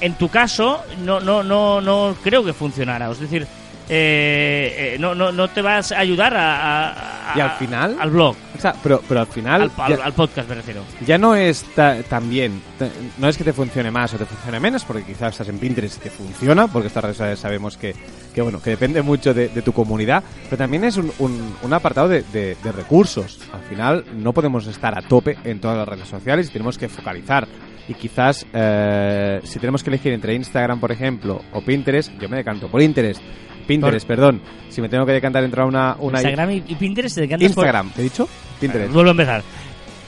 En 0.00 0.14
tu 0.14 0.28
caso, 0.28 0.82
no, 1.04 1.20
no, 1.20 1.42
no, 1.42 1.80
no 1.80 2.14
creo 2.22 2.44
que 2.44 2.52
funcionara. 2.52 3.10
Es 3.10 3.18
decir, 3.20 3.46
eh, 3.88 4.94
eh, 4.94 4.96
no, 4.98 5.14
no, 5.14 5.32
no 5.32 5.48
te 5.48 5.62
vas 5.62 5.92
a 5.92 5.98
ayudar 6.00 6.34
a, 6.36 6.90
a- 6.90 7.32
a- 7.32 7.36
Y 7.36 7.40
al 7.40 7.50
final- 7.52 7.96
al 8.00 8.10
blog, 8.10 8.36
o 8.56 8.60
sea, 8.60 8.74
pero, 8.82 9.02
pero 9.08 9.20
al 9.20 9.26
final... 9.26 9.62
al, 9.62 9.70
al- 9.76 9.96
ya- 9.98 10.04
al 10.04 10.12
podcast 10.12 10.48
me 10.48 10.54
refiero. 10.56 10.82
ya 11.06 11.18
no 11.18 11.34
es 11.34 11.62
ta- 11.74 12.02
tan 12.02 12.28
bien, 12.28 12.60
ta- 12.78 12.88
no 13.18 13.28
es 13.28 13.36
que 13.36 13.44
te 13.44 13.52
funcione 13.52 13.90
más 13.90 14.12
o 14.14 14.18
te 14.18 14.24
funcione 14.26 14.58
menos, 14.60 14.84
porque 14.84 15.04
quizás 15.04 15.32
estás 15.32 15.48
en 15.48 15.58
Pinterest 15.58 15.98
y 15.98 16.00
te 16.00 16.10
funciona, 16.10 16.66
porque 16.68 16.88
estas 16.88 17.04
redes 17.04 17.16
sociales 17.16 17.38
sabemos 17.38 17.76
que, 17.76 17.94
que, 18.34 18.40
bueno, 18.42 18.60
que 18.60 18.70
depende 18.70 19.02
mucho 19.02 19.32
de, 19.34 19.48
de 19.48 19.62
tu 19.62 19.72
comunidad, 19.72 20.22
pero 20.44 20.56
también 20.58 20.84
es 20.84 20.96
un, 20.96 21.12
un- 21.18 21.54
un 21.62 21.72
apartado 21.72 22.08
de, 22.08 22.22
de- 22.32 22.56
de 22.62 22.72
recursos. 22.72 23.38
Al 23.52 23.62
final 23.62 24.04
no 24.16 24.32
podemos 24.32 24.66
estar 24.66 24.96
a 24.98 25.02
tope 25.02 25.36
en 25.44 25.60
todas 25.60 25.76
las 25.78 25.88
redes 25.88 26.08
sociales 26.08 26.48
y 26.48 26.52
tenemos 26.52 26.76
que 26.78 26.88
focalizar. 26.88 27.46
Y 27.88 27.94
quizás 27.94 28.44
eh, 28.52 29.40
si 29.44 29.60
tenemos 29.60 29.84
que 29.84 29.90
elegir 29.90 30.12
entre 30.12 30.34
Instagram, 30.34 30.80
por 30.80 30.90
ejemplo, 30.90 31.40
o 31.52 31.60
Pinterest, 31.60 32.10
yo 32.18 32.28
me 32.28 32.38
decanto 32.38 32.66
por 32.68 32.80
Pinterest. 32.80 33.20
Pinterest, 33.66 34.06
perdón. 34.06 34.40
Si 34.70 34.80
me 34.80 34.88
tengo 34.88 35.06
que 35.06 35.12
decantar 35.12 35.42
entre 35.44 35.62
una... 35.62 35.96
una 35.98 36.18
Instagram 36.18 36.50
y, 36.50 36.64
y 36.68 36.74
Pinterest, 36.74 37.14
¿te 37.14 37.20
decantas 37.22 37.48
Instagram, 37.48 37.90
¿te 37.92 38.00
he 38.00 38.04
dicho? 38.04 38.28
Pinterest. 38.60 38.92
Vuelvo 38.92 39.10
a 39.10 39.12
empezar. 39.12 39.42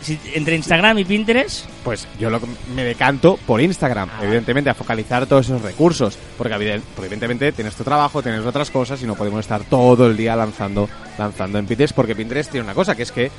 Si- 0.00 0.18
entre 0.34 0.54
Instagram 0.54 0.98
y 1.00 1.04
Pinterest, 1.04 1.66
Pues 1.82 2.06
yo 2.20 2.30
lo, 2.30 2.40
me 2.74 2.84
decanto 2.84 3.36
por 3.46 3.60
Instagram, 3.60 4.08
evidentemente, 4.22 4.70
a 4.70 4.74
focalizar 4.74 5.26
todos 5.26 5.46
esos 5.46 5.60
recursos. 5.60 6.16
Porque 6.36 6.54
evidentemente 6.54 7.50
tienes 7.52 7.74
tu 7.74 7.82
trabajo, 7.82 8.22
tienes 8.22 8.46
otras 8.46 8.70
cosas 8.70 9.02
y 9.02 9.06
no 9.06 9.16
podemos 9.16 9.40
estar 9.40 9.62
todo 9.64 10.06
el 10.06 10.16
día 10.16 10.36
lanzando, 10.36 10.88
lanzando 11.18 11.58
en 11.58 11.66
Pinterest. 11.66 11.94
Porque 11.96 12.14
Pinterest 12.14 12.50
tiene 12.50 12.64
una 12.64 12.74
cosa, 12.74 12.94
que 12.94 13.02
es 13.02 13.10
que 13.12 13.30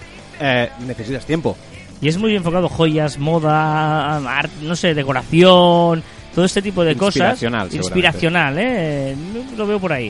eh, 0.41 0.69
necesitas 0.86 1.25
tiempo. 1.25 1.55
y 2.01 2.10
es 2.10 2.17
muy 2.17 2.36
enfocado 2.36 2.67
joyas, 2.67 3.17
moda, 3.17 4.17
art, 4.17 4.51
no 4.62 4.75
sé, 4.75 4.93
decoración, 4.93 6.03
todo 6.39 6.45
este 6.45 6.62
tipo 6.62 6.86
de 6.86 6.95
cosas. 6.95 7.43
Inspiracional, 7.73 8.56
¿eh? 8.58 9.13
Lo 9.58 9.67
veo 9.67 9.78
por 9.78 9.91
ahí. 9.91 10.10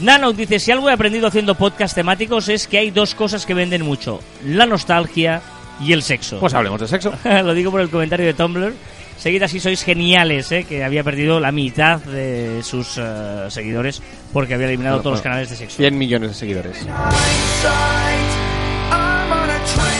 Nano 0.00 0.34
dice, 0.34 0.58
si 0.58 0.70
algo 0.70 0.90
he 0.90 0.92
aprendido 0.92 1.28
haciendo 1.28 1.54
podcast 1.54 1.94
temáticos 1.94 2.50
es 2.50 2.66
que 2.68 2.76
hay 2.76 2.90
dos 2.90 3.14
cosas 3.14 3.46
que 3.46 3.54
venden 3.54 3.80
mucho, 3.80 4.20
la 4.44 4.66
nostalgia 4.66 5.40
y 5.80 5.94
el 5.94 6.02
sexo. 6.02 6.40
Pues 6.40 6.52
hablemos 6.52 6.78
de 6.78 6.88
sexo. 6.88 7.14
Lo 7.24 7.54
digo 7.54 7.70
por 7.70 7.80
el 7.80 7.88
comentario 7.88 8.26
de 8.26 8.34
Tumblr. 8.34 8.74
Seguid 9.16 9.42
así, 9.42 9.60
sois 9.60 9.82
geniales, 9.82 10.52
¿eh? 10.52 10.64
que 10.64 10.84
había 10.84 11.02
perdido 11.02 11.40
la 11.40 11.52
mitad 11.52 12.00
de 12.00 12.62
sus 12.62 12.98
eh, 12.98 13.46
seguidores 13.48 14.02
porque 14.34 14.52
había 14.52 14.66
eliminado 14.66 14.96
Bueno, 14.96 15.04
todos 15.04 15.16
los 15.16 15.22
canales 15.22 15.48
de 15.48 15.56
sexo. 15.56 15.78
100 15.78 15.96
millones 15.96 16.28
de 16.32 16.34
seguidores. 16.34 16.86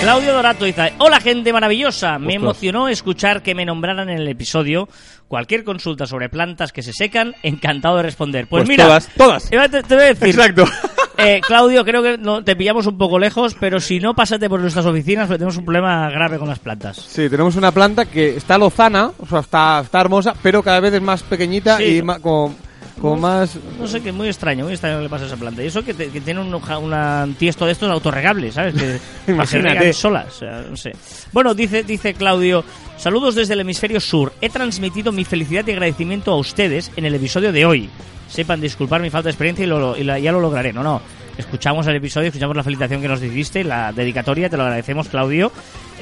Claudio 0.01 0.33
Dorato 0.33 0.65
dice, 0.65 0.95
hola 0.99 1.21
gente 1.21 1.53
maravillosa, 1.53 2.19
me 2.19 2.35
emocionó 2.35 2.89
escuchar 2.89 3.43
que 3.43 3.55
me 3.55 3.67
nombraran 3.67 4.09
en 4.09 4.19
el 4.19 4.29
episodio. 4.29 4.89
Cualquier 5.29 5.63
consulta 5.63 6.07
sobre 6.07 6.29
plantas 6.31 6.73
que 6.73 6.83
se 6.83 6.93
secan, 6.93 7.35
encantado 7.43 7.99
de 7.99 8.03
responder. 8.05 8.47
Pues, 8.49 8.63
Pues 8.63 8.69
mira, 8.71 8.85
todas, 8.87 9.09
todas. 9.17 9.51
Te, 9.51 9.57
voy 9.59 9.65
a 9.67 9.69
decir, 10.15 10.29
Exacto. 10.29 10.65
eh, 11.19 11.41
Claudio, 11.47 11.85
creo 11.85 12.03
que 12.03 12.17
no, 12.19 12.43
te 12.43 12.57
pillamos 12.57 12.87
un 12.87 12.97
poco 12.97 13.19
lejos, 13.19 13.55
pero 13.61 13.79
si 13.79 14.01
no, 14.01 14.15
pásate 14.15 14.49
por 14.49 14.59
nuestras 14.61 14.87
oficinas 14.87 15.27
porque 15.27 15.39
tenemos 15.39 15.59
un 15.59 15.65
problema 15.67 16.09
grave 16.11 16.39
con 16.39 16.49
las 16.49 16.59
plantas. 16.59 16.97
Sí, 16.97 17.29
tenemos 17.29 17.55
una 17.57 17.71
planta 17.71 18.07
que 18.07 18.37
está 18.37 18.57
lozana, 18.59 19.13
o 19.19 19.27
sea, 19.27 19.41
está, 19.41 19.81
está 19.85 20.01
hermosa, 20.01 20.35
pero 20.43 20.63
cada 20.63 20.81
vez 20.81 20.95
es 20.95 21.03
más 21.03 21.23
pequeñita 21.23 21.77
Sí. 21.77 21.99
y 21.99 22.03
ma- 22.03 22.19
con, 22.19 22.57
con 23.01 23.21
más... 23.21 23.59
No 23.79 23.87
sé, 23.87 24.01
que 24.03 24.13
muy 24.13 24.29
extraño, 24.29 24.65
muy 24.65 24.73
extraño 24.75 25.01
le 25.01 25.09
pasa 25.09 25.25
a 25.25 25.27
esa 25.29 25.37
planta. 25.37 25.63
Y 25.63 25.67
eso 25.67 25.83
que, 25.85 25.95
te- 25.95 26.09
que 26.11 26.21
tiene 26.21 26.41
un, 26.41 26.53
un 26.55 27.35
tiesto 27.35 27.67
de 27.67 27.73
estos 27.73 27.91
autorregables, 27.91 28.55
¿sabes? 28.55 28.75
Que, 28.75 28.81
que 28.81 29.01
se 29.27 29.33
Imagínate. 29.33 29.93
solas, 29.93 30.27
o 30.29 30.39
sea, 30.39 30.65
no 30.69 30.77
sé. 30.77 30.93
Bueno, 31.33 31.55
dice, 31.55 31.83
dice 31.83 32.15
Claudio, 32.15 32.65
saludos 32.97 33.35
desde 33.35 33.55
el 33.55 33.61
hemisferio 33.61 34.01
sur. 34.01 34.33
He 34.41 34.51
transmitido 34.51 35.13
mi 35.13 35.25
felicidad 35.25 35.67
y 35.67 35.73
agradecimiento 35.73 36.33
a 36.33 36.37
ustedes 36.37 36.90
en 36.96 37.07
el 37.07 37.15
episodio 37.15 37.53
de 37.53 37.65
hoy. 37.67 37.88
Sepan 38.29 38.61
disculpar 38.61 39.01
mi 39.01 39.11
falta 39.11 39.27
de 39.29 39.31
experiencia 39.33 39.65
y, 39.65 39.69
lo- 39.69 39.96
y 39.96 40.05
la- 40.05 40.19
ya 40.19 40.31
lo 40.33 40.40
lograré. 40.40 40.73
No, 40.73 40.83
no. 40.83 41.01
Escuchamos 41.41 41.87
el 41.87 41.97
episodio, 41.97 42.29
escuchamos 42.29 42.55
la 42.55 42.63
felicitación 42.63 43.01
que 43.01 43.09
nos 43.09 43.23
hiciste, 43.23 43.65
la 43.65 43.93
dedicatoria, 43.93 44.49
te 44.49 44.57
lo 44.57 44.63
agradecemos, 44.65 45.09
Claudio. 45.09 45.51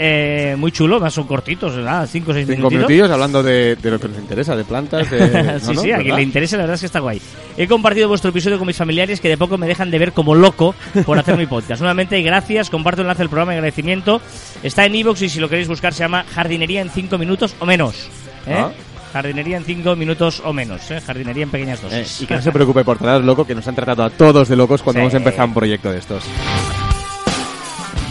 Eh, 0.01 0.55
muy 0.59 0.71
chulo, 0.71 1.01
más 1.01 1.15
son 1.15 1.27
cortitos, 1.27 1.75
¿verdad? 1.75 2.09
Cinco 2.11 2.31
o 2.31 2.35
seis 2.35 2.47
Cinco 2.47 2.57
minutitos. 2.59 2.89
minutillos 2.89 3.11
hablando 3.11 3.43
de, 3.43 3.75
de 3.77 3.91
lo 3.91 3.99
que 3.99 4.09
nos 4.09 4.19
interesa, 4.19 4.55
de 4.55 4.65
plantas, 4.65 5.11
de... 5.11 5.59
sí, 5.61 5.75
sí, 5.77 5.91
a 5.93 5.97
quien 5.97 5.99
¿Verdad? 6.05 6.17
le 6.17 6.23
interese, 6.23 6.57
la 6.57 6.63
verdad 6.65 6.75
es 6.75 6.81
que 6.81 6.87
está 6.87 7.01
guay. 7.01 7.21
He 7.57 7.67
compartido 7.67 8.09
vuestro 8.09 8.31
episodio 8.31 8.59
con 8.59 8.67
mis 8.67 8.77
familiares 8.77 9.21
que 9.21 9.29
de 9.29 9.37
poco 9.37 9.59
me 9.59 9.67
dejan 9.67 9.91
de 9.91 9.99
ver 9.99 10.13
como 10.13 10.35
loco 10.35 10.75
por 11.07 11.19
hacer 11.19 11.37
mi 11.37 11.47
podcast. 11.47 11.81
Nuevamente, 11.81 12.21
gracias, 12.23 12.71
comparto 12.71 13.01
el 13.03 13.07
enlace 13.07 13.23
del 13.23 13.29
programa 13.29 13.53
de 13.53 13.59
agradecimiento. 13.59 14.21
Está 14.63 14.87
en 14.87 14.95
iVoox 14.95 15.23
y 15.23 15.29
si 15.29 15.41
lo 15.41 15.49
queréis 15.49 15.69
buscar 15.69 15.93
se 15.95 16.01
llama 16.01 16.25
Jardinería 16.33 16.81
en 16.83 16.91
5 16.91 17.17
minutos 17.19 17.55
o 17.59 17.67
menos. 17.67 18.09
¿eh? 18.47 18.55
Ah. 18.57 18.71
Jardinería 19.13 19.57
en 19.57 19.65
5 19.65 19.97
minutos 19.97 20.43
o 20.45 20.53
menos, 20.53 20.91
¿eh? 20.91 21.01
Jardinería 21.01 21.45
en 21.45 21.51
pequeñas 21.51 21.81
Eh, 21.81 21.83
dosis. 22.01 22.23
y 22.23 22.27
que 22.27 22.35
no 22.37 22.43
se 22.43 22.53
preocupe 22.53 22.85
por 22.85 22.99
tratar 22.99 23.23
loco, 23.23 23.47
que 23.47 23.55
nos 23.55 23.67
han 23.67 23.75
tratado 23.75 24.05
a 24.05 24.11
todos 24.11 24.49
de 24.49 24.57
locos 24.57 24.83
cuando 24.83 24.99
Sí. 24.99 25.03
hemos 25.03 25.15
empezado 25.15 25.49
un 25.49 25.55
proyecto 25.55 25.91
de 25.91 25.99
estos. 25.99 26.23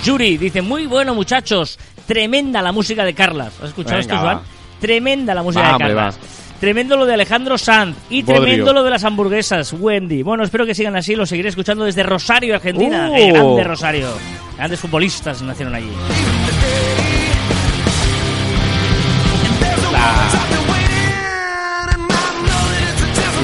Yuri 0.04 0.38
dice, 0.38 0.62
muy 0.62 0.86
bueno 0.86 1.14
muchachos, 1.14 1.78
tremenda 2.06 2.62
la 2.62 2.72
música 2.72 3.04
de 3.04 3.14
Carlas. 3.14 3.54
¿Has 3.62 3.70
escuchado 3.70 3.98
Venga, 3.98 4.14
esto, 4.14 4.18
Juan? 4.18 4.38
va. 4.38 4.42
Tremenda 4.80 5.34
la 5.36 5.44
música 5.44 5.62
Va, 5.64 5.68
de 5.70 5.74
hombre, 5.76 5.88
Carlas. 5.90 6.20
Tremendo 6.60 6.98
lo 6.98 7.06
de 7.06 7.14
Alejandro 7.14 7.58
Sanz 7.58 7.96
y 8.10 8.24
Bodrio. 8.24 8.42
tremendo 8.42 8.74
lo 8.74 8.84
de 8.84 8.90
las 8.90 9.04
hamburguesas, 9.04 9.74
Wendy. 9.74 10.24
Bueno, 10.24 10.44
espero 10.44 10.66
que 10.66 10.74
sigan 10.74 10.96
así, 10.96 11.16
lo 11.16 11.26
seguiré 11.26 11.50
escuchando 11.50 11.84
desde 11.86 12.02
Rosario, 12.04 12.56
Argentina. 12.56 13.10
¡Uh! 13.12 13.16
¡Qué 13.16 13.32
grande 13.32 13.64
Rosario! 13.64 14.08
Grandes 14.58 14.80
futbolistas 14.80 15.42
nacieron 15.44 15.76
allí. 15.76 15.92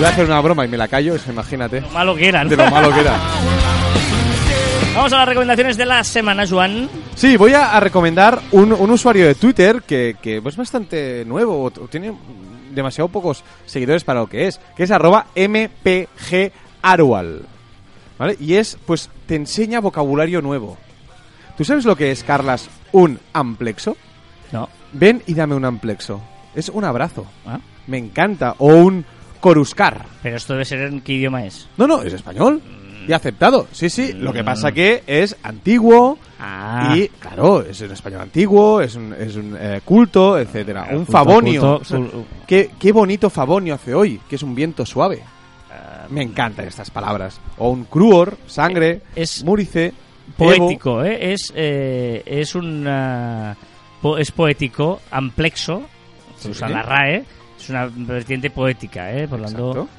Iba 0.04 0.10
a 0.10 0.12
hacer 0.12 0.26
una 0.26 0.42
broma 0.42 0.66
y 0.66 0.68
me 0.68 0.76
la 0.76 0.90
callo, 0.90 1.16
es- 1.16 1.26
imagínate. 1.28 1.80
Lo 1.80 1.88
malo 1.92 2.14
que 2.14 2.28
eran. 2.28 2.50
De 2.50 2.58
lo 2.58 2.70
malo 2.70 2.94
que 2.94 3.00
era. 3.00 3.18
Vamos 4.94 5.14
a 5.14 5.18
las 5.20 5.30
recomendaciones 5.30 5.78
de 5.78 5.86
la 5.86 6.04
semana, 6.04 6.46
Juan. 6.46 6.90
Sí, 7.16 7.38
voy 7.38 7.54
a, 7.54 7.72
a 7.72 7.80
recomendar 7.80 8.42
un, 8.52 8.74
un 8.74 8.92
usuario 8.92 9.26
de 9.26 9.36
Twitter 9.36 9.82
que, 9.88 10.18
que 10.22 10.42
es 10.46 10.56
bastante 10.58 11.24
nuevo, 11.26 11.64
o 11.64 11.72
tiene 11.88 12.12
demasiado 12.72 13.08
pocos 13.08 13.46
seguidores 13.66 14.04
para 14.04 14.20
lo 14.20 14.28
que 14.28 14.48
es, 14.48 14.60
que 14.76 14.84
es 14.84 14.92
arroba 14.92 15.28
mpgarual. 15.38 17.44
¿Vale? 18.20 18.36
Y 18.42 18.56
es, 18.56 18.78
pues, 18.86 19.10
te 19.26 19.36
enseña 19.36 19.80
vocabulario 19.80 20.42
nuevo. 20.42 20.78
¿Tú 21.58 21.64
sabes 21.64 21.86
lo 21.86 21.96
que 21.96 22.12
es, 22.12 22.26
Carlas, 22.26 22.70
un 22.92 23.22
amplexo? 23.32 23.96
No. 24.52 24.68
Ven 24.92 25.24
y 25.28 25.34
dame 25.34 25.56
un 25.56 25.64
amplexo. 25.64 26.20
Es 26.54 26.68
un 26.68 26.84
abrazo. 26.84 27.26
Ah, 27.46 27.60
Me 27.88 27.98
encanta. 27.98 28.56
O 28.60 28.68
un 28.68 29.06
coruscar. 29.44 30.06
Pero 30.24 30.38
esto 30.38 30.54
debe 30.54 30.64
ser 30.64 30.80
en 30.84 31.02
qué 31.02 31.12
idioma 31.14 31.44
es. 31.46 31.68
No, 31.76 31.86
no, 31.86 32.02
es 32.02 32.14
español. 32.14 32.62
Y 33.06 33.12
aceptado. 33.12 33.68
Sí, 33.74 33.90
sí. 33.90 34.14
Lo 34.14 34.32
que 34.32 34.46
pasa 34.46 34.72
que 34.72 35.04
es 35.06 35.36
antiguo. 35.44 36.18
Ah. 36.40 36.94
Y, 36.96 37.10
claro, 37.10 37.62
es 37.62 37.82
un 37.82 37.92
español 37.92 38.22
antiguo, 38.22 38.80
es 38.80 38.96
un, 38.96 39.14
es 39.14 39.36
un 39.36 39.58
eh, 39.60 39.82
culto, 39.84 40.40
etcétera. 40.40 40.84
Claro, 40.84 41.00
un 41.00 41.06
culto, 41.06 41.12
favonio. 41.12 41.62
culto, 41.62 41.76
O 41.82 41.84
sea, 41.84 41.98
cul- 42.00 42.24
qué, 42.48 42.70
qué 42.80 42.92
bonito 42.94 43.30
favonio 43.30 43.74
hace 43.76 43.94
hoy, 43.94 44.22
que 44.30 44.38
es 44.38 44.44
un 44.44 44.56
viento 44.56 44.86
suave. 44.86 45.22
Ah, 45.70 46.06
Me 46.10 46.22
encantan 46.24 46.66
estas 46.66 46.90
palabras. 46.90 47.42
O 47.58 47.70
un 47.72 47.84
cruor, 47.84 48.38
sangre, 48.48 49.02
Es 49.18 49.44
múrice, 49.44 49.88
Evo. 49.88 49.94
poético, 50.38 51.04
¿eh? 51.04 51.34
Es, 51.34 51.52
eh, 51.54 52.24
es 52.26 52.56
un... 52.56 52.86
ah, 52.88 53.54
po- 54.02 54.18
es 54.18 54.32
poético, 54.32 55.02
amplexo, 55.12 55.84
se 56.40 56.52
usa 56.52 56.70
la 56.70 56.84
RAE, 56.84 57.26
es 57.64 57.70
una 57.70 57.86
vertiente 57.94 58.50
poética, 58.50 59.12
¿eh? 59.12 59.28
Por 59.28 59.40
lo 59.40 59.46
tanto, 59.46 59.70
Exacto. 59.72 59.90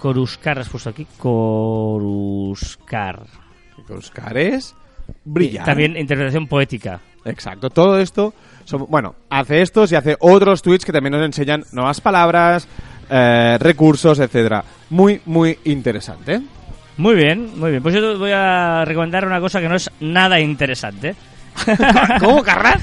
Coruscar, 0.00 0.58
has 0.58 0.68
puesto 0.68 0.90
aquí, 0.90 1.06
Coruscar. 1.18 3.22
Coruscar 3.86 4.36
es 4.38 4.74
brillar. 5.24 5.64
También 5.64 5.96
interpretación 5.96 6.46
poética. 6.46 7.00
Exacto, 7.24 7.68
todo 7.70 7.98
esto, 8.00 8.32
son- 8.64 8.86
bueno, 8.88 9.14
hace 9.28 9.60
estos 9.60 9.92
y 9.92 9.96
hace 9.96 10.16
otros 10.20 10.62
tweets 10.62 10.84
que 10.84 10.92
también 10.92 11.12
nos 11.12 11.24
enseñan 11.24 11.64
nuevas 11.72 12.00
palabras, 12.00 12.66
eh, 13.10 13.58
recursos, 13.60 14.18
etcétera. 14.18 14.64
Muy, 14.90 15.20
muy 15.26 15.58
interesante. 15.64 16.40
Muy 16.96 17.14
bien, 17.14 17.58
muy 17.58 17.70
bien. 17.70 17.82
Pues 17.82 17.94
yo 17.94 18.00
te 18.12 18.18
voy 18.18 18.30
a 18.32 18.84
recomendar 18.84 19.26
una 19.26 19.40
cosa 19.40 19.60
que 19.60 19.68
no 19.68 19.76
es 19.76 19.90
nada 20.00 20.40
interesante. 20.40 21.14
¿Cómo, 22.20 22.42
Carras? 22.42 22.82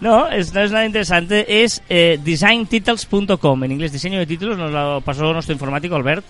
No, 0.00 0.28
es, 0.28 0.52
no 0.54 0.60
es 0.60 0.70
nada 0.70 0.86
interesante. 0.86 1.64
Es 1.64 1.82
eh, 1.88 2.18
designtitles.com. 2.22 3.64
En 3.64 3.72
inglés, 3.72 3.92
diseño 3.92 4.18
de 4.18 4.26
títulos. 4.26 4.56
Nos 4.56 4.70
lo 4.70 5.00
pasó 5.00 5.32
nuestro 5.32 5.52
informático, 5.52 5.96
Albert. 5.96 6.24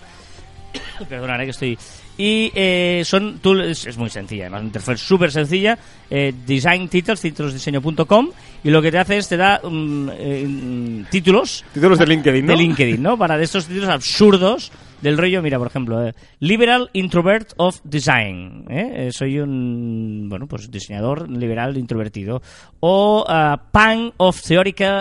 Perdonaré 1.09 1.45
que 1.45 1.51
estoy. 1.51 1.77
Y 2.17 2.51
eh, 2.53 3.03
son 3.05 3.39
tú, 3.39 3.57
es, 3.61 3.85
es 3.87 3.97
muy 3.97 4.09
sencilla, 4.09 4.43
además, 4.43 4.59
una 4.59 4.67
interfaz 4.67 4.99
súper 4.99 5.31
sencilla. 5.31 5.77
Eh, 6.09 6.33
design 6.45 6.89
titles. 6.89 7.23
Y 7.23 8.69
lo 8.69 8.81
que 8.81 8.91
te 8.91 8.97
hace 8.97 9.17
es 9.17 9.29
te 9.29 9.37
da 9.37 9.61
eh, 9.63 10.45
mm, 10.45 11.05
títulos 11.09 11.63
Títulos 11.73 11.97
de 11.97 12.07
LinkedIn, 12.07 12.45
¿no? 12.45 12.51
de 12.51 12.57
LinkedIn, 12.57 13.01
¿no? 13.01 13.17
Para 13.17 13.37
de 13.37 13.45
estos 13.45 13.67
títulos 13.67 13.89
absurdos 13.89 14.71
del 15.01 15.17
rollo, 15.17 15.41
mira, 15.41 15.57
por 15.57 15.67
ejemplo, 15.67 16.05
eh, 16.05 16.13
Liberal 16.39 16.89
Introvert 16.93 17.53
of 17.57 17.79
Design. 17.83 18.65
¿eh? 18.69 19.07
Eh, 19.07 19.11
soy 19.11 19.39
un, 19.39 20.27
bueno, 20.29 20.47
pues 20.47 20.69
diseñador 20.69 21.29
liberal 21.29 21.77
introvertido. 21.77 22.41
O 22.79 23.25
ah, 23.27 23.61
Pan 23.71 24.13
of, 24.17 24.41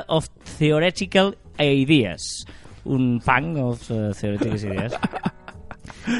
of 0.08 0.28
Theoretical 0.58 1.36
Ideas. 1.58 2.46
Un 2.84 3.20
pan 3.24 3.56
of 3.56 3.90
eh, 3.90 4.12
Theoretical 4.18 4.56
Ideas. 4.56 4.98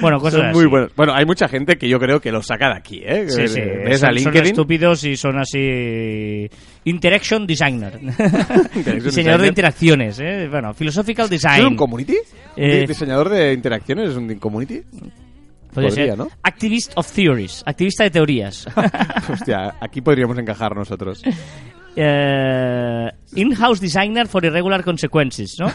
Bueno, 0.01 0.19
cosas 0.19 0.41
Son 0.41 0.51
muy 0.53 0.61
así. 0.61 0.67
buenos. 0.69 0.95
Bueno, 0.97 1.15
hay 1.15 1.25
mucha 1.25 1.49
gente 1.49 1.77
que 1.77 1.89
yo 1.89 1.99
creo 1.99 2.21
que 2.21 2.31
los 2.33 2.47
saca 2.47 2.69
de 2.69 2.77
aquí, 2.77 3.01
¿eh? 3.05 3.25
Sí, 3.29 3.49
sí. 3.49 3.61
Ves 3.61 4.01
son, 4.01 4.09
a 4.11 4.13
son 4.13 4.15
LinkedIn. 4.15 4.47
estúpidos 4.53 5.05
y 5.05 5.17
son 5.17 5.39
así. 5.39 6.49
Interaction 6.85 7.47
Designer. 7.47 7.99
Diseñador 8.75 9.03
designer. 9.03 9.41
de 9.41 9.47
interacciones. 9.49 10.21
¿eh? 10.21 10.49
Bueno, 10.51 10.75
Philosophical 10.75 11.29
Design. 11.29 11.61
¿Es 11.61 11.67
un 11.67 11.77
community? 11.77 12.17
Eh, 12.57 12.81
¿Un 12.83 12.87
diseñador 12.87 13.29
de 13.29 13.53
interacciones 13.53 14.11
es 14.11 14.17
un 14.17 14.35
community? 14.37 14.83
Podría 15.73 15.91
Podría, 15.91 16.07
ser 16.07 16.19
¿no? 16.19 16.29
Activist 16.43 16.93
of 16.97 17.13
Theories, 17.13 17.63
activista 17.67 18.03
de 18.05 18.11
teorías. 18.11 18.67
Hostia, 19.31 19.75
aquí 19.81 20.01
podríamos 20.01 20.39
encajar 20.39 20.75
nosotros. 20.75 21.23
Eh, 22.01 23.11
in-house 23.35 23.81
designer 23.81 24.29
for 24.29 24.45
irregular 24.45 24.85
consequences, 24.85 25.57
¿no? 25.59 25.67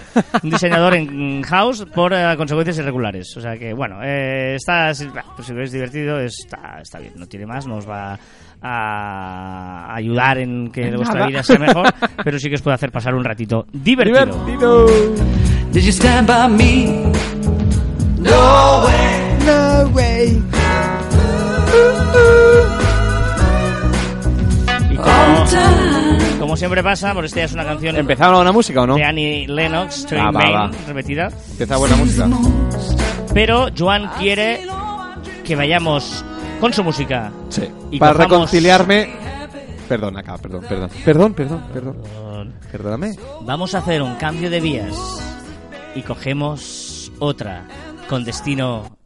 Un 0.42 0.50
diseñador 0.50 0.96
en 0.96 1.42
house 1.44 1.86
por 1.94 2.14
eh, 2.14 2.34
consecuencias 2.38 2.78
irregulares. 2.78 3.36
O 3.36 3.42
sea 3.42 3.58
que, 3.58 3.74
bueno, 3.74 4.00
eh, 4.02 4.56
está, 4.56 4.94
pues 5.36 5.48
si 5.48 5.54
es 5.54 5.72
divertido, 5.74 6.22
está, 6.22 6.80
está 6.82 7.00
bien. 7.00 7.14
No 7.18 7.28
tiene 7.28 7.46
más, 7.46 7.68
nos 7.68 7.90
va 7.90 8.18
a 8.62 9.94
ayudar 9.94 10.38
en 10.38 10.72
que 10.72 10.96
vuestra 10.96 11.28
vida 11.28 11.44
sea 11.44 11.60
mejor, 11.60 11.88
pero 12.24 12.40
sí 12.40 12.48
que 12.48 12.56
os 12.56 12.62
puede 12.62 12.76
hacer 12.76 12.90
pasar 12.90 13.14
un 13.14 13.26
ratito 13.26 13.66
divertido. 13.74 14.46
¡Divertido! 14.46 14.86
Did 15.74 15.82
you 15.82 15.92
stand 15.92 16.26
by 16.26 16.48
me? 16.48 17.12
No 18.20 18.86
way. 18.86 19.38
No 19.46 19.90
way. 19.94 20.42
Y 24.90 24.96
como, 24.96 26.03
como 26.44 26.58
siempre 26.58 26.84
pasa, 26.84 27.14
por 27.14 27.24
esta 27.24 27.38
ya 27.40 27.46
es 27.46 27.54
una 27.54 27.64
canción 27.64 27.96
¿Empezaba 27.96 28.38
una 28.42 28.52
música 28.52 28.82
o 28.82 28.86
no? 28.88 28.96
de 28.96 29.04
Annie 29.06 29.48
Lennox, 29.48 30.06
Train 30.06 30.26
Ah, 30.28 30.32
Main, 30.34 30.54
va. 30.56 30.72
repetida. 30.88 31.30
Empieza 31.52 31.78
buena 31.78 31.96
música. 31.96 32.28
Pero 33.34 33.68
Joan 33.78 34.10
quiere 34.20 34.62
que 35.46 35.56
vayamos 35.56 36.26
con 36.60 36.74
su 36.74 36.84
música. 36.84 37.32
Sí. 37.48 37.64
Y 37.92 37.98
Para 38.00 38.12
cojamos- 38.14 38.30
reconciliarme... 38.32 39.10
Perdón, 39.88 40.18
acá, 40.18 40.38
perdón, 40.38 40.66
perdón. 40.68 40.90
Perdón, 41.06 41.34
perdón, 41.34 41.64
perdón. 41.74 42.54
Perdóname. 42.72 43.16
Vamos 43.42 43.74
a 43.76 43.78
hacer 43.78 44.02
un 44.02 44.16
cambio 44.16 44.50
de 44.50 44.60
vías 44.60 44.94
y 45.96 46.02
cogemos 46.02 47.10
otra 47.20 47.66
con 48.10 48.26
destino 48.26 48.98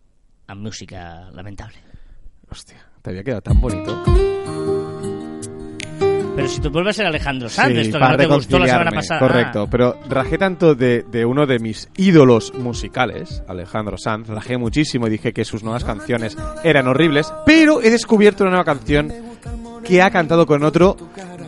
a 0.48 0.56
música 0.56 1.30
lamentable. 1.34 1.78
Hostia, 2.50 2.78
te 3.04 3.12
había 3.12 3.24
quedado 3.24 3.42
tan 3.42 3.60
bonito. 3.62 4.04
Pero 6.38 6.48
si 6.50 6.62
tú 6.62 6.70
vuelves 6.70 6.96
a 6.96 6.98
ser 6.98 7.06
Alejandro 7.08 7.50
Sanz, 7.50 7.74
Sí, 7.74 7.80
esto 7.80 7.98
que 8.00 8.06
no 8.06 8.16
te 8.18 8.26
gustó 8.28 8.60
la 8.60 8.68
semana 8.68 8.92
reconciliarme, 8.92 8.96
pasada. 8.96 9.20
Correcto, 9.20 9.64
Ah, 9.64 9.68
pero 9.70 10.00
rajé 10.08 10.38
tanto 10.38 10.76
de, 10.76 11.04
de 11.12 11.26
uno 11.26 11.46
de 11.48 11.58
mis 11.60 11.90
ídolos 11.98 12.54
musicales, 12.54 13.42
Alejandro 13.48 13.98
Sanz, 13.98 14.28
rajé 14.30 14.58
muchísimo 14.58 15.08
y 15.08 15.10
dije 15.10 15.34
que 15.34 15.44
sus 15.44 15.64
nuevas 15.64 15.84
canciones 15.84 16.38
eran 16.64 16.88
horribles, 16.88 17.34
pero 17.46 17.82
he 17.82 17.90
descubierto 17.90 18.44
una 18.44 18.52
nueva 18.52 18.66
canción 18.66 19.12
que 19.84 20.02
ha 20.02 20.12
cantado 20.12 20.46
con 20.46 20.64
otro, 20.64 20.96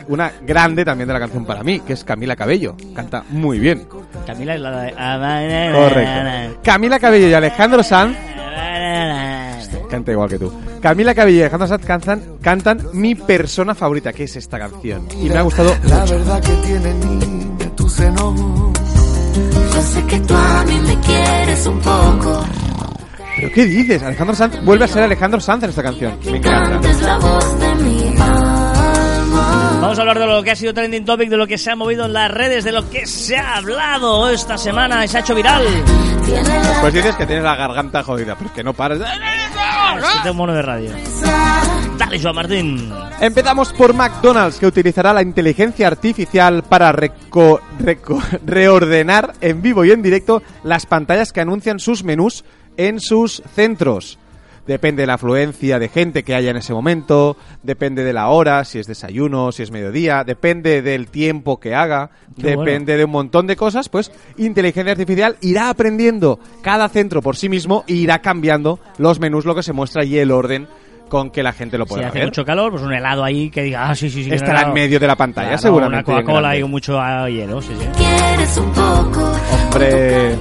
una 0.08 0.32
grande 0.42 0.84
también 0.84 1.06
de 1.06 1.14
la 1.14 1.20
canción 1.20 1.44
para 1.46 1.62
mí, 1.62 1.78
que 1.80 1.92
es 1.92 2.02
Camila 2.02 2.34
Cabello. 2.34 2.74
Canta 2.94 3.22
muy 3.30 3.60
bien. 3.60 3.86
Camila 4.26 4.54
es 4.56 4.60
la 4.60 4.80
de... 4.82 4.94
ah, 4.98 5.72
Correcto. 5.72 6.60
Camila 6.64 6.98
Cabello 6.98 7.28
y 7.28 7.32
Alejandro 7.34 7.82
Sanz 7.84 8.16
canta 9.90 10.12
igual 10.12 10.30
que 10.30 10.38
tú. 10.38 10.52
Camila 10.80 11.14
Cabello 11.14 11.38
y 11.38 11.40
Alejandro 11.42 11.68
Sanz 11.68 11.84
cantan, 11.84 12.22
cantan 12.40 12.80
mi 12.94 13.14
persona 13.14 13.74
favorita, 13.74 14.12
que 14.12 14.24
es 14.24 14.36
esta 14.36 14.58
canción. 14.58 15.06
Y 15.20 15.28
me 15.28 15.36
ha 15.36 15.42
gustado 15.42 15.74
La 15.84 16.04
verdad 16.04 16.40
que 16.40 16.52
tiene 16.66 16.94
niña 16.94 17.76
tu 17.76 17.88
seno. 17.88 18.72
Yo 19.74 19.82
sé 19.82 20.04
que 20.04 20.20
tú 20.20 20.34
a 20.34 20.64
mí 20.64 20.80
me 20.86 21.00
quieres 21.00 21.66
un 21.66 21.78
poco. 21.80 22.44
¿Pero 23.36 23.52
qué 23.54 23.64
dices? 23.64 24.02
Alejandro 24.02 24.36
Sanz 24.36 24.64
vuelve 24.64 24.84
a 24.84 24.88
ser 24.88 25.02
Alejandro 25.02 25.40
Sanz 25.40 25.64
en 25.64 25.70
esta 25.70 25.82
canción. 25.82 26.18
Me 26.24 26.36
encanta. 26.36 27.69
Vamos 29.80 29.98
a 29.98 30.02
hablar 30.02 30.18
de 30.18 30.26
lo 30.26 30.42
que 30.42 30.50
ha 30.50 30.56
sido 30.56 30.74
trending 30.74 31.04
topic, 31.04 31.30
de 31.30 31.36
lo 31.36 31.46
que 31.46 31.56
se 31.58 31.70
ha 31.70 31.76
movido 31.76 32.04
en 32.04 32.12
las 32.12 32.30
redes, 32.30 32.64
de 32.64 32.72
lo 32.72 32.88
que 32.90 33.06
se 33.06 33.36
ha 33.36 33.56
hablado 33.56 34.28
esta 34.28 34.58
semana 34.58 35.04
y 35.04 35.08
se 35.08 35.16
ha 35.16 35.20
hecho 35.20 35.34
viral. 35.34 35.64
Pues 36.80 36.92
dices 36.94 37.16
que 37.16 37.26
tienes 37.26 37.44
la 37.44 37.56
garganta 37.56 38.02
jodida, 38.02 38.34
pero 38.36 38.48
es 38.50 38.52
que 38.54 38.62
no 38.62 38.72
paras. 38.74 39.00
Es 39.00 40.04
que 40.04 40.18
tengo 40.22 40.34
mono 40.34 40.52
de 40.54 40.62
radio. 40.62 40.90
Dale, 41.98 42.20
Joan 42.20 42.34
Martín. 42.34 42.92
Empezamos 43.20 43.72
por 43.72 43.94
McDonald's, 43.94 44.58
que 44.58 44.66
utilizará 44.66 45.12
la 45.12 45.22
inteligencia 45.22 45.86
artificial 45.86 46.62
para 46.62 46.92
reco- 46.92 47.60
reco- 47.80 48.22
reordenar 48.46 49.32
en 49.40 49.60
vivo 49.62 49.84
y 49.84 49.90
en 49.92 50.02
directo 50.02 50.42
las 50.62 50.86
pantallas 50.86 51.32
que 51.32 51.40
anuncian 51.40 51.78
sus 51.80 52.04
menús 52.04 52.44
en 52.76 53.00
sus 53.00 53.42
centros. 53.54 54.18
Depende 54.66 55.02
de 55.02 55.06
la 55.08 55.14
afluencia 55.14 55.78
de 55.78 55.88
gente 55.88 56.22
que 56.22 56.34
haya 56.34 56.50
en 56.50 56.56
ese 56.58 56.72
momento, 56.72 57.36
depende 57.62 58.04
de 58.04 58.12
la 58.12 58.28
hora, 58.28 58.64
si 58.64 58.78
es 58.78 58.86
desayuno, 58.86 59.50
si 59.52 59.62
es 59.62 59.70
mediodía, 59.70 60.22
depende 60.22 60.82
del 60.82 61.08
tiempo 61.08 61.58
que 61.58 61.74
haga, 61.74 62.10
Qué 62.36 62.54
bueno. 62.54 62.60
depende 62.62 62.96
de 62.96 63.04
un 63.04 63.10
montón 63.10 63.46
de 63.46 63.56
cosas, 63.56 63.88
pues 63.88 64.12
inteligencia 64.36 64.92
artificial 64.92 65.36
irá 65.40 65.70
aprendiendo 65.70 66.38
cada 66.62 66.88
centro 66.88 67.20
por 67.22 67.36
sí 67.36 67.48
mismo 67.48 67.84
e 67.88 67.94
irá 67.94 68.20
cambiando 68.20 68.78
los 68.98 69.18
menús, 69.18 69.44
lo 69.44 69.54
que 69.54 69.62
se 69.62 69.72
muestra 69.72 70.04
y 70.04 70.18
el 70.18 70.30
orden 70.30 70.68
con 71.08 71.30
que 71.30 71.42
la 71.42 71.52
gente 71.52 71.76
lo 71.76 71.86
Si 71.86 71.94
pueda 71.94 72.06
hace 72.08 72.18
ver. 72.20 72.28
mucho 72.28 72.44
calor, 72.44 72.70
pues 72.70 72.84
un 72.84 72.92
helado 72.92 73.24
ahí 73.24 73.50
que 73.50 73.62
diga, 73.62 73.90
ah, 73.90 73.94
sí, 73.96 74.08
sí, 74.08 74.22
sí. 74.22 74.32
Estará 74.32 74.62
en 74.68 74.72
medio 74.72 75.00
de 75.00 75.08
la 75.08 75.16
pantalla, 75.16 75.48
Claro, 75.48 75.62
seguramente. 75.62 76.08
Una 76.12 76.20
Coca-Cola 76.22 76.56
y 76.56 76.62
mucho 76.62 77.00
ah, 77.00 77.28
hielo, 77.28 77.60
sí, 77.60 77.72
sí. 77.76 77.86
Quieres 77.96 78.56
un 78.58 78.70
poco. 78.72 79.32
Hombre, 79.64 80.36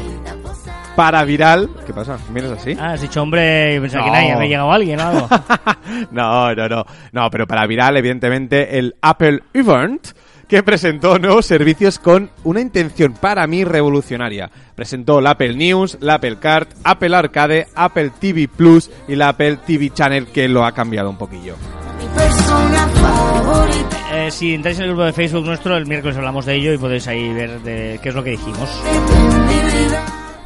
para 0.99 1.23
viral. 1.23 1.69
¿Qué 1.85 1.93
pasa? 1.93 2.17
¿Vienes 2.29 2.51
así? 2.51 2.75
Ah, 2.77 2.91
has 2.91 2.99
dicho, 2.99 3.21
hombre, 3.21 3.73
y 3.73 3.79
pensaba 3.79 4.03
que 4.03 4.11
nadie 4.11 4.33
había 4.33 4.49
llegado 4.49 4.69
alguien 4.73 4.99
o 4.99 5.07
algo. 5.07 5.29
no, 6.11 6.53
no, 6.53 6.67
no. 6.67 6.85
No, 7.13 7.29
pero 7.31 7.47
para 7.47 7.65
viral, 7.67 7.95
evidentemente, 7.95 8.77
el 8.77 8.97
Apple 9.01 9.39
Event, 9.53 10.09
que 10.49 10.61
presentó 10.61 11.17
nuevos 11.17 11.45
servicios 11.45 11.99
con 11.99 12.29
una 12.43 12.59
intención 12.59 13.13
para 13.13 13.47
mí 13.47 13.63
revolucionaria. 13.63 14.51
Presentó 14.75 15.21
la 15.21 15.29
Apple 15.29 15.55
News, 15.55 15.97
la 16.01 16.15
Apple 16.15 16.35
Card, 16.37 16.67
Apple 16.83 17.15
Arcade, 17.15 17.67
Apple 17.75 18.11
TV 18.19 18.49
Plus 18.49 18.91
y 19.07 19.15
la 19.15 19.29
Apple 19.29 19.59
TV 19.65 19.91
Channel, 19.91 20.27
que 20.27 20.49
lo 20.49 20.65
ha 20.65 20.73
cambiado 20.73 21.09
un 21.09 21.17
poquillo. 21.17 21.55
Mi 21.97 22.07
persona 22.07 22.89
favorita. 22.89 23.97
Eh, 24.11 24.31
si 24.31 24.53
entráis 24.53 24.77
en 24.79 24.83
el 24.83 24.89
grupo 24.89 25.05
de 25.05 25.13
Facebook 25.13 25.45
nuestro, 25.45 25.77
el 25.77 25.85
miércoles 25.85 26.17
hablamos 26.17 26.45
de 26.45 26.55
ello 26.55 26.73
y 26.73 26.77
podéis 26.77 27.07
ahí 27.07 27.31
ver 27.31 27.61
de 27.61 28.01
qué 28.03 28.09
es 28.09 28.15
lo 28.15 28.21
que 28.21 28.31
dijimos. 28.31 28.69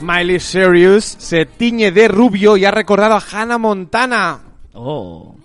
Miley 0.04 0.40
Cyrus 0.40 1.04
se 1.18 1.46
tiñe 1.46 1.92
de 1.92 2.08
rubio 2.08 2.58
y 2.58 2.66
ha 2.66 2.72
recordado 2.72 3.16
a 3.16 3.24
Hannah 3.32 3.58
Montana. 3.58 4.40
Oh, 4.74 5.36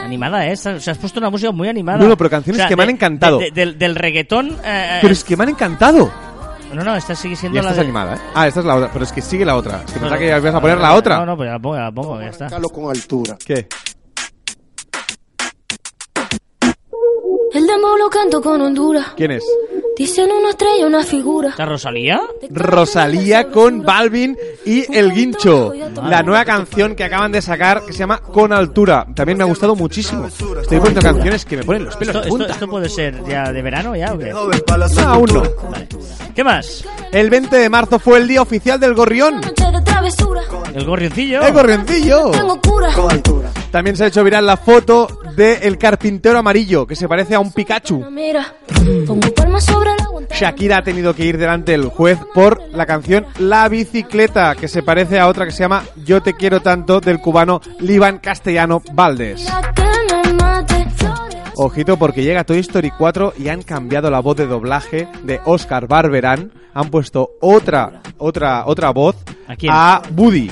animada, 0.00 0.46
¿eh? 0.46 0.52
Estás- 0.52 0.76
O 0.76 0.80
sea, 0.80 0.92
has 0.92 0.98
puesto 0.98 1.18
una 1.20 1.30
música 1.30 1.52
muy 1.52 1.68
animada. 1.68 1.98
No, 1.98 2.08
no, 2.08 2.16
pero 2.16 2.30
canciones 2.30 2.66
que 2.66 2.76
me 2.76 2.82
han 2.84 2.90
encantado. 2.90 3.38
de- 3.38 3.50
del, 3.50 3.78
del 3.78 3.94
reggaetón... 3.94 4.56
eh, 4.64 4.98
Pero 5.00 5.12
es 5.12 5.24
que 5.24 5.36
me 5.36 5.44
han 5.44 5.50
encantado. 5.50 6.10
No, 6.72 6.82
no, 6.82 6.96
esta 6.96 7.14
sigue 7.14 7.36
siendo 7.36 7.56
Ya 7.56 7.62
la 7.62 7.68
estás 7.70 7.76
de... 7.76 7.82
animada, 7.82 8.16
¿eh? 8.16 8.20
Ah, 8.34 8.48
esta 8.48 8.60
es 8.60 8.66
la 8.66 8.74
otra. 8.76 8.90
Pero 8.92 9.04
es 9.04 9.12
que 9.12 9.20
sigue 9.22 9.44
la 9.44 9.54
otra. 9.56 9.82
Es 9.84 9.92
que 9.92 10.00
No, 10.00 10.08
pensaba 10.08 10.14
no. 10.16 10.18
que 10.18 10.26
ya 10.26 10.38
ibas 10.38 10.54
a 10.54 10.60
poner 10.60 10.78
la 10.78 10.94
otra. 10.94 11.18
No, 11.18 11.26
no, 11.26 11.36
pues 11.36 11.46
ya 11.46 11.52
la 11.52 11.58
pongo, 11.60 11.76
ya 11.76 11.82
la 11.82 11.92
pongo, 11.92 12.20
ya 12.20 12.28
está. 12.28 12.48
Con 12.60 12.90
altura. 12.90 13.36
¿Qué? 13.46 13.68
El 17.54 17.66
demo 17.68 17.96
lo 17.96 18.10
canto 18.10 18.42
con 18.42 18.60
Honduras. 18.60 19.12
¿Quién 19.16 19.30
es? 19.30 19.44
Dicen 19.96 20.28
una 20.32 20.50
estrella, 20.50 20.86
una 20.88 21.04
figura. 21.04 21.50
¿Está 21.50 21.64
Rosalía? 21.64 22.20
Rosalía 22.50 23.48
con 23.48 23.82
Balvin 23.82 24.36
y 24.66 24.92
El 24.92 25.12
Guincho. 25.12 25.72
La 26.02 26.24
nueva 26.24 26.44
canción 26.44 26.96
que 26.96 27.04
acaban 27.04 27.30
de 27.30 27.40
sacar 27.40 27.84
que 27.86 27.92
se 27.92 28.00
llama 28.00 28.18
Con 28.18 28.52
Altura. 28.52 29.06
También 29.14 29.38
me 29.38 29.44
ha 29.44 29.46
gustado 29.46 29.76
muchísimo. 29.76 30.26
Estoy 30.26 30.78
poniendo 30.78 31.00
canciones 31.00 31.44
que 31.44 31.58
me 31.58 31.62
ponen 31.62 31.84
los 31.84 31.96
pelos 31.96 32.16
¿Esto, 32.16 32.24
de 32.24 32.30
punta. 32.30 32.52
esto 32.52 32.66
puede 32.66 32.88
ser 32.88 33.22
ya 33.24 33.52
de 33.52 33.62
verano 33.62 33.94
ya 33.94 34.12
o 34.14 34.18
qué? 34.18 34.30
No, 34.30 34.50
aún 35.06 35.30
no. 35.32 35.42
¿Qué 36.34 36.42
más? 36.42 36.84
El 37.12 37.30
20 37.30 37.56
de 37.56 37.70
marzo 37.70 38.00
fue 38.00 38.18
el 38.18 38.26
día 38.26 38.42
oficial 38.42 38.80
del 38.80 38.94
gorrión. 38.94 39.40
¿El 40.74 40.84
gorrioncillo? 40.84 41.40
¡El 41.40 41.52
gorrioncillo! 41.52 42.30
Tengo 42.32 42.60
cura. 42.60 42.90
También 43.74 43.96
se 43.96 44.04
ha 44.04 44.06
hecho 44.06 44.22
viral 44.22 44.46
la 44.46 44.56
foto 44.56 45.08
de 45.34 45.54
El 45.54 45.78
carpintero 45.78 46.38
amarillo, 46.38 46.86
que 46.86 46.94
se 46.94 47.08
parece 47.08 47.34
a 47.34 47.40
un 47.40 47.50
Pikachu. 47.50 48.04
Shakira 50.30 50.78
ha 50.78 50.84
tenido 50.84 51.12
que 51.12 51.24
ir 51.24 51.38
delante 51.38 51.72
del 51.72 51.88
juez 51.88 52.20
por 52.32 52.62
la 52.70 52.86
canción 52.86 53.26
La 53.40 53.68
bicicleta, 53.68 54.54
que 54.54 54.68
se 54.68 54.84
parece 54.84 55.18
a 55.18 55.26
otra 55.26 55.44
que 55.44 55.50
se 55.50 55.64
llama 55.64 55.82
Yo 56.04 56.22
te 56.22 56.34
quiero 56.34 56.60
tanto 56.60 57.00
del 57.00 57.18
cubano 57.18 57.60
Liban 57.80 58.18
Castellano 58.18 58.80
Valdés. 58.92 59.44
Ojito 61.56 61.96
porque 61.96 62.22
llega 62.22 62.44
Toy 62.44 62.60
Story 62.60 62.92
4 62.96 63.34
y 63.36 63.48
han 63.48 63.62
cambiado 63.62 64.08
la 64.08 64.20
voz 64.20 64.36
de 64.36 64.46
doblaje 64.46 65.08
de 65.24 65.40
Oscar 65.46 65.88
Barberán. 65.88 66.52
Han 66.74 66.90
puesto 66.90 67.32
otra, 67.40 68.02
otra, 68.18 68.66
otra 68.66 68.90
voz 68.90 69.16
¿A 69.48 69.56
quién? 69.56 69.72
Woody. 70.16 70.50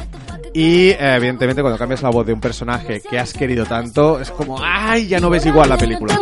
Y 0.55 0.91
eh, 0.91 0.97
evidentemente 1.17 1.63
cuando 1.63 1.79
cambias 1.79 2.03
la 2.03 2.11
voz 2.11 2.27
de 2.27 2.33
un 2.33 2.41
personaje 2.41 3.01
que 3.01 3.19
has 3.19 3.33
querido 3.33 3.65
tanto, 3.65 4.21
es 4.21 4.31
como, 4.31 4.59
¡ay! 4.61 5.07
Ya 5.09 5.19
no 5.19 5.31
ves 5.31 5.47
igual 5.47 5.69
la 5.71 5.79
película. 5.79 6.19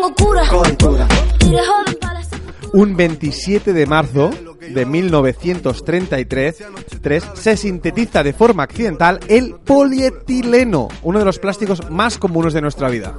Un 2.72 2.96
27 2.96 3.72
de 3.72 3.86
marzo 3.86 4.30
de 4.60 4.86
1933 4.86 6.56
tres, 7.02 7.24
se 7.34 7.56
sintetiza 7.56 8.22
de 8.22 8.32
forma 8.32 8.62
accidental 8.62 9.18
el 9.26 9.54
polietileno, 9.64 10.86
uno 11.02 11.18
de 11.18 11.24
los 11.24 11.38
plásticos 11.40 11.90
más 11.90 12.18
comunes 12.18 12.52
de 12.52 12.60
nuestra 12.60 12.88
vida. 12.88 13.14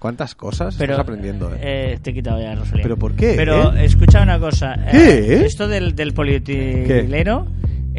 ¿Cuántas 0.00 0.34
cosas 0.34 0.74
Pero, 0.78 0.94
estás 0.94 1.04
aprendiendo? 1.04 1.52
eh? 1.54 1.58
eh, 1.60 1.98
te 2.02 2.10
he 2.10 2.14
quitado 2.14 2.40
ya, 2.40 2.54
Rosalía. 2.54 2.82
¿Pero 2.82 2.96
por 2.96 3.12
qué, 3.14 3.34
Pero 3.36 3.74
eh? 3.74 3.84
escucha 3.84 4.22
una 4.22 4.40
cosa. 4.40 4.74
eh, 4.86 4.90
¿Qué? 4.90 5.46
esto 5.46 5.68
del, 5.68 5.94
del 5.94 6.12
polietileno... 6.14 7.46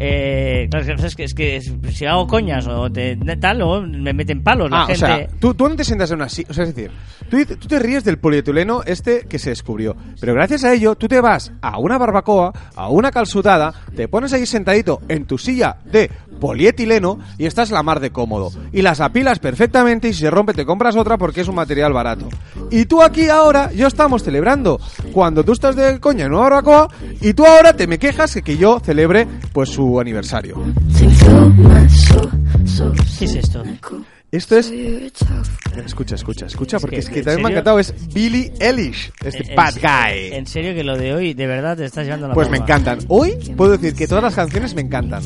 Eh, 0.04 0.66
claro, 0.68 1.06
es 1.06 1.14
que- 1.14 1.22
es 1.24 1.32
que, 1.34 1.60
si 1.60 2.06
hago 2.06 2.26
coñas 2.26 2.66
o 2.66 2.90
te- 2.90 3.16
tal, 3.40 3.58
luego 3.58 3.82
me 3.82 4.12
meten 4.12 4.42
palos 4.42 4.68
la 4.68 4.80
Ah, 4.80 4.84
o 4.84 4.86
gente. 4.86 4.98
sea, 4.98 5.28
tú, 5.38 5.54
tú 5.54 5.68
no 5.68 5.76
te 5.76 5.84
sientas 5.84 6.10
en 6.10 6.16
una 6.16 6.28
silla. 6.28 6.48
O 6.50 6.54
sea, 6.54 6.64
es 6.64 6.74
decir, 6.74 6.90
tú, 7.30 7.36
tú 7.56 7.68
te 7.68 7.78
ríes 7.78 8.02
del 8.02 8.18
polietileno 8.18 8.82
este 8.84 9.26
que 9.28 9.38
se 9.38 9.50
descubrió. 9.50 9.94
Pero 10.20 10.34
gracias 10.34 10.64
a 10.64 10.72
ello, 10.72 10.96
tú 10.96 11.06
te 11.06 11.20
vas 11.20 11.52
a 11.62 11.78
una 11.78 11.98
barbacoa, 11.98 12.52
a 12.74 12.88
una 12.88 13.12
calzutada, 13.12 13.72
te 13.94 14.08
pones 14.08 14.32
ahí 14.32 14.44
sentadito 14.44 15.00
en 15.08 15.24
tu 15.26 15.38
silla 15.38 15.76
de 15.84 16.10
polietileno 16.40 17.20
y 17.38 17.46
estás 17.46 17.70
la 17.70 17.84
mar 17.84 18.00
de 18.00 18.10
cómodo. 18.10 18.50
Y 18.72 18.82
las 18.82 19.00
apilas 19.00 19.38
perfectamente 19.38 20.08
y 20.08 20.12
si 20.14 20.20
se 20.22 20.30
rompe 20.30 20.52
te 20.52 20.66
compras 20.66 20.96
otra 20.96 21.16
porque 21.16 21.42
es 21.42 21.48
un 21.48 21.54
material 21.54 21.92
barato. 21.92 22.28
Y 22.70 22.86
tú 22.86 23.00
aquí 23.02 23.28
ahora, 23.28 23.70
yo 23.72 23.86
estamos 23.86 24.24
celebrando 24.24 24.80
cuando 25.12 25.44
tú 25.44 25.52
estás 25.52 25.76
de 25.76 26.00
coña 26.00 26.24
en 26.26 26.32
una 26.32 26.40
barbacoa 26.42 26.88
y 27.20 27.32
tú 27.34 27.46
ahora 27.46 27.72
te 27.74 27.86
me 27.86 27.98
quejas 28.00 28.34
que, 28.34 28.42
que 28.42 28.56
yo 28.56 28.80
celebre 28.80 29.28
pues 29.52 29.68
su 29.68 29.91
aniversario. 30.00 30.56
¿Qué 33.18 33.24
es 33.24 33.34
esto? 33.34 33.62
Esto 34.30 34.56
es 34.56 34.72
Escucha, 35.84 36.14
escucha, 36.14 36.46
escucha, 36.46 36.78
porque 36.78 36.96
que, 36.96 37.00
es 37.00 37.08
que 37.10 37.18
¿en 37.18 37.24
también 37.26 37.42
me 37.42 37.48
ha 37.48 37.48
serio? 37.48 37.58
encantado. 37.58 37.78
Es 37.78 38.14
Billy 38.14 38.50
Eilish, 38.60 39.12
este 39.22 39.50
En- 39.50 39.56
bad 39.56 39.74
guy. 39.74 40.32
En 40.32 40.46
serio 40.46 40.74
que 40.74 40.82
lo 40.84 40.96
de 40.96 41.12
hoy, 41.14 41.34
de 41.34 41.46
verdad, 41.46 41.76
te 41.76 41.84
estás 41.84 42.04
llevando 42.06 42.28
la 42.28 42.34
Pues 42.34 42.48
me 42.48 42.56
encantan. 42.56 43.00
Hoy 43.08 43.32
puedo 43.56 43.72
decir 43.72 43.94
que 43.94 44.06
todas 44.06 44.24
las 44.24 44.34
canciones 44.34 44.74
me 44.74 44.80
encantan. 44.80 45.22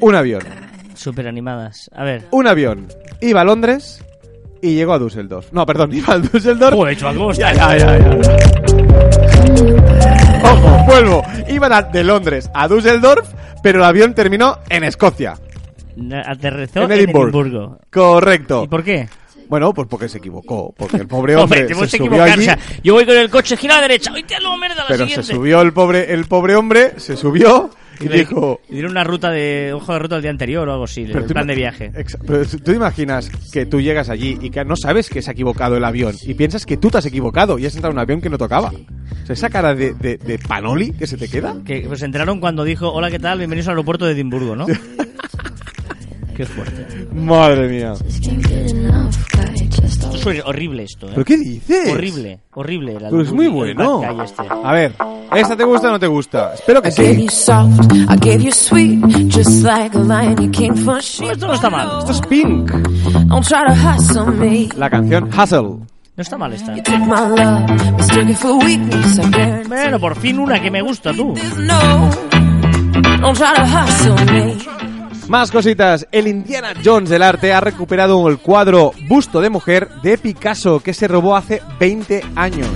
Un 0.00 0.14
avión, 0.14 0.42
Súper 0.94 1.28
animadas. 1.28 1.90
A 1.94 2.04
ver. 2.04 2.24
un 2.30 2.46
avión. 2.46 2.86
Iba 3.20 3.42
a 3.42 3.44
Londres 3.44 4.02
y 4.62 4.74
llegó 4.74 4.92
a 4.94 4.98
Düsseldorf. 4.98 5.52
No, 5.52 5.64
perdón, 5.66 5.92
iba 5.94 6.14
a 6.14 6.18
Düsseldorf. 6.18 6.74
Joder, 6.74 6.96
chaval, 6.96 7.16
¿cómo 7.16 7.32
Ya, 7.32 7.52
ya, 7.54 7.76
ya, 7.76 7.98
ya. 7.98 8.59
Ojo, 10.42 10.84
vuelvo. 10.86 11.22
Iban 11.48 11.72
a- 11.72 11.82
de 11.82 12.04
Londres 12.04 12.50
a 12.54 12.68
Düsseldorf, 12.68 13.28
pero 13.62 13.78
el 13.78 13.84
avión 13.84 14.14
terminó 14.14 14.58
en 14.68 14.84
Escocia. 14.84 15.34
Aterrizó 16.26 16.82
En 16.82 16.92
Edimburgo. 16.92 17.40
Edimburgo. 17.42 17.78
Correcto. 17.92 18.62
¿Y 18.64 18.68
por 18.68 18.82
qué? 18.84 19.08
Bueno, 19.48 19.74
pues 19.74 19.88
porque 19.88 20.08
se 20.08 20.18
equivocó. 20.18 20.72
Porque 20.76 20.96
el 20.96 21.06
pobre 21.08 21.36
hombre 21.36 21.68
se 21.74 21.98
subió 21.98 22.22
allí. 22.22 22.46
Yo 22.82 22.94
voy 22.94 23.04
con 23.04 23.16
el 23.16 23.28
coche, 23.28 23.56
gira 23.56 23.74
a 23.74 23.76
la 23.78 23.82
derecha. 23.82 24.12
¡Hoy 24.12 24.22
te 24.22 24.40
lo 24.40 24.56
merda 24.56 24.76
la 24.76 24.84
Pero 24.88 25.00
siguiente! 25.04 25.26
se 25.26 25.34
subió 25.34 25.60
el 25.60 25.72
pobre, 25.72 26.12
el 26.14 26.24
pobre 26.26 26.54
hombre, 26.56 26.94
se 26.98 27.16
subió 27.16 27.70
y 28.00 28.08
le- 28.08 28.18
dijo... 28.18 28.60
y 28.68 28.74
dieron 28.74 28.92
una 28.92 29.04
ruta 29.04 29.30
de 29.30 29.72
ojo 29.74 29.92
de 29.92 29.98
ruta 29.98 30.14
del 30.16 30.22
día 30.22 30.30
anterior 30.30 30.68
o 30.68 30.72
algo 30.72 30.84
así, 30.84 31.02
el 31.02 31.24
plan 31.24 31.46
de 31.46 31.54
viaje. 31.54 31.92
Pero 32.26 32.44
tú 32.46 32.72
imaginas 32.72 33.30
que 33.52 33.66
tú 33.66 33.80
llegas 33.80 34.08
allí 34.08 34.38
y 34.40 34.50
que 34.50 34.64
no 34.64 34.76
sabes 34.76 35.08
que 35.10 35.22
se 35.22 35.30
ha 35.30 35.32
equivocado 35.32 35.76
el 35.76 35.84
avión 35.84 36.14
y 36.22 36.34
piensas 36.34 36.66
que 36.66 36.76
tú 36.76 36.90
te 36.90 36.98
has 36.98 37.06
equivocado 37.06 37.58
y 37.58 37.66
has 37.66 37.74
entrado 37.74 37.92
en 37.92 37.96
un 37.98 38.02
avión 38.02 38.20
que 38.20 38.30
no 38.30 38.38
tocaba. 38.38 38.68
O 38.70 39.26
sea, 39.26 39.34
esa 39.34 39.50
cara 39.50 39.74
de, 39.74 39.94
de, 39.94 40.16
de 40.18 40.38
panoli 40.38 40.92
que 40.92 41.06
se 41.06 41.16
te 41.16 41.28
queda. 41.28 41.56
Que 41.64 41.82
pues 41.86 42.00
se 42.00 42.06
enteraron 42.06 42.40
cuando 42.40 42.64
dijo, 42.64 42.90
hola, 42.92 43.10
¿qué 43.10 43.18
tal? 43.18 43.38
Bienvenidos 43.38 43.68
al 43.68 43.72
aeropuerto 43.72 44.06
de 44.06 44.12
Edimburgo, 44.12 44.56
¿no? 44.56 44.66
Qué 46.40 46.46
fuerte. 46.46 47.06
Madre 47.12 47.68
mía. 47.68 47.92
Esto 49.84 50.30
es 50.30 50.42
horrible 50.46 50.84
esto, 50.84 51.08
¿eh? 51.08 51.10
¿Pero 51.12 51.24
qué 51.26 51.36
dices? 51.36 51.92
Horrible, 51.92 52.40
horrible. 52.54 52.92
el 52.92 52.98
Pero 52.98 53.20
es 53.20 53.30
muy 53.30 53.48
bueno. 53.48 54.22
este. 54.24 54.44
A 54.48 54.72
ver, 54.72 54.94
¿esta 55.36 55.54
te 55.54 55.64
gusta 55.64 55.88
o 55.88 55.90
no 55.90 56.00
te 56.00 56.06
gusta? 56.06 56.54
Espero 56.54 56.80
que 56.80 56.88
I 56.88 56.92
gave 56.92 57.14
sí. 57.14 57.22
you 57.24 57.30
soft, 57.30 57.92
I 57.92 58.16
gave 58.18 58.38
you 58.42 58.52
sweet, 58.52 59.04
just 59.30 59.62
like 59.62 59.94
a 59.94 60.00
lion 60.00 60.36
you 60.40 60.50
came 60.50 60.74
for 60.82 60.98
sheep. 61.02 61.32
Esto 61.32 61.46
no 61.46 61.52
está 61.52 61.68
mal. 61.68 61.98
Esto 61.98 62.12
es 62.12 62.20
Pink. 62.22 62.72
La 64.78 64.88
canción 64.88 65.24
Hustle. 65.24 65.60
No 65.60 66.22
está 66.22 66.38
mal 66.38 66.54
esta. 66.54 66.74
Bueno, 69.68 70.00
por 70.00 70.16
fin 70.16 70.38
una 70.38 70.58
que 70.58 70.70
me 70.70 70.80
gusta, 70.80 71.12
tú. 71.12 71.34
Don't 73.20 73.36
try 73.36 73.54
to 73.54 73.62
hustle 73.62 74.24
me. 74.32 74.89
Más 75.30 75.52
cositas. 75.52 76.08
El 76.10 76.26
Indiana 76.26 76.72
Jones 76.84 77.08
del 77.08 77.22
arte 77.22 77.52
ha 77.52 77.60
recuperado 77.60 78.28
el 78.28 78.38
cuadro 78.38 78.90
Busto 79.06 79.40
de 79.40 79.48
Mujer 79.48 79.88
de 80.02 80.18
Picasso 80.18 80.80
que 80.80 80.92
se 80.92 81.06
robó 81.06 81.36
hace 81.36 81.62
20 81.78 82.20
años. 82.34 82.66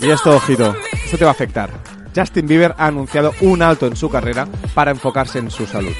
Y 0.00 0.10
esto, 0.10 0.36
ojito, 0.36 0.76
esto 1.04 1.18
te 1.18 1.24
va 1.24 1.30
a 1.30 1.32
afectar. 1.32 1.70
Justin 2.14 2.46
Bieber 2.46 2.72
ha 2.78 2.86
anunciado 2.86 3.34
un 3.40 3.60
alto 3.60 3.88
en 3.88 3.96
su 3.96 4.08
carrera 4.08 4.46
para 4.74 4.92
enfocarse 4.92 5.40
en 5.40 5.50
su 5.50 5.66
salud. 5.66 5.92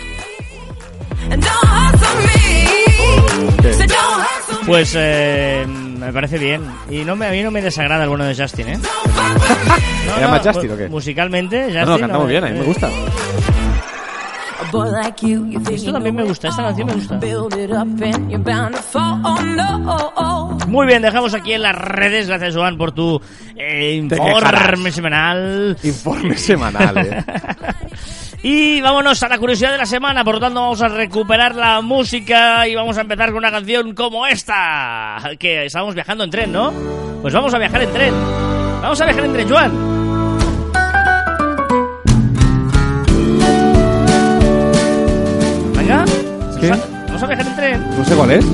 Pues 4.66 4.92
eh, 4.96 5.66
me 5.98 6.12
parece 6.12 6.38
bien. 6.38 6.62
Y 6.90 7.04
no 7.04 7.16
me, 7.16 7.26
a 7.26 7.30
mí 7.30 7.42
no 7.42 7.50
me 7.50 7.62
desagrada 7.62 8.04
el 8.04 8.08
bueno 8.08 8.24
de 8.24 8.34
Justin, 8.34 8.68
¿eh? 8.68 8.78
No, 10.06 10.14
¿Se 10.14 10.20
llama 10.20 10.38
no, 10.38 10.52
Justin 10.52 10.70
o 10.72 10.76
qué? 10.76 10.88
Musicalmente, 10.88 11.64
Justin. 11.64 11.80
No, 11.80 11.86
no, 11.86 11.98
canta 11.98 12.18
muy 12.18 12.28
bien, 12.30 12.44
a 12.44 12.48
mí 12.48 12.58
me 12.58 12.64
gusta. 12.64 12.88
A 14.60 14.70
boy 14.70 14.90
like 14.90 15.26
you, 15.26 15.46
you 15.46 15.60
think 15.60 15.76
Esto 15.76 15.92
también 15.92 16.16
me 16.16 16.24
gusta, 16.24 16.48
esta 16.48 16.62
canción 16.62 16.86
me 16.86 16.94
gusta. 16.94 17.20
Oh 18.94 19.42
no. 19.42 20.58
Muy 20.66 20.86
bien, 20.86 21.02
dejamos 21.02 21.34
aquí 21.34 21.52
en 21.52 21.62
las 21.62 21.74
redes. 21.74 22.28
Gracias, 22.28 22.54
Joan, 22.54 22.76
por 22.76 22.92
tu 22.92 23.20
eh, 23.56 23.94
informe 23.94 24.90
semanal. 24.90 25.76
Informe 25.82 26.36
semanal, 26.36 26.98
eh. 26.98 27.24
Y 28.42 28.80
vámonos 28.80 29.20
a 29.22 29.28
la 29.28 29.38
curiosidad 29.38 29.72
de 29.72 29.78
la 29.78 29.86
semana, 29.86 30.22
por 30.24 30.34
lo 30.34 30.40
tanto 30.40 30.60
vamos 30.60 30.80
a 30.80 30.88
recuperar 30.88 31.54
la 31.56 31.80
música 31.80 32.68
y 32.68 32.74
vamos 32.74 32.96
a 32.96 33.00
empezar 33.00 33.28
con 33.30 33.38
una 33.38 33.50
canción 33.50 33.94
como 33.94 34.26
esta, 34.26 35.18
que 35.38 35.66
estábamos 35.66 35.94
viajando 35.94 36.22
en 36.24 36.30
tren, 36.30 36.52
¿no? 36.52 36.72
Pues 37.20 37.34
vamos 37.34 37.52
a 37.52 37.58
viajar 37.58 37.82
en 37.82 37.92
tren. 37.92 38.14
Vamos 38.80 39.00
a 39.00 39.04
viajar 39.06 39.24
en 39.24 39.32
tren, 39.32 39.48
Joan. 39.48 39.98
Venga, 45.76 46.04
¿Qué? 46.60 46.68
vamos 46.70 46.84
a- 46.84 47.06
vamos 47.06 47.22
a 47.22 47.26
viajar 47.26 47.46
en 47.46 47.56
tren. 47.56 47.84
No 47.98 48.04
sé 48.04 48.14
cuál 48.14 48.30
es. 48.32 48.44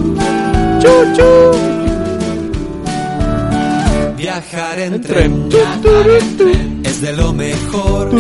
Viajar 4.17 4.79
en 4.79 5.01
tren 5.03 5.49
es 6.95 7.01
de 7.01 7.13
lo 7.13 7.33
mejor. 7.33 8.11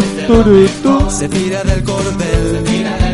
Se 1.11 1.29
tira 1.29 1.62
del 1.64 1.83
cordel 1.85 2.64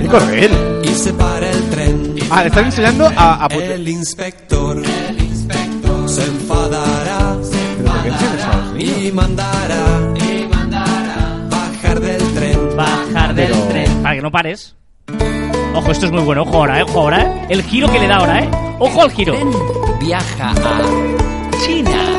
¿Qué 0.02 0.08
cordel? 0.08 0.50
y 0.84 0.88
se 0.88 1.12
para 1.12 1.50
el 1.50 1.62
tren. 1.70 2.14
Ah, 2.30 2.42
le 2.42 2.48
están 2.48 2.64
enseñando 2.66 3.06
a... 3.16 3.44
a 3.44 3.48
put- 3.48 3.60
El 3.62 3.88
inspector 3.88 4.82
se 6.06 6.24
enfadará 6.24 7.36
¿Pero 7.78 7.92
por 7.92 8.02
qué 8.02 8.08
enseñas 8.08 8.42
a 8.44 8.56
los 8.56 8.72
niños? 8.74 8.98
y 9.02 9.12
mandará 9.12 9.76
bajar 11.50 12.00
del 12.00 12.34
tren. 12.34 12.76
Bajar 12.76 13.34
del 13.34 13.46
Pero- 13.48 13.62
tren. 13.68 14.02
Para 14.02 14.14
que 14.14 14.22
no 14.22 14.30
pares. 14.30 14.74
Ojo, 15.74 15.90
esto 15.92 16.06
es 16.06 16.12
muy 16.12 16.22
bueno. 16.22 16.42
Ojo 16.42 16.56
ahora, 16.56 16.80
eh. 16.80 16.82
Ojo 16.82 17.00
ahora, 17.00 17.22
eh. 17.22 17.46
El 17.50 17.62
giro 17.62 17.90
que 17.92 17.98
le 18.00 18.08
da 18.08 18.16
ahora, 18.16 18.40
eh. 18.40 18.50
Ojo 18.78 19.02
al 19.02 19.10
giro. 19.12 19.34
Viaja 20.00 20.50
a 20.50 20.82
China. 21.64 22.09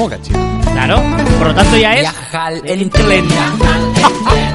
¿Cómo 0.00 0.08
que 0.08 0.22
chido? 0.22 0.40
Claro. 0.72 1.02
Por 1.38 1.48
lo 1.48 1.54
tanto 1.54 1.76
ya 1.76 1.92
es 1.92 2.00
Viaja 2.00 2.46
al- 2.46 2.62
el 2.64 2.80
en 2.80 2.88
tren. 2.90 3.26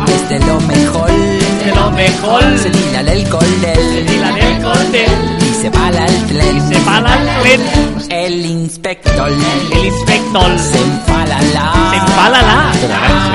Es 0.08 0.30
de 0.30 0.40
lo 0.40 0.60
mejor. 0.62 1.12
De 1.12 1.72
lo 1.76 1.92
mejor. 1.92 2.42
Se 2.58 2.70
tira 2.72 3.04
del 3.04 3.30
cordel. 3.30 4.06
Y 4.12 4.18
la 4.18 4.32
del 4.32 4.64
cordel. 4.64 5.38
Y 5.42 5.54
se 5.62 5.70
para 5.70 6.04
el 6.04 6.26
tren. 6.26 6.68
Se 6.68 6.80
para 6.80 7.14
el 7.22 7.42
tren. 7.44 7.62
El 8.10 8.44
inspector. 8.44 9.30
El 9.30 9.86
inspector. 9.86 10.58
Se 10.58 10.80
enfala 10.80 11.40
la. 11.54 11.74
Se 11.92 11.98
empala 11.98 12.42
la. 12.42 12.72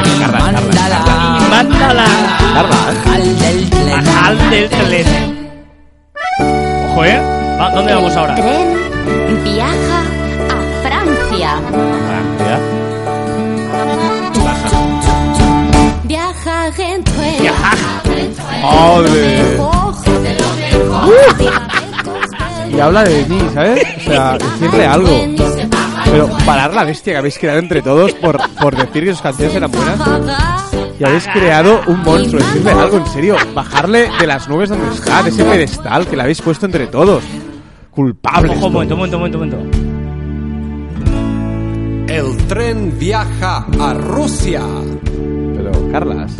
Y 0.05 0.19
mándala. 0.33 1.39
Y 1.39 1.49
mándala. 1.49 2.07
Bajar 2.71 3.23
del 3.23 3.71
tren. 3.71 4.05
Bajar 4.05 4.51
del 4.51 4.69
tren. 4.69 5.07
Ojo, 6.91 7.05
eh. 7.05 7.21
¿Dónde 7.73 7.95
vamos 7.95 8.17
ahora? 8.17 8.35
tren 8.35 9.35
viaja 9.45 10.01
a 10.49 10.83
Francia. 10.83 11.20
Viaja 16.05 16.67
en 16.79 17.05
tren. 17.05 17.41
Viaja. 17.41 17.77
¡Madre! 18.63 19.59
Ojo 19.59 20.11
de 20.21 20.35
lo 20.35 20.49
mejor. 20.57 21.15
Y 22.73 22.81
habla 22.81 23.05
de 23.05 23.25
mí, 23.27 23.41
¿sabes? 23.55 23.83
O 23.97 24.01
sea, 24.01 24.39
decirle 24.39 24.87
algo. 24.87 25.09
Pero 26.05 26.29
parar 26.45 26.75
la 26.75 26.85
bestia 26.85 27.13
que 27.13 27.19
habéis 27.19 27.39
creado 27.39 27.61
entre 27.61 27.83
todos 27.83 28.13
por, 28.15 28.41
por 28.61 28.77
decir 28.77 29.05
que 29.05 29.13
sus 29.13 29.23
canciones 29.23 29.55
eran 29.55 29.71
buenas. 29.71 30.01
Y 30.99 31.05
habéis 31.05 31.27
creado 31.29 31.81
un 31.87 32.03
monstruo. 32.03 32.43
Decirle 32.43 32.73
algo, 32.73 32.97
en 32.97 33.07
serio. 33.07 33.37
Bajarle 33.55 34.11
de 34.19 34.27
las 34.27 34.49
nubes 34.49 34.69
donde 34.71 34.93
está, 34.95 35.23
de 35.23 35.31
ese 35.31 35.45
pedestal 35.45 36.07
que 36.07 36.17
le 36.17 36.23
habéis 36.23 36.43
puesto 36.43 36.67
entre 36.67 36.89
todos. 36.89 37.23
Culpables. 37.91 38.57
Ojo, 38.57 38.67
un 38.67 38.73
momento, 38.73 38.95
un 38.95 39.01
momento, 39.01 39.17
un 39.17 39.21
momento, 39.21 39.39
un 39.39 39.63
momento. 39.63 39.80
El 42.11 42.37
tren 42.49 42.99
viaja 42.99 43.65
a 43.79 43.95
Rusia. 43.95 44.63
Pero, 45.55 45.71
Carlas. 45.93 46.33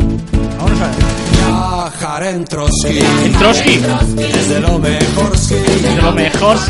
Vámonos 0.57 0.81
a 0.81 0.87
ver. 0.87 0.95
Viajar 1.31 2.23
en 2.23 2.43
Trotsky 2.45 2.99
En 2.99 3.33
Trotsky. 3.33 3.81
es 4.19 4.49
de 4.49 4.59
lo 4.59 4.77
mejor. 4.79 5.31
De 5.31 6.01
lo 6.01 6.11
mejor. 6.11 6.57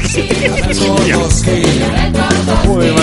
Trotsky. 1.07 1.63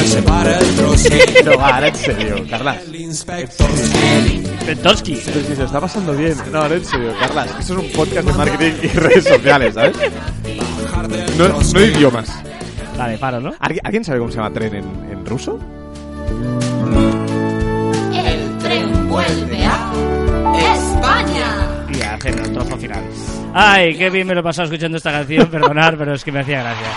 Se 0.06 0.22
para 0.22 0.58
el 0.60 0.66
Trotsky. 0.76 1.18
No, 1.44 1.52
ahora 1.52 1.88
en 1.88 1.94
serio, 1.96 2.46
Carlas. 2.48 2.78
El 2.86 2.94
inspector 2.96 3.68
En 4.68 4.78
Trotsky. 4.78 5.20
Pero 5.24 5.40
si 5.40 5.56
se 5.56 5.64
está 5.64 5.80
pasando 5.80 6.12
bien. 6.12 6.36
No, 6.52 6.60
ahora 6.60 6.76
en 6.76 6.84
serio, 6.84 7.12
Carlas. 7.18 7.48
Esto 7.58 7.72
es 7.80 7.84
un 7.84 7.90
podcast 7.90 8.26
de 8.28 8.32
marketing 8.34 8.72
y 8.84 8.88
redes 8.88 9.24
sociales, 9.24 9.74
¿sabes? 9.74 9.96
No, 11.36 11.44
Trotsky. 11.46 11.74
no 11.74 11.84
idiomas. 11.84 12.28
Vale, 12.96 13.18
paro, 13.18 13.40
¿no? 13.40 13.52
¿Alguien 13.58 13.84
alguien 13.84 14.04
sabe 14.04 14.20
cómo 14.20 14.30
se 14.30 14.36
llama 14.36 14.52
tren 14.52 14.74
en, 14.76 14.84
en 15.10 15.26
ruso? 15.26 15.58
El 18.14 18.58
tren 18.58 19.08
vuelve 19.08 19.64
a 19.64 19.92
España. 20.74 21.86
Y 21.92 22.02
a 22.02 22.14
hacer 22.14 22.38
el 22.38 22.52
trozo 22.52 22.76
final. 22.76 23.02
Ay, 23.54 23.96
qué 23.96 24.10
bien 24.10 24.26
me 24.26 24.34
lo 24.34 24.40
he 24.40 24.42
pasado 24.42 24.66
escuchando 24.66 24.96
esta 24.98 25.10
canción, 25.12 25.46
perdonar, 25.50 25.96
pero 25.96 26.14
es 26.14 26.24
que 26.24 26.32
me 26.32 26.40
hacía 26.40 26.62
gracia. 26.62 26.88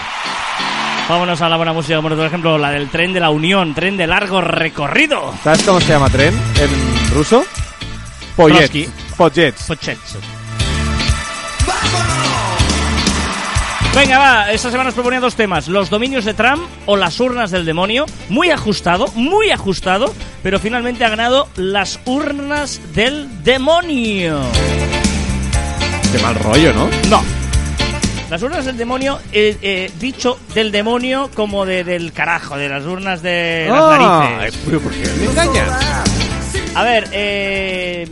Vámonos 1.10 1.42
a 1.42 1.50
la 1.50 1.58
buena 1.58 1.74
música, 1.74 1.96
como 1.98 2.10
por 2.10 2.26
ejemplo 2.26 2.58
la 2.58 2.72
del 2.72 2.90
tren 2.90 3.12
de 3.12 3.20
la 3.20 3.30
Unión, 3.32 3.74
tren 3.74 3.98
de 3.98 4.08
largo 4.08 4.40
recorrido. 4.40 5.34
¿Sabes 5.44 5.64
cómo 5.64 5.82
se 5.82 5.90
llama 5.90 6.10
tren 6.10 6.34
en 6.60 7.14
ruso? 7.14 7.44
Trotsky. 8.36 8.88
Poyets. 9.18 9.68
Venga, 13.96 14.18
va, 14.18 14.52
esta 14.52 14.72
semana 14.72 14.90
os 14.90 14.96
proponía 14.96 15.20
dos 15.20 15.36
temas, 15.36 15.68
los 15.68 15.90
dominios 15.90 16.24
de 16.24 16.34
Trump 16.34 16.64
o 16.86 16.96
las 16.96 17.20
urnas 17.20 17.52
del 17.52 17.66
demonio. 17.66 18.06
Muy 18.30 18.50
ajustado, 18.50 19.08
muy 19.16 19.52
ajustado, 19.52 20.14
pero 20.42 20.60
finalmente 20.60 21.04
ha 21.04 21.10
ganado 21.10 21.50
las 21.58 22.00
urnas 22.06 22.80
del 22.96 23.44
demonio. 23.44 24.40
Qué 26.12 26.20
mal 26.20 26.36
rollo, 26.36 26.74
¿no? 26.74 26.90
No. 27.10 27.22
Las 28.30 28.42
urnas 28.44 28.64
del 28.66 28.78
demonio, 28.78 29.20
eh, 29.34 29.58
eh, 29.62 29.92
dicho 30.00 30.40
del 30.56 30.72
demonio 30.72 31.30
como 31.36 31.66
de, 31.66 31.84
del 31.84 32.14
carajo, 32.14 32.56
de 32.58 32.70
las 32.70 32.86
urnas 32.86 33.22
de 33.22 33.66
las 33.70 33.78
Ah, 33.78 34.30
narices. 34.32 34.60
pero 34.66 34.80
¿por 34.80 34.94
qué 34.94 35.10
me 35.20 35.26
engañas? 35.26 35.70
A 36.76 36.84
ver, 36.84 37.10
eh, 37.12 38.08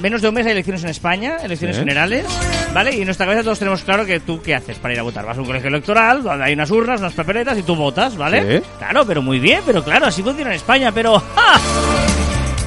menos 0.00 0.22
de 0.22 0.28
un 0.28 0.34
mes 0.34 0.46
hay 0.46 0.52
elecciones 0.52 0.82
en 0.84 0.90
España, 0.90 1.36
elecciones 1.42 1.78
generales, 1.78 2.26
¿vale? 2.72 2.94
Y 2.94 3.00
en 3.00 3.04
nuestra 3.06 3.26
cabeza 3.26 3.42
todos 3.42 3.58
tenemos 3.58 3.82
claro 3.82 4.04
que 4.04 4.20
tú, 4.20 4.40
¿qué 4.42 4.54
haces 4.54 4.78
para 4.78 4.94
ir 4.94 5.00
a 5.00 5.02
votar? 5.02 5.24
Vas 5.24 5.36
a 5.36 5.40
un 5.40 5.46
colegio 5.46 5.68
electoral 5.68 6.22
donde 6.22 6.44
hay 6.44 6.54
unas 6.54 6.70
urnas, 6.70 7.00
unas 7.00 7.14
papeletas 7.14 7.58
y 7.58 7.62
tú 7.62 7.74
votas, 7.74 8.16
¿vale? 8.16 8.58
Sí. 8.58 8.64
Claro, 8.78 9.06
pero 9.06 9.22
muy 9.22 9.38
bien, 9.38 9.62
pero 9.64 9.82
claro, 9.82 10.06
así 10.06 10.22
funciona 10.22 10.50
en 10.50 10.56
España, 10.56 10.92
pero... 10.92 11.18
¡ja! 11.18 11.60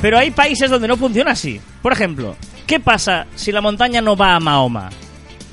Pero 0.02 0.18
hay 0.18 0.32
países 0.32 0.70
donde 0.70 0.88
no 0.88 0.98
funciona 0.98 1.32
así. 1.32 1.62
Por 1.82 1.94
ejemplo, 1.94 2.36
¿qué 2.66 2.80
pasa 2.80 3.28
si 3.36 3.52
la 3.52 3.62
montaña 3.62 4.02
no 4.02 4.16
va 4.16 4.36
a 4.36 4.40
Mahoma? 4.40 4.90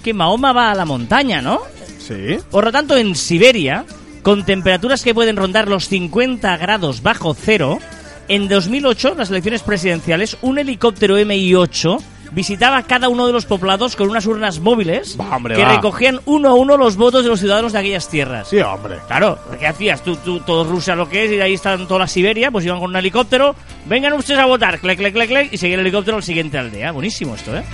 Que 0.02 0.14
Mahoma 0.14 0.52
va 0.52 0.70
a 0.70 0.74
la 0.74 0.86
montaña, 0.86 1.42
¿no? 1.42 1.60
Sí. 1.98 2.38
Por 2.50 2.64
lo 2.64 2.72
tanto, 2.72 2.96
en 2.96 3.14
Siberia, 3.14 3.84
con 4.22 4.46
temperaturas 4.46 5.02
que 5.02 5.14
pueden 5.14 5.36
rondar 5.36 5.68
los 5.68 5.88
50 5.88 6.56
grados 6.56 7.02
bajo 7.02 7.34
cero, 7.34 7.78
en 8.28 8.48
2008, 8.48 9.14
las 9.16 9.30
elecciones 9.30 9.62
presidenciales, 9.62 10.36
un 10.42 10.58
helicóptero 10.58 11.18
MI-8 11.18 12.00
visitaba 12.30 12.82
cada 12.82 13.08
uno 13.08 13.26
de 13.26 13.32
los 13.32 13.46
poblados 13.46 13.96
con 13.96 14.10
unas 14.10 14.26
urnas 14.26 14.60
móviles 14.60 15.16
Va, 15.18 15.34
hombre, 15.36 15.54
que 15.56 15.62
va. 15.64 15.76
recogían 15.76 16.20
uno 16.26 16.50
a 16.50 16.54
uno 16.54 16.76
los 16.76 16.96
votos 16.96 17.22
de 17.22 17.30
los 17.30 17.40
ciudadanos 17.40 17.72
de 17.72 17.78
aquellas 17.78 18.08
tierras. 18.10 18.48
Sí, 18.48 18.60
hombre. 18.60 18.96
Claro, 19.06 19.38
¿qué 19.58 19.66
hacías? 19.66 20.02
Tú, 20.04 20.14
tú, 20.16 20.40
todo 20.40 20.64
Rusia 20.64 20.94
lo 20.94 21.08
que 21.08 21.24
es, 21.24 21.32
y 21.32 21.40
ahí 21.40 21.54
están 21.54 21.88
toda 21.88 22.00
la 22.00 22.06
Siberia, 22.06 22.50
pues 22.50 22.66
iban 22.66 22.80
con 22.80 22.90
un 22.90 22.96
helicóptero, 22.96 23.54
vengan 23.86 24.12
ustedes 24.12 24.40
a 24.40 24.44
votar, 24.46 24.78
clec, 24.78 24.98
clec, 24.98 25.14
clec, 25.14 25.28
clec, 25.28 25.52
y 25.52 25.56
seguía 25.56 25.76
el 25.76 25.80
helicóptero 25.80 26.18
al 26.18 26.22
siguiente 26.22 26.58
aldea. 26.58 26.92
Buenísimo 26.92 27.34
esto, 27.34 27.56
¿eh? 27.56 27.64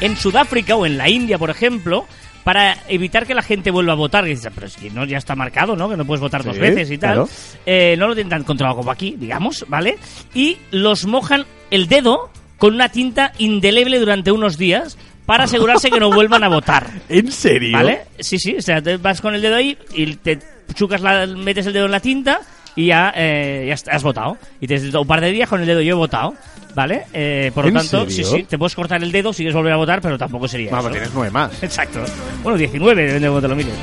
En 0.00 0.16
Sudáfrica 0.16 0.74
o 0.76 0.84
en 0.84 0.98
la 0.98 1.08
India, 1.08 1.38
por 1.38 1.48
ejemplo, 1.48 2.06
para 2.44 2.76
evitar 2.88 3.26
que 3.26 3.34
la 3.34 3.42
gente 3.42 3.70
vuelva 3.70 3.92
a 3.92 3.96
votar, 3.96 4.24
que 4.24 4.30
dices, 4.30 4.50
pero 4.54 4.66
es 4.66 4.76
que 4.76 4.90
no, 4.90 5.04
ya 5.04 5.18
está 5.18 5.34
marcado, 5.34 5.76
¿no? 5.76 5.88
Que 5.88 5.96
no 5.96 6.04
puedes 6.04 6.20
votar 6.20 6.42
dos 6.42 6.58
veces 6.58 6.90
y 6.90 6.98
tal. 6.98 7.14
claro. 7.14 7.28
Eh, 7.66 7.96
no 7.98 8.08
lo 8.08 8.14
tienen 8.14 8.30
tan 8.30 8.44
controlado 8.44 8.76
como 8.78 8.90
aquí, 8.90 9.16
digamos, 9.18 9.64
¿vale? 9.68 9.98
Y 10.34 10.58
los 10.70 11.06
mojan 11.06 11.46
el 11.70 11.88
dedo 11.88 12.30
con 12.58 12.74
una 12.74 12.88
tinta 12.90 13.32
indeleble 13.38 13.98
durante 13.98 14.32
unos 14.32 14.56
días 14.56 14.96
para 15.26 15.44
asegurarse 15.44 15.90
que 15.90 16.00
no 16.00 16.10
vuelvan 16.14 16.44
a 16.44 16.48
votar. 16.48 16.90
¿En 17.08 17.30
serio? 17.30 17.72
¿Vale? 17.72 18.02
Sí, 18.18 18.38
sí, 18.38 18.56
o 18.56 18.62
sea, 18.62 18.82
te 18.82 18.96
vas 18.96 19.20
con 19.20 19.34
el 19.34 19.42
dedo 19.42 19.56
ahí 19.56 19.76
y 19.94 20.14
te 20.16 20.38
chucas 20.74 21.00
la, 21.00 21.26
metes 21.26 21.66
el 21.66 21.72
dedo 21.72 21.86
en 21.86 21.92
la 21.92 22.00
tinta 22.00 22.40
y 22.76 22.86
ya, 22.86 23.12
eh, 23.16 23.66
ya 23.68 23.92
has 23.92 24.02
votado. 24.02 24.38
Y 24.60 24.66
te 24.66 24.96
un 24.96 25.06
par 25.06 25.20
de 25.20 25.30
días 25.30 25.48
con 25.48 25.60
el 25.60 25.66
dedo 25.66 25.80
yo 25.80 25.92
he 25.92 25.96
votado, 25.96 26.34
¿vale? 26.74 27.04
Eh, 27.12 27.50
por 27.54 27.64
lo 27.64 27.68
¿En 27.68 27.74
tanto, 27.76 28.06
sí, 28.06 28.24
serio? 28.24 28.30
sí, 28.38 28.42
te 28.44 28.58
puedes 28.58 28.74
cortar 28.74 29.02
el 29.02 29.12
dedo, 29.12 29.32
sigues 29.32 29.54
volver 29.54 29.72
a 29.72 29.76
votar, 29.76 30.00
pero 30.00 30.18
tampoco 30.18 30.48
sería 30.48 30.70
Vamos, 30.70 30.86
eso. 30.86 30.92
tienes 30.92 31.10
nueve 31.14 31.30
más. 31.30 31.50
Exacto. 31.62 32.02
Bueno, 32.42 32.58
19, 32.58 33.02
depende 33.02 33.20
de 33.20 33.28
cómo 33.28 33.40
te 33.40 33.48
lo 33.48 33.56
mires. 33.56 33.74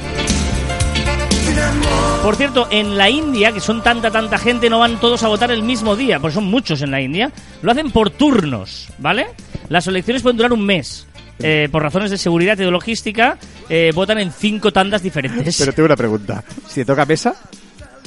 Por 2.23 2.35
cierto, 2.35 2.67
en 2.69 2.97
la 2.97 3.09
India, 3.09 3.51
que 3.51 3.59
son 3.59 3.81
tanta, 3.81 4.11
tanta 4.11 4.37
gente, 4.37 4.69
no 4.69 4.79
van 4.79 4.99
todos 4.99 5.23
a 5.23 5.29
votar 5.29 5.51
el 5.51 5.63
mismo 5.63 5.95
día, 5.95 6.19
porque 6.19 6.35
son 6.35 6.45
muchos 6.45 6.81
en 6.81 6.91
la 6.91 7.01
India, 7.01 7.31
lo 7.61 7.71
hacen 7.71 7.91
por 7.91 8.09
turnos, 8.09 8.89
¿vale? 8.97 9.27
Las 9.69 9.87
elecciones 9.87 10.21
pueden 10.21 10.37
durar 10.37 10.53
un 10.53 10.65
mes. 10.65 11.05
Eh, 11.41 11.69
por 11.71 11.81
razones 11.81 12.11
de 12.11 12.17
seguridad 12.17 12.57
y 12.59 12.65
de 12.65 12.71
logística, 12.71 13.37
eh, 13.69 13.91
votan 13.95 14.19
en 14.19 14.31
cinco 14.31 14.73
tandas 14.73 15.01
diferentes. 15.01 15.57
Pero 15.57 15.71
tengo 15.71 15.85
una 15.85 15.95
pregunta. 15.95 16.43
¿Si 16.67 16.81
te 16.81 16.85
toca 16.85 17.05
mesa? 17.05 17.33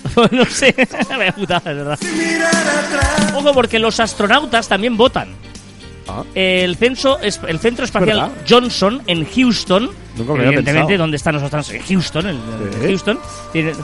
no 0.31 0.45
sé, 0.47 0.75
vaya 1.09 1.33
putada, 1.33 1.71
es 1.71 1.77
verdad. 1.77 1.99
Ojo, 3.35 3.53
porque 3.53 3.79
los 3.79 4.01
astronautas 4.01 4.69
también 4.69 4.97
votan. 4.97 5.35
Ah. 6.09 6.25
El, 6.35 6.77
censo, 6.77 7.19
el 7.21 7.59
Centro 7.61 7.85
Espacial 7.85 8.19
¿Verdad? 8.19 8.33
Johnson 8.49 9.03
en 9.07 9.25
Houston, 9.25 9.89
evidentemente, 10.19 10.97
donde 10.99 11.17
están 11.17 11.35
los 11.35 11.43
astronautas, 11.45 11.75
en 11.75 11.83
Houston, 11.83 12.41
Sí. 12.81 12.87
Houston, 12.89 13.19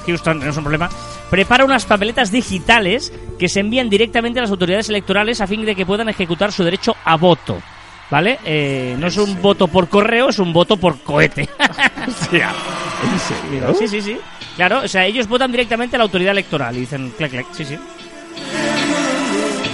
Houston 0.04 0.38
no 0.40 0.50
es 0.50 0.56
un 0.56 0.64
problema, 0.64 0.88
prepara 1.30 1.64
unas 1.64 1.84
papeletas 1.84 2.32
digitales 2.32 3.12
que 3.38 3.48
se 3.48 3.60
envían 3.60 3.88
directamente 3.88 4.40
a 4.40 4.42
las 4.42 4.50
autoridades 4.50 4.88
electorales 4.88 5.40
a 5.40 5.46
fin 5.46 5.64
de 5.64 5.76
que 5.76 5.86
puedan 5.86 6.08
ejecutar 6.08 6.50
su 6.52 6.64
derecho 6.64 6.96
a 7.04 7.16
voto. 7.16 7.62
¿Vale? 8.10 8.38
Eh, 8.42 8.96
no 8.98 9.08
es 9.08 9.18
un 9.18 9.40
voto 9.42 9.68
por 9.68 9.88
correo, 9.88 10.30
es 10.30 10.38
un 10.38 10.50
voto 10.50 10.78
por 10.78 10.98
cohete. 11.02 11.42
¿En 12.06 12.14
serio? 12.14 12.48
Sí, 13.78 13.86
sí, 13.86 14.00
sí. 14.00 14.18
Claro, 14.58 14.80
o 14.84 14.88
sea, 14.88 15.06
ellos 15.06 15.26
votan 15.28 15.50
directamente 15.52 15.94
a 15.94 15.98
la 15.98 16.02
autoridad 16.02 16.32
electoral 16.32 16.76
y 16.76 16.80
dicen 16.80 17.12
clec, 17.16 17.30
clec, 17.30 17.46
sí, 17.52 17.64
sí. 17.64 17.78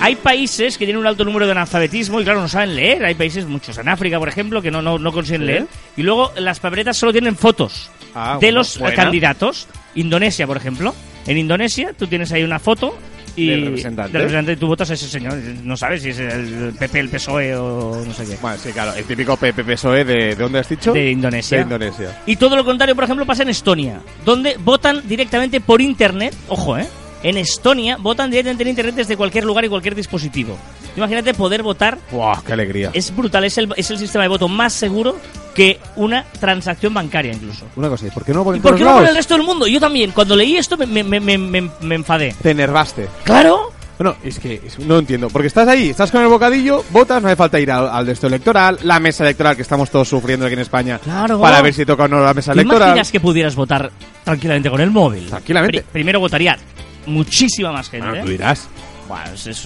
Hay 0.00 0.16
países 0.16 0.76
que 0.76 0.84
tienen 0.84 1.00
un 1.00 1.06
alto 1.06 1.24
número 1.24 1.46
de 1.46 1.52
analfabetismo 1.52 2.20
y 2.20 2.24
claro, 2.24 2.42
no 2.42 2.48
saben 2.48 2.74
leer. 2.76 3.02
Hay 3.06 3.14
países, 3.14 3.46
muchos 3.46 3.78
en 3.78 3.88
África, 3.88 4.18
por 4.18 4.28
ejemplo, 4.28 4.60
que 4.60 4.70
no, 4.70 4.82
no, 4.82 4.98
no 4.98 5.10
consiguen 5.12 5.46
leer. 5.46 5.66
Y 5.96 6.02
luego 6.02 6.32
las 6.36 6.60
papeletas 6.60 6.98
solo 6.98 7.12
tienen 7.12 7.34
fotos 7.36 7.90
Ah, 8.14 8.36
de 8.38 8.48
bueno, 8.48 8.58
los 8.58 8.78
buena. 8.78 8.94
candidatos. 8.94 9.66
Indonesia, 9.94 10.46
por 10.46 10.58
ejemplo. 10.58 10.94
En 11.26 11.38
Indonesia 11.38 11.94
tú 11.98 12.06
tienes 12.06 12.30
ahí 12.32 12.42
una 12.44 12.58
foto 12.58 12.94
y 13.36 13.48
Del 13.48 13.64
representante. 13.66 14.12
del 14.12 14.22
representante 14.22 14.52
y 14.52 14.56
tú 14.56 14.66
votas 14.66 14.90
a 14.90 14.94
ese 14.94 15.08
señor. 15.08 15.34
No 15.64 15.76
sabes 15.76 16.02
si 16.02 16.10
es 16.10 16.18
el 16.18 16.74
PP, 16.78 17.00
el 17.00 17.08
PSOE 17.08 17.56
o 17.56 18.04
no 18.04 18.12
sé 18.12 18.24
qué. 18.24 18.36
Bueno, 18.40 18.56
sí, 18.58 18.70
claro. 18.72 18.94
El 18.94 19.04
típico 19.04 19.36
PP 19.36 19.64
PSOE 19.64 20.04
de... 20.04 20.14
¿De 20.14 20.34
dónde 20.36 20.58
has 20.60 20.68
dicho? 20.68 20.92
De 20.92 21.10
Indonesia. 21.10 21.58
De 21.58 21.62
Indonesia. 21.64 22.22
Y 22.26 22.36
todo 22.36 22.56
lo 22.56 22.64
contrario, 22.64 22.94
por 22.94 23.04
ejemplo, 23.04 23.26
pasa 23.26 23.42
en 23.42 23.48
Estonia, 23.48 24.00
donde 24.24 24.56
votan 24.58 25.02
directamente 25.06 25.60
por 25.60 25.80
internet. 25.80 26.34
Ojo, 26.48 26.78
¿eh? 26.78 26.86
En 27.24 27.36
Estonia 27.38 27.96
votan 27.98 28.30
directamente 28.30 28.62
en 28.62 28.68
internet 28.68 28.94
desde 28.94 29.16
cualquier 29.16 29.44
lugar 29.44 29.64
y 29.64 29.68
cualquier 29.68 29.94
dispositivo. 29.96 30.56
Imagínate 30.96 31.34
poder 31.34 31.62
votar. 31.64 31.98
¡Buah, 32.12 32.40
qué 32.46 32.52
alegría! 32.52 32.90
Es 32.92 33.14
brutal, 33.16 33.42
es 33.44 33.58
el, 33.58 33.72
es 33.76 33.90
el 33.90 33.98
sistema 33.98 34.22
de 34.22 34.28
voto 34.28 34.46
más 34.46 34.72
seguro 34.72 35.16
que 35.54 35.80
una 35.96 36.24
transacción 36.38 36.94
bancaria 36.94 37.32
incluso. 37.32 37.64
Una 37.76 37.88
cosa, 37.88 38.06
¿y 38.06 38.10
por 38.10 38.24
qué 38.24 38.32
no 38.32 38.44
lo 38.44 38.54
¿Y 38.54 38.60
por 38.60 38.76
qué 38.76 38.84
no 38.84 38.94
por 38.98 39.06
el 39.08 39.14
resto 39.16 39.34
del 39.34 39.42
mundo? 39.44 39.66
Yo 39.66 39.80
también, 39.80 40.10
cuando 40.12 40.36
leí 40.36 40.56
esto 40.56 40.76
me, 40.76 40.86
me, 40.86 41.02
me, 41.18 41.38
me- 41.38 41.94
enfadé. 41.94 42.34
Te 42.42 42.50
enervaste. 42.50 43.08
¡Claro! 43.24 43.72
Bueno, 43.96 44.16
es 44.24 44.40
que 44.40 44.60
no 44.80 44.98
entiendo. 44.98 45.28
Porque 45.30 45.46
estás 45.46 45.66
ahí, 45.68 45.90
estás 45.90 46.10
con 46.10 46.20
el 46.20 46.26
bocadillo, 46.28 46.84
votas, 46.90 47.22
no 47.22 47.28
hace 47.28 47.36
falta 47.36 47.60
ir 47.60 47.70
al, 47.70 47.88
al 47.88 48.04
de 48.04 48.12
esto 48.12 48.26
electoral, 48.26 48.78
la 48.82 48.98
mesa 49.00 49.22
electoral 49.22 49.54
que 49.54 49.62
estamos 49.62 49.88
todos 49.88 50.08
sufriendo 50.08 50.44
aquí 50.46 50.54
en 50.54 50.60
España. 50.60 50.98
Claro. 50.98 51.40
Para 51.40 51.62
ver 51.62 51.72
si 51.72 51.86
toca 51.86 52.04
o 52.04 52.08
no 52.08 52.20
la 52.20 52.34
mesa 52.34 52.52
¿Te 52.52 52.58
electoral. 52.60 52.88
imaginas 52.88 53.12
que 53.12 53.20
pudieras 53.20 53.54
votar 53.54 53.90
tranquilamente 54.24 54.68
con 54.68 54.80
el 54.80 54.90
móvil? 54.90 55.26
Tranquilamente. 55.28 55.82
Pri- 55.82 55.90
primero 55.92 56.18
votaría 56.18 56.58
muchísima 57.06 57.72
más 57.72 57.88
gente. 57.90 58.08
Bueno, 58.08 58.24
tú 58.24 58.30
dirás. 58.30 58.68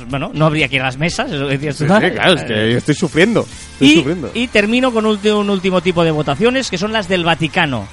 Bueno, 0.08 0.30
no 0.34 0.46
habría 0.46 0.68
que 0.68 0.76
ir 0.76 0.82
a 0.82 0.86
las 0.86 0.96
mesas, 0.98 1.30
eso 1.30 1.46
decías 1.46 1.76
tú. 1.76 1.84
Sí, 1.86 1.90
sí, 1.90 2.10
claro, 2.10 2.32
es 2.34 2.42
que 2.44 2.72
yo 2.72 2.78
estoy 2.78 2.94
sufriendo. 2.94 3.46
Estoy 3.74 3.88
y, 3.88 3.94
sufriendo. 3.96 4.30
y 4.34 4.48
termino 4.48 4.92
con 4.92 5.04
ulti- 5.04 5.32
un 5.32 5.48
último 5.48 5.80
tipo 5.80 6.02
de 6.02 6.10
votaciones, 6.10 6.68
que 6.70 6.76
son 6.78 6.92
las 6.92 7.08
del 7.08 7.24
Vaticano. 7.24 7.86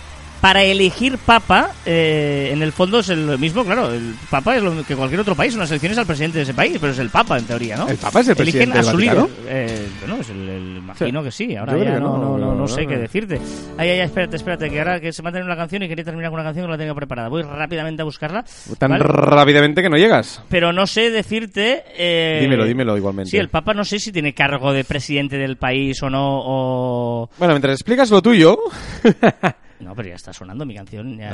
Para 0.45 0.61
elegir 0.63 1.17
papa, 1.17 1.71
eh, 1.87 2.51
en 2.53 2.61
el 2.61 2.71
fondo 2.71 2.99
es 2.99 3.09
el 3.09 3.39
mismo, 3.39 3.65
claro, 3.65 3.91
el 3.91 4.13
papa 4.29 4.55
es 4.55 4.61
lo 4.61 4.83
que 4.85 4.95
cualquier 4.95 5.21
otro 5.21 5.33
país, 5.33 5.55
unas 5.55 5.71
elecciones 5.71 5.97
al 5.97 6.05
presidente 6.05 6.37
de 6.37 6.43
ese 6.43 6.53
país, 6.53 6.77
pero 6.79 6.93
es 6.93 6.99
el 6.99 7.09
papa 7.09 7.39
en 7.39 7.45
teoría, 7.45 7.77
¿no? 7.77 7.89
¿El 7.89 7.97
papa 7.97 8.19
es 8.19 8.27
el 8.27 8.39
Eligen 8.39 8.69
presidente 8.69 8.77
a 8.77 8.83
su 8.91 8.95
líder. 8.95 9.25
Eh, 9.47 9.87
bueno, 10.01 10.17
es 10.21 10.29
el, 10.29 10.47
el- 10.47 10.77
imagino 10.77 11.23
que 11.23 11.31
sí, 11.31 11.55
ahora 11.55 11.75
ya 11.79 11.99
no, 11.99 12.15
no, 12.15 12.17
no, 12.17 12.37
no, 12.37 12.37
no 12.37 12.55
no, 12.57 12.67
sé 12.67 12.83
no. 12.83 12.89
qué 12.89 12.97
decirte. 12.97 13.41
Ay, 13.75 13.89
ay, 13.89 13.99
espérate, 14.01 14.35
espérate, 14.35 14.69
que 14.69 14.77
ahora 14.77 14.99
que 14.99 15.11
se 15.11 15.23
me 15.23 15.29
ha 15.29 15.31
tenido 15.31 15.47
una 15.47 15.55
canción 15.57 15.81
y 15.81 15.87
quería 15.87 16.05
terminar 16.05 16.29
con 16.29 16.39
una 16.39 16.43
canción 16.47 16.65
que 16.65 16.67
no 16.67 16.73
la 16.73 16.77
tengo 16.77 16.93
preparada. 16.93 17.27
Voy 17.27 17.41
rápidamente 17.41 18.03
a 18.03 18.05
buscarla. 18.05 18.45
Tan 18.77 18.91
¿vale? 18.91 19.03
rápidamente 19.03 19.81
que 19.81 19.89
no 19.89 19.97
llegas. 19.97 20.43
pero 20.47 20.71
no 20.71 20.85
sé 20.85 21.09
decirte. 21.09 21.85
eh, 21.97 22.37
Dímelo, 22.41 22.65
dímelo 22.65 22.95
igualmente. 22.95 23.31
Sí, 23.31 23.37
el 23.37 23.49
Papa 23.49 23.73
no 23.73 23.83
sé 23.83 23.97
si 23.97 24.11
tiene 24.11 24.35
cargo 24.35 24.73
de 24.73 24.83
presidente 24.83 25.39
del 25.39 25.57
país 25.57 26.03
o 26.03 26.09
no. 26.11 26.21
O... 26.43 27.29
Bueno, 27.39 27.55
mientras 27.55 27.73
explicas 27.73 28.11
lo 28.11 28.21
tuyo. 28.21 28.59
No, 29.79 29.93
pero 29.95 30.09
ya 30.09 30.15
está 30.15 30.33
sonando 30.33 30.65
mi 30.65 30.75
canción. 30.75 31.17
ya. 31.17 31.31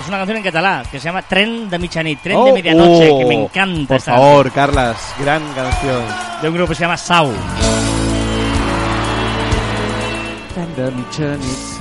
Es 0.00 0.08
una 0.08 0.16
canción 0.18 0.38
en 0.38 0.42
catalán 0.42 0.84
que 0.90 0.98
se 0.98 1.04
llama 1.04 1.22
Tren 1.22 1.68
de 1.70 1.78
Michanit, 1.78 2.20
Tren 2.22 2.44
de 2.44 2.50
Oh, 2.50 2.54
Medianoche, 2.54 3.10
oh, 3.10 3.18
que 3.20 3.24
me 3.26 3.34
encanta. 3.34 3.86
Por 3.88 3.96
esta 3.98 4.12
favor, 4.14 4.50
Carlas, 4.50 5.14
gran 5.20 5.42
canción. 5.54 6.02
De 6.40 6.48
un 6.48 6.54
grupo 6.54 6.70
que 6.70 6.74
se 6.74 6.80
llama 6.80 6.96
Sau. 6.96 7.30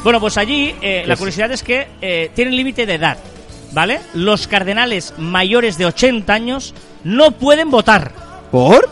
Bueno, 0.03 0.19
pues 0.19 0.37
allí 0.37 0.73
eh, 0.81 1.03
la 1.05 1.15
curiosidad 1.15 1.51
es 1.51 1.63
que 1.63 1.87
eh, 2.01 2.31
tienen 2.35 2.55
límite 2.55 2.85
de 2.85 2.95
edad, 2.95 3.17
¿vale? 3.71 4.01
Los 4.13 4.47
cardenales 4.47 5.13
mayores 5.17 5.77
de 5.77 5.85
80 5.85 6.33
años 6.33 6.73
no 7.03 7.31
pueden 7.31 7.69
votar. 7.71 8.11
¿Por? 8.51 8.89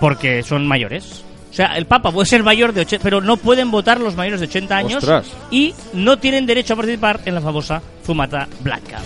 Porque 0.00 0.42
son 0.42 0.66
mayores. 0.66 1.19
O 1.60 1.62
sea, 1.62 1.76
el 1.76 1.84
Papa 1.84 2.10
puede 2.10 2.24
ser 2.24 2.42
mayor 2.42 2.72
de 2.72 2.80
80, 2.80 3.02
pero 3.02 3.20
no 3.20 3.36
pueden 3.36 3.70
votar 3.70 4.00
los 4.00 4.16
mayores 4.16 4.40
de 4.40 4.46
80 4.46 4.76
años 4.76 5.04
Ostras. 5.04 5.26
y 5.50 5.74
no 5.92 6.18
tienen 6.18 6.46
derecho 6.46 6.72
a 6.72 6.76
participar 6.76 7.20
en 7.26 7.34
la 7.34 7.42
famosa 7.42 7.82
fumata 8.02 8.48
blanca. 8.60 9.00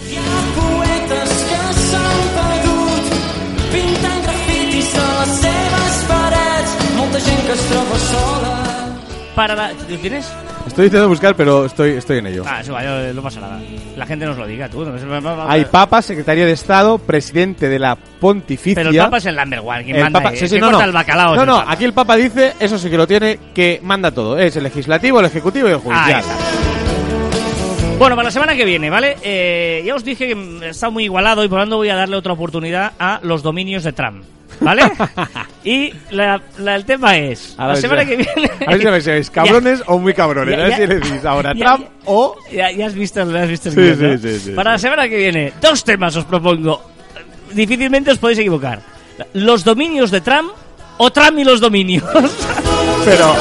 Para 9.35 9.57
la... 9.57 9.73
¿Lo 9.73 9.99
tienes? 9.99 10.33
Estoy 10.67 10.87
intentando 10.87 11.09
buscar, 11.11 11.37
pero 11.37 11.67
estoy, 11.67 11.91
estoy 11.93 12.19
en 12.19 12.27
ello. 12.27 12.43
Ah, 12.47 12.61
eso 12.63 12.73
vaya, 12.73 13.13
no 13.13 13.23
pasa 13.23 13.41
nada. 13.41 13.61
La 13.97 14.07
gente 14.07 14.25
nos 14.25 14.37
lo 14.39 14.47
diga, 14.47 14.69
tú. 14.69 14.85
Hay 15.47 15.67
Papa, 15.67 16.01
Secretario 16.03 16.47
de 16.47 16.53
Estado, 16.53 16.99
Presidente 16.99 17.69
de 17.69 17.79
la 17.79 17.97
Pontificia. 17.97 18.75
Pero 18.77 18.91
el 18.91 18.97
Papa 18.97 19.19
es 19.19 19.27
el 19.27 19.37
number 19.37 19.61
one, 19.61 19.85
quien 19.85 19.97
El 19.97 20.03
manda. 20.05 20.21
Papa- 20.21 20.35
eh, 20.35 20.39
sí, 20.39 20.49
sí, 20.49 20.55
que 20.57 20.61
no, 20.61 20.71
no. 20.73 20.81
el 20.81 20.91
bacalao. 20.93 21.37
No, 21.37 21.45
no, 21.47 21.59
Papa. 21.59 21.73
aquí 21.73 21.85
el 21.85 21.93
Papa 21.93 22.17
dice, 22.17 22.55
eso 22.59 22.79
sí 22.79 22.89
que 22.91 22.97
lo 22.97 23.07
tiene, 23.07 23.39
que 23.55 23.79
manda 23.83 24.11
todo. 24.11 24.39
Es 24.39 24.57
el 24.57 24.65
legislativo, 24.65 25.21
el 25.21 25.27
ejecutivo 25.27 25.69
y 25.69 25.73
el 25.73 25.79
judicial. 25.79 26.21
está. 26.21 26.35
Bueno, 27.99 28.17
para 28.17 28.25
la 28.27 28.33
semana 28.33 28.57
que 28.57 28.65
viene, 28.65 28.91
¿vale? 28.91 29.17
Eh, 29.23 29.83
ya 29.87 29.95
os 29.95 30.03
dije 30.05 30.27
que 30.27 30.69
está 30.69 30.91
muy 30.91 31.05
igualado 31.05 31.45
y 31.45 31.49
por 31.49 31.59
lo 31.59 31.63
tanto 31.65 31.77
voy 31.77 31.91
a 31.91 31.95
darle 31.95 32.17
otra 32.17 32.33
oportunidad 32.33 32.93
a 32.99 33.21
los 33.23 33.43
dominios 33.45 33.85
de 33.85 33.93
Trump, 33.93 34.25
¿vale? 34.65 34.83
y 35.65 35.93
la- 36.11 36.41
la- 36.59 36.75
el 36.77 36.85
tema 36.85 37.17
es, 37.19 37.55
A 37.59 37.69
la 37.69 37.77
semana 37.77 38.03
si- 38.03 38.09
que 38.09 38.17
viene... 38.17 38.51
A 38.67 38.71
ver 38.73 38.81
si 38.81 38.87
me 38.87 39.01
sois 39.01 39.31
cabrones 39.31 39.83
o 39.87 39.99
muy 39.99 40.15
cabrones. 40.15 40.57
Ya, 40.57 40.65
a 40.65 40.69
ver 40.69 40.71
ya. 40.71 40.77
si 40.77 40.87
le 40.87 40.95
decís 40.97 41.25
ahora 41.25 41.53
Ya, 41.55 41.65
Trump 41.65 41.85
ya. 41.85 41.91
o... 42.07 42.37
Ya, 42.53 42.71
ya 42.73 42.87
has 42.87 42.95
visto, 42.95 43.31
ya 43.31 43.43
has 43.43 43.49
visto 43.49 43.69
el 43.69 43.75
Sí, 43.75 43.95
sí, 43.95 44.03
¿no? 44.03 44.19
sí, 44.19 44.41
sí, 44.41 44.51
Para 44.53 44.73
la 44.73 44.79
semana 44.79 45.09
que 45.09 45.17
viene, 45.17 45.53
dos 45.61 45.85
temas 45.85 46.17
os 46.17 46.25
propongo. 46.25 46.83
Difícilmente 47.53 48.11
os 48.11 48.19
podéis 48.19 48.39
equivocar. 48.41 48.81
Los 49.35 49.63
dominios 49.65 50.11
de 50.11 50.21
Trump 50.21 50.51
o 50.99 51.11
Trump 51.13 51.39
y 51.39 51.45
los 51.45 51.61
dominios. 51.61 52.05
Pero 53.05 53.35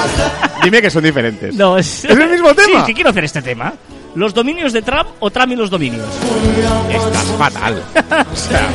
dime 0.63 0.81
que 0.81 0.89
son 0.89 1.03
diferentes. 1.03 1.55
no, 1.55 1.77
es... 1.77 2.05
¿Es 2.05 2.11
el 2.17 2.29
mismo 2.29 2.53
tema? 2.53 2.81
Sí, 2.81 2.85
que 2.87 2.93
quiero 2.93 3.09
hacer 3.11 3.23
este 3.23 3.41
tema. 3.41 3.73
¿Los 4.15 4.33
dominios 4.35 4.73
de 4.73 4.83
Trump 4.83 5.07
o 5.21 5.31
Trump 5.31 5.53
y 5.53 5.55
los 5.55 5.71
dominios? 5.71 6.05
Estás 6.91 7.25
fatal. 7.37 7.81
O 8.31 8.35
sea, 8.35 8.69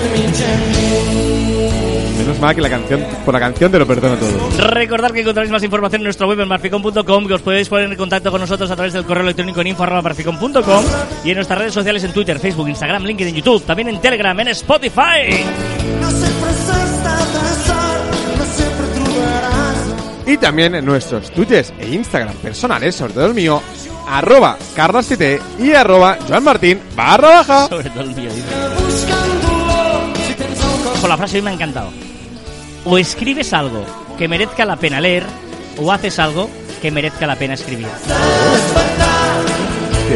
Menos 2.19 2.41
mal 2.41 2.55
que 2.55 2.61
la 2.61 2.69
canción, 2.69 3.05
por 3.25 3.33
la 3.33 3.41
canción 3.41 3.71
te 3.71 3.79
lo 3.79 3.87
perdono 3.87 4.17
todo. 4.17 4.69
Recordad 4.71 5.13
que 5.13 5.21
encontraréis 5.21 5.53
más 5.53 5.63
información 5.63 6.01
en 6.01 6.05
nuestra 6.05 6.27
web 6.27 6.41
en 6.41 6.49
marficom.com, 6.49 7.27
que 7.27 7.35
os 7.35 7.43
podéis 7.43 7.69
poner 7.69 7.91
en 7.91 7.97
contacto 7.97 8.31
con 8.31 8.41
nosotros 8.41 8.71
a 8.71 8.77
través 8.77 8.93
del 8.93 9.05
correo 9.05 9.23
electrónico 9.23 9.61
en 9.61 9.69
info.marficom.com 9.69 10.85
y 11.25 11.31
en 11.31 11.37
nuestras 11.37 11.59
redes 11.59 11.75
sociales 11.75 12.03
en 12.03 12.13
Twitter, 12.13 12.39
Facebook, 12.41 12.69
Instagram, 12.69 13.05
LinkedIn, 13.05 13.37
YouTube, 13.37 13.65
también 13.65 13.89
en 13.89 14.01
Telegram, 14.01 14.39
en 14.41 14.49
Spotify. 14.49 15.45
Y 20.27 20.37
también 20.37 20.75
en 20.75 20.85
nuestros 20.85 21.31
twitters 21.31 21.73
e 21.79 21.89
Instagram 21.89 22.35
personales, 22.37 22.95
sobre 22.97 23.15
todo 23.15 23.27
el 23.27 23.35
mío, 23.35 23.63
arroba 24.09 24.59
carlos7 24.77 25.41
y 25.59 25.73
arroba 25.73 26.19
joanmartin 26.29 26.81
barra 26.95 27.29
baja. 27.31 27.69
Sobre 27.69 27.89
todo 27.91 28.03
el 28.03 28.15
mío, 28.15 28.31
dice. 28.31 28.49
Con 31.01 31.09
la 31.09 31.17
frase 31.17 31.37
hoy 31.37 31.43
me 31.43 31.51
ha 31.51 31.55
encantado. 31.55 32.08
O 32.91 32.97
escribes 32.97 33.53
algo 33.53 33.85
que 34.17 34.29
merezca 34.29 34.65
la 34.65 34.77
pena 34.77 34.99
leer, 34.99 35.23
o 35.77 35.93
haces 35.93 36.19
algo 36.19 36.49
que 36.81 36.91
merezca 36.91 37.27
la 37.27 37.37
pena 37.37 37.53
escribir. 37.53 37.87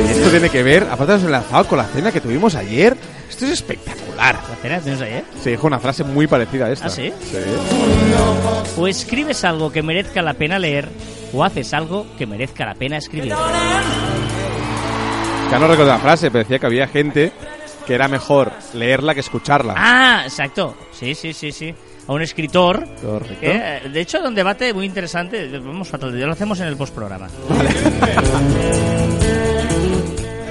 Esto 0.08 0.30
tiene 0.30 0.48
que 0.48 0.62
ver, 0.62 0.88
aparte 0.90 1.18
de 1.18 1.26
enlazado 1.26 1.66
con 1.68 1.76
la 1.76 1.84
cena 1.84 2.10
que 2.10 2.22
tuvimos 2.22 2.54
ayer. 2.54 2.96
Esto 3.28 3.44
es 3.44 3.52
espectacular. 3.52 4.36
¿La 4.48 4.56
cena 4.56 4.76
que 4.76 4.84
tenemos 4.84 5.02
ayer? 5.02 5.24
Se 5.42 5.50
dijo 5.50 5.66
una 5.66 5.78
frase 5.80 6.02
muy 6.02 6.26
parecida 6.26 6.64
a 6.64 6.72
esta. 6.72 6.86
¿Ah, 6.86 6.90
sí? 6.90 7.12
Sí. 7.20 7.36
O 8.78 8.88
escribes 8.88 9.44
algo 9.44 9.70
que 9.70 9.82
merezca 9.82 10.22
la 10.22 10.32
pena 10.32 10.58
leer, 10.58 10.88
o 11.34 11.44
haces 11.44 11.74
algo 11.74 12.06
que 12.16 12.26
merezca 12.26 12.64
la 12.64 12.74
pena 12.74 12.96
escribir. 12.96 13.34
Ya 15.50 15.58
no 15.58 15.68
recuerdo 15.68 15.92
la 15.92 15.98
frase, 15.98 16.30
pero 16.30 16.44
decía 16.44 16.58
que 16.58 16.66
había 16.66 16.88
gente 16.88 17.32
que 17.86 17.94
era 17.94 18.08
mejor 18.08 18.50
leerla 18.72 19.12
que 19.12 19.20
escucharla. 19.20 19.74
Ah, 19.76 20.22
exacto. 20.24 20.74
Sí, 20.90 21.14
sí, 21.14 21.34
sí, 21.34 21.52
sí. 21.52 21.74
A 22.08 22.12
un 22.12 22.22
escritor. 22.22 22.84
Correcto. 23.00 23.40
que, 23.40 23.50
eh, 23.52 23.88
de 23.88 24.00
hecho, 24.00 24.18
era 24.18 24.28
un 24.28 24.34
debate 24.34 24.72
muy 24.74 24.86
interesante. 24.86 25.58
Vamos 25.58 25.88
fatal, 25.88 26.18
ya 26.18 26.26
lo 26.26 26.32
hacemos 26.32 26.58
en 26.60 26.66
el 26.66 26.76
postprograma. 26.76 27.28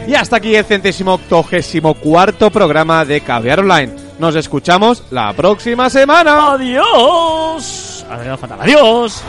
Y 0.07 0.15
hasta 0.15 0.35
aquí 0.37 0.53
el 0.53 0.65
centésimo 0.65 1.13
octogésimo 1.13 1.93
cuarto 1.93 2.49
programa 2.49 3.05
de 3.05 3.21
Caviar 3.21 3.61
Online. 3.61 3.93
Nos 4.19 4.35
escuchamos 4.35 5.03
la 5.09 5.31
próxima 5.31 5.89
semana. 5.89 6.53
¡Adiós! 6.53 8.05
¡Adiós! 8.09 9.23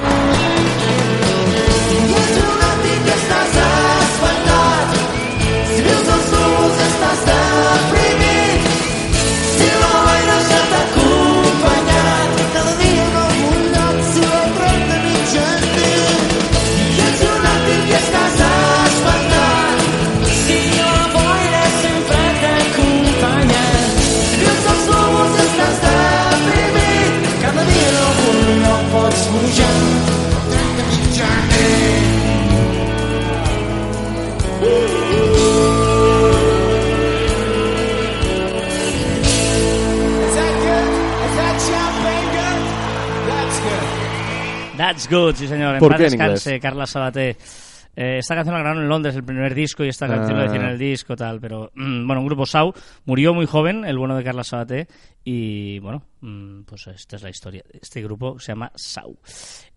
Si 5.77 5.83
good. 45.13 45.35
Sí 45.37 45.47
señor. 45.47 45.75
En 45.75 45.81
¿Por 45.81 45.91
paz 45.91 45.99
qué 45.99 46.05
en 46.07 46.11
descanse, 46.13 46.51
inglés? 46.51 46.63
Carla 46.63 46.87
Sabaté. 46.87 47.37
Eh, 47.95 48.17
esta 48.21 48.35
canción 48.35 48.55
la 48.55 48.61
grabaron 48.61 48.85
en 48.85 48.89
Londres, 48.89 49.15
el 49.17 49.23
primer 49.23 49.55
disco, 49.55 49.85
y 49.85 49.89
esta 49.89 50.09
canción 50.09 50.35
Ah. 50.39 50.39
lo 50.41 50.43
decían 50.45 50.65
en 50.65 50.71
el 50.71 50.79
disco, 50.79 51.15
tal, 51.15 51.39
pero 51.41 51.71
mm, 51.75 52.07
bueno, 52.07 52.23
un 52.23 52.27
grupo 52.27 52.47
Sau 52.47 52.73
murió 53.05 53.35
muy 53.35 53.45
joven, 53.45 53.85
el 53.85 53.99
bueno 53.99 54.17
de 54.17 54.25
Carla 54.25 54.43
Sabaté, 54.45 54.89
y 55.23 55.79
bueno, 55.81 56.03
mm, 56.23 56.63
pues 56.63 56.87
esta 56.87 57.17
es 57.17 57.23
la 57.23 57.29
historia. 57.29 57.63
Este 57.71 58.01
grupo 58.03 58.39
se 58.39 58.53
llama 58.53 58.73
Sau. 58.75 59.19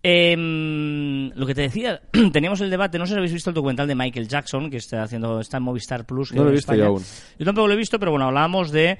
Em, 0.01 1.29
lo 1.35 1.45
que 1.45 1.53
te 1.53 1.63
decía, 1.63 1.99
teníamos 2.31 2.61
el 2.61 2.69
debate, 2.69 2.97
no 2.97 3.05
sé 3.05 3.13
si 3.13 3.17
habéis 3.17 3.33
visto 3.33 3.49
el 3.49 3.53
documental 3.53 3.85
de 3.87 3.95
Michael 3.95 4.29
Jackson, 4.29 4.69
que 4.69 4.77
está 4.77 5.03
haciendo, 5.03 5.41
está 5.41 5.57
en 5.57 5.63
Movistar 5.63 6.05
Plus. 6.05 6.29
que 6.29 6.37
No 6.37 6.43
lo 6.45 6.51
he 6.51 6.53
visto 6.53 6.73
yo 6.73 6.85
aún. 6.85 7.03
Yo 7.37 7.45
tampoco 7.45 7.67
lo 7.67 7.73
he 7.73 7.77
visto, 7.77 7.99
pero 7.99 8.11
bueno, 8.11 8.27
hablábamos 8.27 8.71
de... 8.71 8.97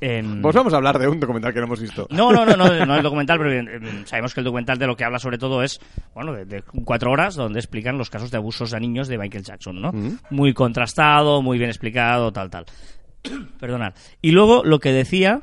em, 0.00 0.40
Pues 0.42 0.54
vamos 0.54 0.72
a 0.72 0.76
hablar 0.76 0.98
de 0.98 1.08
un 1.08 1.18
documental 1.20 1.52
que 1.52 1.60
no 1.60 1.66
hemos 1.66 1.80
visto. 1.80 2.06
no, 2.10 2.32
no, 2.32 2.44
no, 2.44 2.56
no, 2.56 2.86
no 2.86 2.96
el 2.96 3.02
documental, 3.02 3.38
pero 3.38 3.52
eh, 3.52 4.02
sabemos 4.04 4.34
que 4.34 4.40
el 4.40 4.44
documental 4.44 4.78
de 4.78 4.86
lo 4.86 4.96
que 4.96 5.04
habla 5.04 5.18
sobre 5.18 5.38
todo 5.38 5.62
es, 5.62 5.80
bueno, 6.14 6.32
de, 6.32 6.44
de 6.44 6.62
cuatro 6.84 7.10
horas 7.10 7.34
donde 7.34 7.58
explican 7.58 7.98
los 7.98 8.10
casos 8.10 8.30
de 8.30 8.36
abusos 8.36 8.74
a 8.74 8.80
niños 8.80 9.08
de 9.08 9.18
Michael 9.18 9.44
Jackson, 9.44 9.80
¿no? 9.80 9.92
Muy 10.30 10.54
contrastado, 10.54 11.42
muy 11.42 11.58
bien 11.58 11.70
explicado, 11.70 12.32
tal, 12.32 12.50
tal. 12.50 12.66
Perdonad. 13.60 13.94
Y 14.22 14.30
luego 14.30 14.62
lo 14.64 14.78
que 14.78 14.92
decía, 14.92 15.40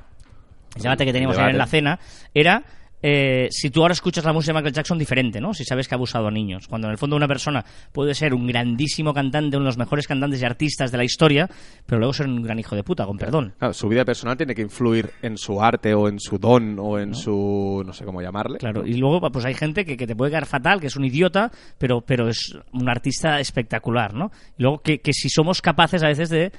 el 0.75 0.81
debate 0.81 1.05
que 1.05 1.13
teníamos 1.13 1.37
ayer 1.37 1.51
en 1.51 1.57
la 1.57 1.67
cena, 1.67 1.99
era 2.33 2.63
eh, 3.07 3.49
si 3.51 3.69
tú 3.69 3.81
ahora 3.81 3.91
escuchas 3.91 4.25
la 4.25 4.33
música 4.33 4.51
de 4.51 4.57
Michael 4.57 4.73
Jackson 4.73 4.97
diferente, 4.97 5.39
¿no? 5.39 5.53
Si 5.53 5.63
sabes 5.63 5.87
que 5.87 5.93
ha 5.93 5.97
abusado 5.97 6.27
a 6.27 6.31
niños. 6.31 6.67
Cuando 6.67 6.87
en 6.87 6.93
el 6.93 6.97
fondo 6.97 7.15
una 7.15 7.27
persona 7.27 7.63
puede 7.91 8.15
ser 8.15 8.33
un 8.33 8.47
grandísimo 8.47 9.13
cantante, 9.13 9.57
uno 9.57 9.65
de 9.65 9.69
los 9.69 9.77
mejores 9.77 10.07
cantantes 10.07 10.41
y 10.41 10.45
artistas 10.45 10.91
de 10.91 10.97
la 10.97 11.03
historia, 11.03 11.47
pero 11.85 11.99
luego 11.99 12.13
ser 12.13 12.25
un 12.25 12.41
gran 12.41 12.57
hijo 12.57 12.75
de 12.75 12.83
puta, 12.83 13.05
con 13.05 13.19
perdón. 13.19 13.53
Claro, 13.59 13.75
su 13.75 13.87
vida 13.87 14.05
personal 14.05 14.37
tiene 14.37 14.55
que 14.55 14.63
influir 14.63 15.11
en 15.21 15.37
su 15.37 15.61
arte 15.61 15.93
o 15.93 16.09
en 16.09 16.19
su 16.19 16.39
don 16.39 16.79
o 16.79 16.97
en 16.97 17.13
su... 17.13 17.83
no 17.85 17.93
sé 17.93 18.05
cómo 18.05 18.23
llamarle. 18.23 18.57
Claro, 18.57 18.87
y 18.87 18.95
luego 18.95 19.21
pues 19.29 19.45
hay 19.45 19.53
gente 19.53 19.85
que, 19.85 19.97
que 19.97 20.07
te 20.07 20.15
puede 20.15 20.31
quedar 20.31 20.47
fatal, 20.47 20.81
que 20.81 20.87
es 20.87 20.95
un 20.95 21.05
idiota, 21.05 21.51
pero, 21.77 22.01
pero 22.01 22.27
es 22.27 22.57
un 22.73 22.89
artista 22.89 23.39
espectacular, 23.39 24.15
¿no? 24.15 24.31
Y 24.57 24.63
luego 24.63 24.79
que, 24.79 24.97
que 24.97 25.13
si 25.13 25.29
somos 25.29 25.61
capaces 25.61 26.01
a 26.01 26.07
veces 26.07 26.29
de 26.29 26.51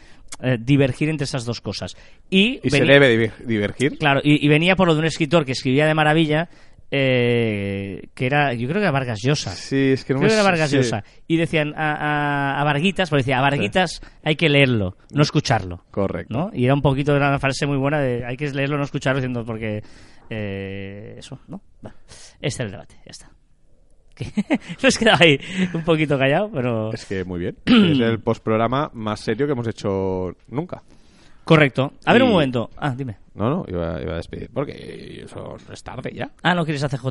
eh, 0.43 0.57
divergir 0.61 1.09
entre 1.09 1.25
esas 1.25 1.45
dos 1.45 1.61
cosas. 1.61 1.97
Y, 2.31 2.61
Y 2.63 2.71
se 2.71 2.81
venía- 2.81 2.95
debe 2.95 3.11
diver- 3.17 3.47
divergir. 3.47 3.99
Claro, 3.99 4.21
y, 4.23 4.45
y 4.45 4.49
venía 4.49 4.77
por 4.77 4.87
lo 4.89 4.95
de 4.95 5.01
un 5.01 5.07
escritor 5.07 5.45
que 5.45 5.53
escribía 5.53 5.87
de 5.87 5.95
maravilla, 5.95 6.49
eh, 6.91 8.09
que 8.15 8.27
era, 8.27 8.55
yo 8.55 8.69
creo 8.69 8.75
que 8.81 8.85
era 8.85 8.91
Vargas 8.93 9.19
Llosa. 9.23 9.51
Sí, 9.51 9.93
es 9.93 10.05
que 10.05 10.13
no 10.13 10.21
Creo 10.21 10.29
me... 10.29 10.35
que 10.35 10.41
era 10.41 10.43
Vargas 10.51 10.71
sí. 10.71 10.77
Llosa. 10.77 11.05
Y 11.27 11.37
decían 11.37 11.75
a, 11.77 11.93
a, 11.95 12.61
a 12.61 12.65
Varguitas, 12.65 13.11
porque 13.11 13.23
decía, 13.23 13.39
a 13.39 13.43
Varguitas 13.43 14.01
hay 14.23 14.37
que 14.37 14.49
leerlo, 14.49 14.97
no 15.13 15.23
escucharlo. 15.23 15.85
Correcto. 15.91 16.33
¿no? 16.37 16.51
Y 16.55 16.65
era 16.65 16.75
un 16.75 16.83
poquito, 16.83 17.15
era 17.17 17.29
una 17.29 17.39
frase 17.39 17.67
muy 17.67 17.77
buena 17.79 18.01
de 18.01 18.25
hay 18.25 18.37
que 18.37 18.49
leerlo, 18.51 18.77
no 18.79 18.85
escucharlo, 18.85 19.21
diciendo 19.21 19.45
porque 19.45 19.83
eh, 20.31 21.17
eso, 21.19 21.41
¿no? 21.49 21.61
Este 22.41 22.47
es 22.49 22.61
el 22.61 22.71
debate, 22.71 22.95
ya 23.05 23.11
está. 23.11 23.31
Que 24.17 24.27
Nos 24.83 24.99
quedaba 24.99 25.19
ahí 25.21 25.39
un 25.75 25.85
poquito 25.85 26.19
callado, 26.19 26.51
pero... 26.53 26.93
Es 26.93 27.05
que 27.05 27.23
muy 27.25 27.39
bien. 27.39 27.57
es 27.67 28.01
el 28.01 28.19
postprograma 28.25 28.91
más 28.95 29.21
serio 29.21 29.47
que 29.47 29.53
hemos 29.53 29.69
hecho 29.69 30.35
nunca. 30.49 30.83
Correcto. 31.45 31.93
A 32.05 32.13
ver 32.13 32.23
un 32.23 32.31
Y- 32.31 32.33
momento. 32.33 32.71
Ah, 32.77 32.95
dime. 32.97 33.19
No, 33.35 33.49
no, 33.51 33.65
iba, 33.69 34.01
iba 34.03 34.15
a 34.15 34.17
despedir 34.17 34.51
porque 34.53 35.23
eso 35.25 35.57
es 35.73 35.83
tarde 35.83 36.13
ya. 36.15 36.31
Ah, 36.43 36.55
no 36.55 36.65
quieres 36.65 36.83
a 36.83 36.89
CJ. 36.89 37.07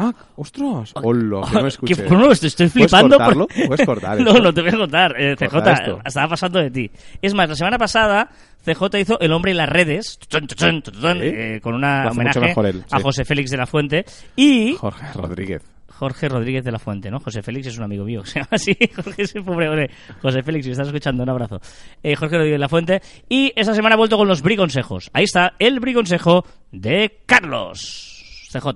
Ah, 0.00 0.14
ostras. 0.36 0.92
Hola, 0.94 1.40
que 1.48 1.54
no 1.56 1.62
me 1.62 1.68
escuché. 1.68 1.96
Que- 2.04 2.08
no, 2.10 2.30
estoy, 2.30 2.46
estoy 2.46 2.68
¿Puedes 2.68 2.88
flipando. 2.88 3.16
cortarlo? 3.18 3.46
por- 3.48 3.66
¿Puedes 3.66 3.84
cortar 3.86 4.20
no, 4.20 4.30
esto? 4.30 4.42
no 4.42 4.54
te 4.54 4.60
voy 4.62 4.70
a 4.70 4.76
contar. 4.78 5.20
Eh, 5.20 5.34
CJ, 5.36 5.48
Corta 5.50 5.72
estaba 6.06 6.28
pasando 6.28 6.60
de 6.60 6.70
ti. 6.70 6.90
Es 7.20 7.34
más, 7.34 7.48
la 7.48 7.56
semana 7.56 7.78
pasada 7.78 8.30
CJ 8.64 9.00
hizo 9.00 9.18
El 9.18 9.32
hombre 9.32 9.50
y 9.50 9.54
las 9.54 9.68
redes, 9.68 10.18
Sí. 10.30 10.66
eh, 11.04 11.58
con 11.60 11.74
una 11.74 12.08
homenaje 12.12 12.52
él, 12.68 12.84
a 12.92 12.96
sí. 12.98 13.02
José 13.02 13.24
Félix 13.24 13.50
de 13.50 13.56
la 13.56 13.66
Fuente. 13.66 14.04
Y 14.36 14.74
Jorge 14.74 15.06
Rodríguez. 15.14 15.62
Jorge 15.98 16.28
Rodríguez 16.28 16.64
de 16.64 16.70
la 16.70 16.78
Fuente, 16.78 17.10
¿no? 17.10 17.18
José 17.18 17.42
Félix 17.42 17.66
es 17.66 17.78
un 17.78 17.82
amigo 17.84 18.04
mío, 18.04 18.24
se 18.24 18.38
llama 18.38 18.50
así, 18.52 18.76
Jorge 18.94 19.22
es 19.22 19.32
pobre 19.44 19.68
hombre. 19.68 19.90
José 20.22 20.44
Félix, 20.44 20.66
si 20.66 20.70
estás 20.70 20.86
escuchando, 20.86 21.24
un 21.24 21.28
abrazo. 21.28 21.60
Eh, 22.02 22.14
Jorge 22.14 22.36
Rodríguez 22.36 22.54
de 22.54 22.60
la 22.60 22.68
Fuente. 22.68 23.02
Y 23.28 23.52
esta 23.56 23.74
semana 23.74 23.94
ha 23.94 23.98
vuelto 23.98 24.16
con 24.16 24.28
los 24.28 24.40
briconsejos. 24.40 25.10
Ahí 25.12 25.24
está 25.24 25.54
el 25.58 25.80
briconsejo 25.80 26.44
de 26.70 27.18
Carlos. 27.26 28.46
CJ. 28.52 28.68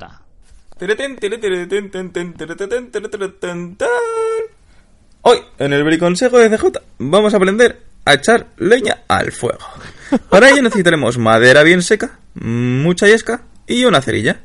Hoy, 5.23 5.39
en 5.61 5.73
el 5.73 5.85
briconsejo 5.85 6.39
de 6.39 6.51
CJ, 6.51 6.65
vamos 6.99 7.33
a 7.35 7.37
aprender 7.37 7.83
a 8.05 8.15
echar 8.15 8.49
leña 8.57 9.03
al 9.07 9.31
fuego. 9.31 9.65
Para 10.29 10.51
ello 10.51 10.63
necesitaremos 10.63 11.19
madera 11.19 11.63
bien 11.63 11.83
seca, 11.83 12.19
mucha 12.35 13.07
yesca 13.07 13.43
y 13.69 13.85
una 13.85 14.03
cerilla. 14.03 14.41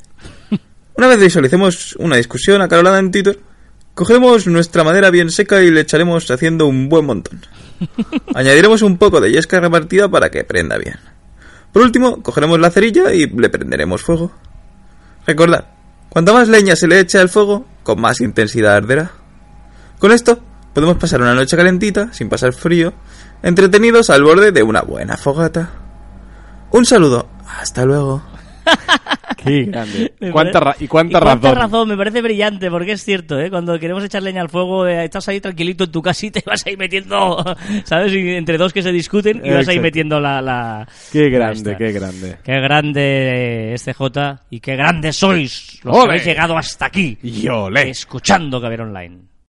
Una 0.98 1.06
vez 1.06 1.20
visualicemos 1.20 1.96
una 2.00 2.16
discusión 2.16 2.60
acalorada 2.64 2.98
en 2.98 3.12
Twitter, 3.12 3.40
cogeremos 3.94 4.48
nuestra 4.48 4.84
madera 4.84 5.12
bien 5.12 5.30
seca 5.30 5.62
y 5.62 5.70
le 5.70 5.82
echaremos 5.82 6.30
haciendo 6.32 6.66
un 6.66 6.90
buen 6.90 7.06
montón. 7.06 7.46
Añadiremos 8.34 8.82
un 8.82 8.98
poco 8.98 9.22
de 9.22 9.32
yesca 9.32 9.60
repartida 9.60 10.10
para 10.10 10.32
que 10.32 10.44
prenda 10.44 10.76
bien. 10.80 10.96
Por 11.72 11.84
último, 11.84 12.24
cogeremos 12.24 12.60
la 12.60 12.72
cerilla 12.72 13.14
y 13.14 13.28
le 13.28 13.50
prenderemos 13.50 14.02
fuego. 14.02 14.32
Recordad, 15.28 15.68
cuanta 16.10 16.34
más 16.34 16.48
leña 16.48 16.76
se 16.76 16.88
le 16.88 17.00
eche 17.00 17.20
al 17.20 17.30
fuego, 17.30 17.68
con 17.84 18.02
más 18.02 18.20
intensidad 18.20 18.78
arderá. 18.78 19.12
Con 20.00 20.12
esto, 20.12 20.40
podemos 20.74 20.98
pasar 20.98 21.22
una 21.22 21.36
noche 21.36 21.56
calentita, 21.56 22.12
sin 22.12 22.28
pasar 22.28 22.54
frío, 22.54 22.94
entretenidos 23.44 24.10
al 24.10 24.24
borde 24.24 24.52
de 24.52 24.64
una 24.64 24.82
buena 24.82 25.16
fogata. 25.16 25.70
Un 26.72 26.86
saludo, 26.86 27.30
hasta 27.60 27.86
luego. 27.86 28.24
Qué 29.38 29.64
grande. 29.66 30.14
Me 30.20 30.32
¿Cuánta 30.32 30.60
ra- 30.60 30.76
y 30.80 30.88
cuánta 30.88 31.20
cuánta 31.20 31.54
razón. 31.54 31.88
Me 31.90 31.96
parece 31.96 32.22
brillante, 32.22 32.70
porque 32.72 32.94
es 32.94 33.04
cierto, 33.04 33.40
¿eh? 33.40 33.50
Cuando 33.50 33.78
queremos 33.80 34.04
echar 34.04 34.24
leña 34.24 34.42
al 34.42 34.50
fuego, 34.50 34.88
eh, 34.88 35.06
estás 35.06 35.28
ahí 35.30 35.40
tranquilito 35.40 35.84
en 35.86 35.92
tu 35.92 36.02
casita 36.02 36.40
y 36.40 36.44
vas 36.46 36.66
ahí 36.66 36.76
metiendo, 36.76 37.44
¿sabes? 37.86 38.14
Y 38.14 38.36
entre 38.36 38.58
dos 38.58 38.74
que 38.74 38.82
se 38.82 38.92
discuten 38.92 39.42
y 39.46 39.50
vas 39.52 39.68
ahí 39.68 39.80
metiendo 39.80 40.20
la... 40.20 40.42
la 40.42 40.88
Qué 41.12 41.30
grande, 41.30 41.76
qué 41.78 41.92
grande. 41.92 42.38
Qué 42.44 42.60
grande 42.60 43.74
este 43.74 43.94
J 43.94 44.42
y 44.50 44.60
qué 44.60 44.76
grandes 44.76 45.16
sois 45.16 45.80
los 45.84 45.94
que 45.94 46.00
¡Ole! 46.02 46.10
habéis 46.10 46.26
llegado 46.26 46.58
hasta 46.58 46.86
aquí 46.88 47.18
Y 47.22 47.48
olé. 47.48 47.90
escuchando 47.90 48.60
Caber 48.60 48.82
Online. 48.82 49.20